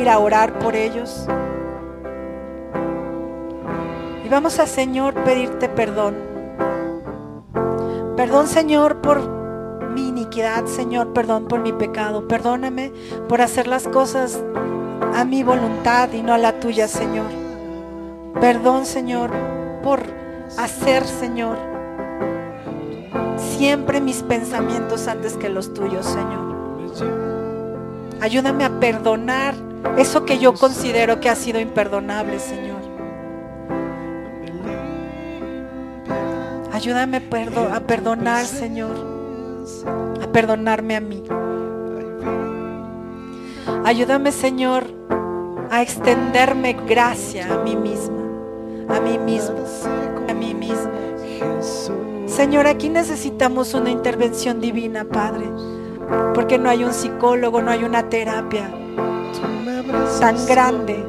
ir 0.00 0.08
a 0.08 0.18
orar 0.18 0.58
por 0.58 0.74
ellos. 0.74 1.26
Y 4.24 4.28
vamos 4.28 4.58
a 4.58 4.66
Señor 4.66 5.14
pedirte 5.24 5.68
perdón. 5.68 6.14
Perdón 8.16 8.46
Señor 8.46 9.02
por 9.02 9.44
mi 9.94 10.08
iniquidad, 10.08 10.66
Señor, 10.66 11.12
perdón 11.12 11.46
por 11.46 11.60
mi 11.60 11.72
pecado. 11.72 12.26
Perdóname 12.26 12.92
por 13.28 13.40
hacer 13.40 13.66
las 13.66 13.86
cosas 13.86 14.42
a 15.14 15.24
mi 15.24 15.44
voluntad 15.44 16.12
y 16.12 16.22
no 16.22 16.34
a 16.34 16.38
la 16.38 16.58
tuya, 16.58 16.88
Señor. 16.88 17.26
Perdón, 18.40 18.84
Señor, 18.84 19.30
por 19.82 20.00
hacer, 20.58 21.04
Señor, 21.04 21.56
siempre 23.36 24.00
mis 24.00 24.22
pensamientos 24.22 25.06
antes 25.06 25.36
que 25.36 25.48
los 25.48 25.72
tuyos, 25.72 26.04
Señor. 26.04 26.54
Ayúdame 28.20 28.64
a 28.64 28.80
perdonar 28.80 29.54
eso 29.96 30.24
que 30.24 30.38
yo 30.38 30.54
considero 30.54 31.20
que 31.20 31.30
ha 31.30 31.36
sido 31.36 31.60
imperdonable, 31.60 32.40
Señor. 32.40 32.82
Ayúdame 36.72 37.18
a 37.18 37.80
perdonar, 37.80 38.44
Señor, 38.46 38.96
a 40.20 40.26
perdonarme 40.26 40.96
a 40.96 41.00
mí. 41.00 41.22
Ayúdame, 43.84 44.32
Señor, 44.32 44.84
a 45.70 45.82
extenderme 45.82 46.74
gracia 46.86 47.52
a 47.52 47.58
mí 47.58 47.76
misma, 47.76 48.22
a 48.88 49.00
mí 49.00 49.18
mismo, 49.18 49.56
a 50.28 50.34
mí 50.34 50.54
mismo. 50.54 50.90
Señor, 52.26 52.66
aquí 52.66 52.88
necesitamos 52.88 53.74
una 53.74 53.90
intervención 53.90 54.60
divina, 54.60 55.04
Padre, 55.04 55.46
porque 56.34 56.58
no 56.58 56.68
hay 56.68 56.84
un 56.84 56.92
psicólogo, 56.92 57.62
no 57.62 57.70
hay 57.70 57.84
una 57.84 58.08
terapia 58.08 58.70
tan 60.20 60.46
grande 60.46 61.04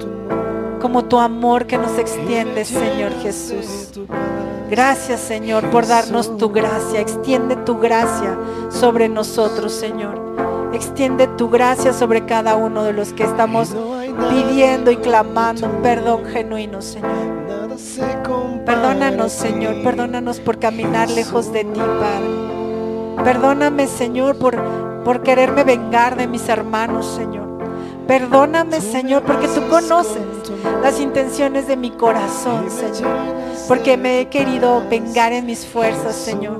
como 0.82 1.06
tu 1.06 1.20
amor 1.20 1.66
que 1.66 1.78
nos 1.78 1.98
extiende, 1.98 2.66
Señor 2.66 3.12
Jesús. 3.22 3.92
Gracias, 4.70 5.20
Señor, 5.20 5.70
por 5.70 5.88
darnos 5.88 6.38
tu 6.38 6.50
gracia. 6.50 7.00
Extiende 7.00 7.56
tu 7.56 7.80
gracia 7.80 8.38
sobre 8.70 9.10
nosotros, 9.10 9.72
Señor. 9.72 10.45
Extiende 10.76 11.28
tu 11.38 11.50
gracia 11.50 11.94
sobre 11.94 12.26
cada 12.26 12.58
uno 12.58 12.84
de 12.84 12.92
los 12.92 13.14
que 13.14 13.24
estamos 13.24 13.74
pidiendo 14.30 14.92
y 14.92 14.98
clamando 14.98 15.68
un 15.68 15.82
perdón 15.82 16.26
genuino, 16.26 16.82
Señor. 16.82 17.12
Perdónanos, 18.66 19.32
Señor, 19.32 19.82
perdónanos 19.84 20.42
por 20.42 20.60
caminar 20.60 21.10
lejos 21.10 21.54
de 21.54 21.64
ti, 21.64 21.80
Padre. 21.80 23.24
Perdóname, 23.24 23.88
Señor, 23.88 24.38
por, 24.38 24.62
por 25.06 25.24
quererme 25.24 25.64
vengar 25.64 26.18
de 26.18 26.28
mis 26.28 26.50
hermanos, 26.50 27.06
Señor. 27.06 27.48
Perdóname, 28.06 28.82
Señor, 28.82 29.24
porque 29.24 29.48
tú 29.48 29.62
conoces 29.70 30.24
las 30.84 31.00
intenciones 31.00 31.70
de 31.70 31.78
mi 31.78 31.92
corazón, 31.92 32.70
Señor. 32.70 33.16
Porque 33.70 33.96
me 33.96 34.20
he 34.20 34.28
querido 34.28 34.84
vengar 34.90 35.32
en 35.32 35.46
mis 35.46 35.66
fuerzas, 35.66 36.16
Señor. 36.16 36.60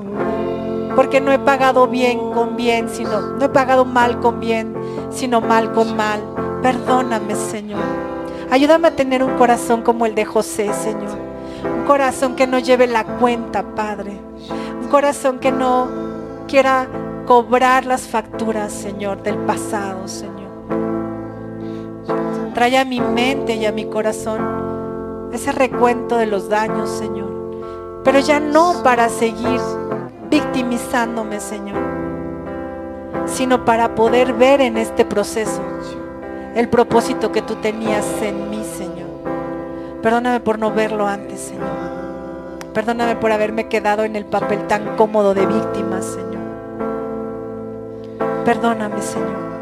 Porque 0.96 1.20
no 1.20 1.30
he 1.30 1.38
pagado 1.38 1.86
bien 1.86 2.32
con 2.32 2.56
bien, 2.56 2.88
sino 2.88 3.20
no 3.20 3.44
he 3.44 3.48
pagado 3.50 3.84
mal 3.84 4.18
con 4.20 4.40
bien, 4.40 4.74
sino 5.10 5.40
mal 5.40 5.72
con 5.72 5.94
mal. 5.94 6.20
Perdóname, 6.62 7.34
Señor. 7.36 7.82
Ayúdame 8.50 8.88
a 8.88 8.96
tener 8.96 9.22
un 9.22 9.36
corazón 9.36 9.82
como 9.82 10.06
el 10.06 10.14
de 10.14 10.24
José, 10.24 10.72
Señor. 10.72 11.18
Un 11.64 11.84
corazón 11.84 12.34
que 12.34 12.46
no 12.46 12.58
lleve 12.58 12.86
la 12.86 13.04
cuenta, 13.04 13.62
Padre. 13.74 14.18
Un 14.80 14.88
corazón 14.88 15.38
que 15.38 15.52
no 15.52 15.88
quiera 16.48 16.88
cobrar 17.26 17.84
las 17.84 18.08
facturas, 18.08 18.72
Señor, 18.72 19.22
del 19.22 19.36
pasado, 19.36 20.08
Señor. 20.08 20.36
Trae 22.54 22.78
a 22.78 22.84
mi 22.86 23.00
mente 23.00 23.56
y 23.56 23.66
a 23.66 23.72
mi 23.72 23.84
corazón 23.84 25.28
ese 25.32 25.52
recuento 25.52 26.16
de 26.16 26.26
los 26.26 26.48
daños, 26.48 26.88
Señor. 26.88 28.00
Pero 28.02 28.20
ya 28.20 28.40
no 28.40 28.82
para 28.82 29.08
seguir 29.08 29.60
victimizándome, 30.56 31.38
Señor, 31.38 31.76
sino 33.26 33.66
para 33.66 33.94
poder 33.94 34.32
ver 34.32 34.62
en 34.62 34.78
este 34.78 35.04
proceso 35.04 35.60
el 36.54 36.70
propósito 36.70 37.30
que 37.30 37.42
tú 37.42 37.56
tenías 37.56 38.06
en 38.22 38.48
mí, 38.48 38.64
Señor. 38.64 39.06
Perdóname 40.00 40.40
por 40.40 40.58
no 40.58 40.72
verlo 40.72 41.06
antes, 41.06 41.40
Señor. 41.40 41.66
Perdóname 42.72 43.16
por 43.16 43.32
haberme 43.32 43.68
quedado 43.68 44.04
en 44.04 44.16
el 44.16 44.24
papel 44.24 44.66
tan 44.66 44.96
cómodo 44.96 45.34
de 45.34 45.44
víctima, 45.44 46.00
Señor. 46.00 46.46
Perdóname, 48.46 49.02
Señor. 49.02 49.55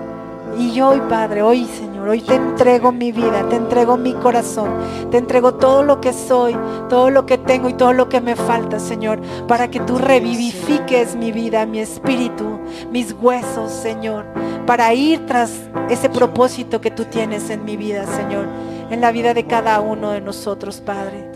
Y 0.59 0.81
hoy, 0.81 1.01
Padre, 1.09 1.43
hoy, 1.43 1.65
Señor, 1.65 2.09
hoy 2.09 2.21
te 2.21 2.35
entrego 2.35 2.93
mi 2.93 3.11
vida, 3.11 3.49
te 3.49 3.57
entrego 3.57 3.97
mi 3.97 4.13
corazón, 4.15 4.71
te 5.11 5.19
entrego 5.19 5.55
todo 5.55 5.83
lo 5.83 6.01
que 6.01 6.13
soy, 6.13 6.57
todo 6.89 7.11
lo 7.11 7.27
que 7.27 7.39
tengo 7.39 7.69
y 7.69 7.75
todo 7.75 7.93
lo 7.93 8.09
que 8.09 8.21
me 8.21 8.37
falta, 8.37 8.79
Señor, 8.79 9.21
para 9.49 9.69
que 9.69 9.81
tú 9.81 9.99
revivifiques 9.99 11.17
mi 11.17 11.33
vida, 11.33 11.67
mi 11.67 11.81
espíritu, 11.81 12.61
mis 12.91 13.13
huesos, 13.13 13.73
Señor, 13.73 14.27
para 14.67 14.95
ir 14.95 15.27
tras 15.27 15.53
ese 15.89 16.09
propósito 16.09 16.81
que 16.81 16.91
tú 16.91 17.05
tienes 17.07 17.51
en 17.51 17.65
mi 17.65 17.77
vida, 17.77 18.07
Señor, 18.07 18.47
en 18.91 19.01
la 19.01 19.11
vida 19.11 19.35
de 19.35 19.47
cada 19.47 19.81
uno 19.81 20.11
de 20.11 20.21
nosotros, 20.21 20.81
Padre. 20.81 21.31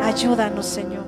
Ayúdanos, 0.00 0.66
Señor. 0.66 1.04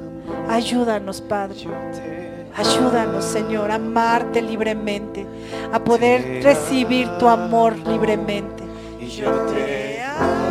Ayúdanos, 0.49 1.21
Padre. 1.21 2.26
Ayúdanos, 2.57 3.23
Señor, 3.23 3.71
a 3.71 3.75
amarte 3.75 4.41
libremente, 4.41 5.27
a 5.71 5.79
poder 5.79 6.43
recibir 6.43 7.07
tu 7.19 7.29
amor 7.29 7.77
libremente. 7.87 8.65
Y 8.99 9.09
yo 9.09 9.31
te 9.43 10.03
amo. 10.03 10.47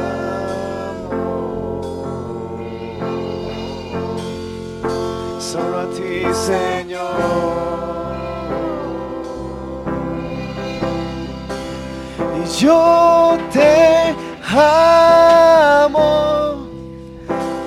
Solo 5.39 5.79
a 5.79 5.85
ti, 5.89 6.23
Señor. 6.31 7.55
Y 12.37 12.47
yo 12.61 13.35
te 13.51 14.15
amo. 14.53 15.97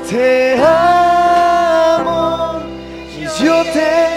Te 0.08 0.56
amo. 0.62 2.08
Y 3.18 3.24
yo 3.44 3.64
te 3.72 3.82
amo. 3.82 4.07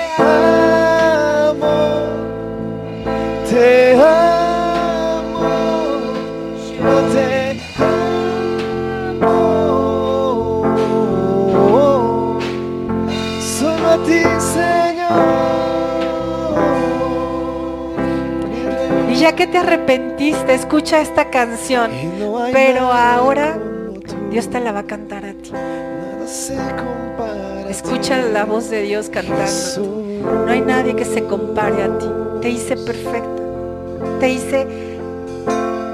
Ya 19.21 19.35
que 19.35 19.45
te 19.45 19.59
arrepentiste, 19.59 20.55
escucha 20.55 20.99
esta 20.99 21.29
canción. 21.29 21.91
Y 21.93 22.09
Pero 22.51 22.91
ahora. 22.91 23.57
Dios 24.31 24.49
te 24.49 24.59
la 24.59 24.71
va 24.71 24.79
a 24.79 24.83
cantar 24.83 25.25
a 25.25 25.33
ti. 25.33 25.51
Escucha 27.69 28.17
la 28.17 28.45
voz 28.45 28.69
de 28.69 28.81
Dios 28.81 29.09
cantando. 29.09 29.91
No 30.45 30.51
hay 30.51 30.61
nadie 30.61 30.95
que 30.95 31.05
se 31.05 31.23
compare 31.25 31.83
a 31.83 31.97
ti. 31.99 32.07
Te 32.41 32.49
hice 32.49 32.75
perfecta. 32.77 33.43
Te 34.19 34.29
hice, 34.29 34.67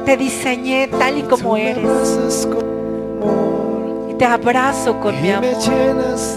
te 0.06 0.16
diseñé 0.16 0.88
tal 0.88 1.18
y 1.18 1.24
como 1.24 1.58
eres. 1.58 2.48
Y 4.10 4.14
te 4.14 4.26
abrazo 4.26 5.02
con 5.02 5.16
y 5.16 5.22
mi 5.22 5.32
amor. 5.32 5.50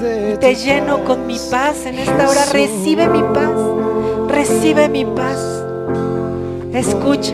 de 0.00 0.36
Te 0.40 0.54
lleno 0.56 1.04
con 1.04 1.26
mi 1.26 1.38
paz 1.50 1.86
en 1.86 2.00
esta 2.00 2.28
hora. 2.28 2.46
Recibe 2.46 3.06
mi 3.06 3.22
paz. 3.22 3.50
Recibe 4.28 4.88
mi 4.88 5.04
paz. 5.04 5.59
Escucha. 6.72 7.32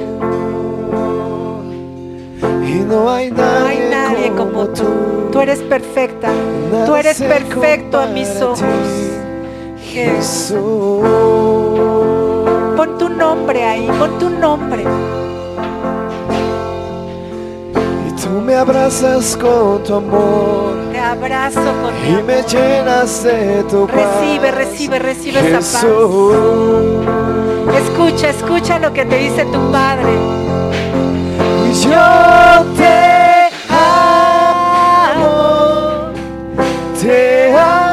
Y 2.67 2.81
no 2.81 3.11
hay 3.11 3.31
nadie, 3.31 3.61
No 3.61 3.67
hay 3.67 3.79
nadie 3.91 4.33
como 4.37 4.67
tú. 4.69 4.85
Tú 5.33 5.41
eres 5.41 5.61
perfecta. 5.61 6.29
Tú 6.87 6.95
eres 6.97 7.21
perfecto 7.21 7.99
a 8.01 8.07
mis 8.07 8.29
ojos. 8.41 8.61
ti, 8.61 8.65
Jesús. 9.93 10.57
Jesús. 10.57 11.07
Pon 12.77 12.99
tu 12.99 13.09
nombre 13.09 13.65
ahí. 13.65 13.89
Pon 13.99 14.19
tu 14.19 14.31
nombre. 14.31 14.85
Y 18.09 18.11
tú 18.23 18.29
me 18.45 18.55
abrazas 18.55 19.37
con 19.37 19.83
tu 19.85 19.95
amor 19.95 20.75
Te 20.93 20.99
abrazo 20.99 21.61
con 21.61 21.95
mi 22.03 22.09
y 22.09 22.13
amor. 22.15 22.25
me 22.25 22.43
llenas 22.43 23.23
de 23.25 23.65
tu 23.71 23.87
paz. 23.87 23.97
Recibe, 23.97 24.51
recibe, 24.51 24.99
recibe 24.99 25.41
esa 25.41 25.59
paz. 25.79 25.87
Escucha, 27.77 28.31
escucha 28.31 28.79
lo 28.79 28.93
que 28.93 29.05
te 29.05 29.17
dice 29.19 29.45
tu 29.47 29.71
Padre. 29.71 30.13
Yo 31.83 32.65
te 32.77 33.51
amo, 33.69 35.23
te 37.01 37.53
amo, 37.53 37.86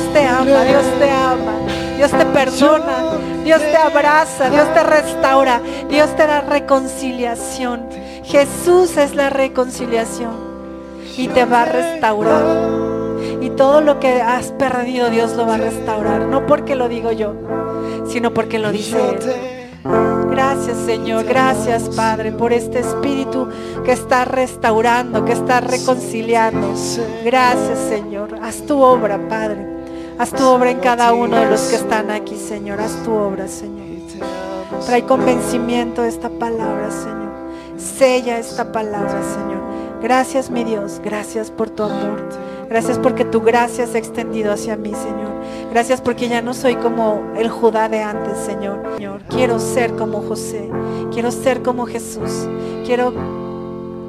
Dios 0.00 0.12
te 0.14 0.26
ama, 0.26 0.64
Dios 0.64 0.84
te 0.98 1.10
ama, 1.10 1.52
Dios 1.96 2.10
te 2.10 2.26
perdona, 2.26 3.18
Dios 3.44 3.60
te 3.60 3.76
abraza, 3.76 4.48
Dios 4.48 4.72
te 4.72 4.82
restaura, 4.82 5.60
Dios 5.88 6.16
te 6.16 6.26
da 6.26 6.40
reconciliación. 6.40 7.86
Jesús 8.24 8.96
es 8.96 9.14
la 9.14 9.28
reconciliación 9.28 10.32
y 11.16 11.28
te 11.28 11.44
va 11.44 11.62
a 11.62 11.64
restaurar. 11.66 12.44
Y 13.42 13.50
todo 13.50 13.82
lo 13.82 14.00
que 14.00 14.22
has 14.22 14.52
perdido 14.52 15.10
Dios 15.10 15.32
lo 15.32 15.46
va 15.46 15.54
a 15.54 15.58
restaurar, 15.58 16.22
no 16.22 16.46
porque 16.46 16.76
lo 16.76 16.88
digo 16.88 17.12
yo, 17.12 17.34
sino 18.08 18.32
porque 18.32 18.58
lo 18.58 18.72
dice 18.72 18.96
Él. 18.98 19.18
Gracias 20.30 20.76
Señor, 20.86 21.24
gracias 21.24 21.90
Padre 21.90 22.32
por 22.32 22.52
este 22.52 22.80
espíritu 22.80 23.48
que 23.84 23.92
está 23.92 24.24
restaurando, 24.24 25.24
que 25.24 25.32
está 25.32 25.60
reconciliando. 25.60 26.74
Gracias 27.24 27.78
Señor, 27.88 28.38
haz 28.42 28.64
tu 28.66 28.80
obra 28.80 29.18
Padre, 29.28 29.79
haz 30.20 30.32
tu 30.32 30.46
obra 30.46 30.70
en 30.70 30.80
cada 30.80 31.14
uno 31.14 31.34
de 31.34 31.46
los 31.48 31.62
que 31.62 31.76
están 31.76 32.10
aquí 32.10 32.36
Señor, 32.36 32.78
haz 32.80 33.02
tu 33.04 33.12
obra 33.12 33.48
Señor. 33.48 33.88
Trae 34.84 35.04
convencimiento 35.04 36.04
esta 36.04 36.28
palabra 36.28 36.90
Señor, 36.90 37.32
sella 37.78 38.38
esta 38.38 38.70
palabra 38.70 39.22
Señor. 39.22 39.62
Gracias 40.02 40.50
mi 40.50 40.62
Dios, 40.64 41.00
gracias 41.02 41.50
por 41.50 41.70
tu 41.70 41.84
amor. 41.84 42.28
Gracias 42.68 42.98
porque 42.98 43.24
tu 43.24 43.40
gracia 43.40 43.86
se 43.86 43.96
ha 43.96 44.00
extendido 44.00 44.52
hacia 44.52 44.76
mí, 44.76 44.92
Señor. 44.94 45.32
Gracias 45.72 46.00
porque 46.00 46.28
ya 46.28 46.40
no 46.40 46.54
soy 46.54 46.76
como 46.76 47.32
el 47.36 47.48
Judá 47.48 47.88
de 47.88 48.02
antes, 48.02 48.38
Señor. 48.38 48.80
Señor, 48.96 49.22
quiero 49.28 49.58
ser 49.58 49.96
como 49.96 50.22
José. 50.22 50.70
Quiero 51.12 51.32
ser 51.32 51.62
como 51.62 51.86
Jesús. 51.86 52.48
Quiero 52.86 53.39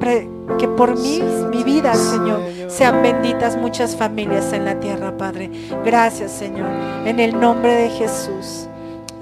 pre- 0.02 0.28
que 0.58 0.66
por 0.66 0.98
mí, 0.98 1.22
mi 1.50 1.62
vida, 1.62 1.94
Señor, 1.94 2.40
sean 2.68 3.02
benditas 3.02 3.56
muchas 3.56 3.94
familias 3.94 4.52
en 4.52 4.64
la 4.64 4.80
tierra, 4.80 5.16
Padre. 5.16 5.48
Gracias, 5.84 6.32
Señor. 6.32 6.68
En 7.06 7.20
el 7.20 7.38
nombre 7.38 7.72
de 7.72 7.88
Jesús. 7.88 8.66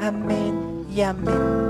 Amén 0.01 0.87
y 0.91 1.03
amén. 1.03 1.70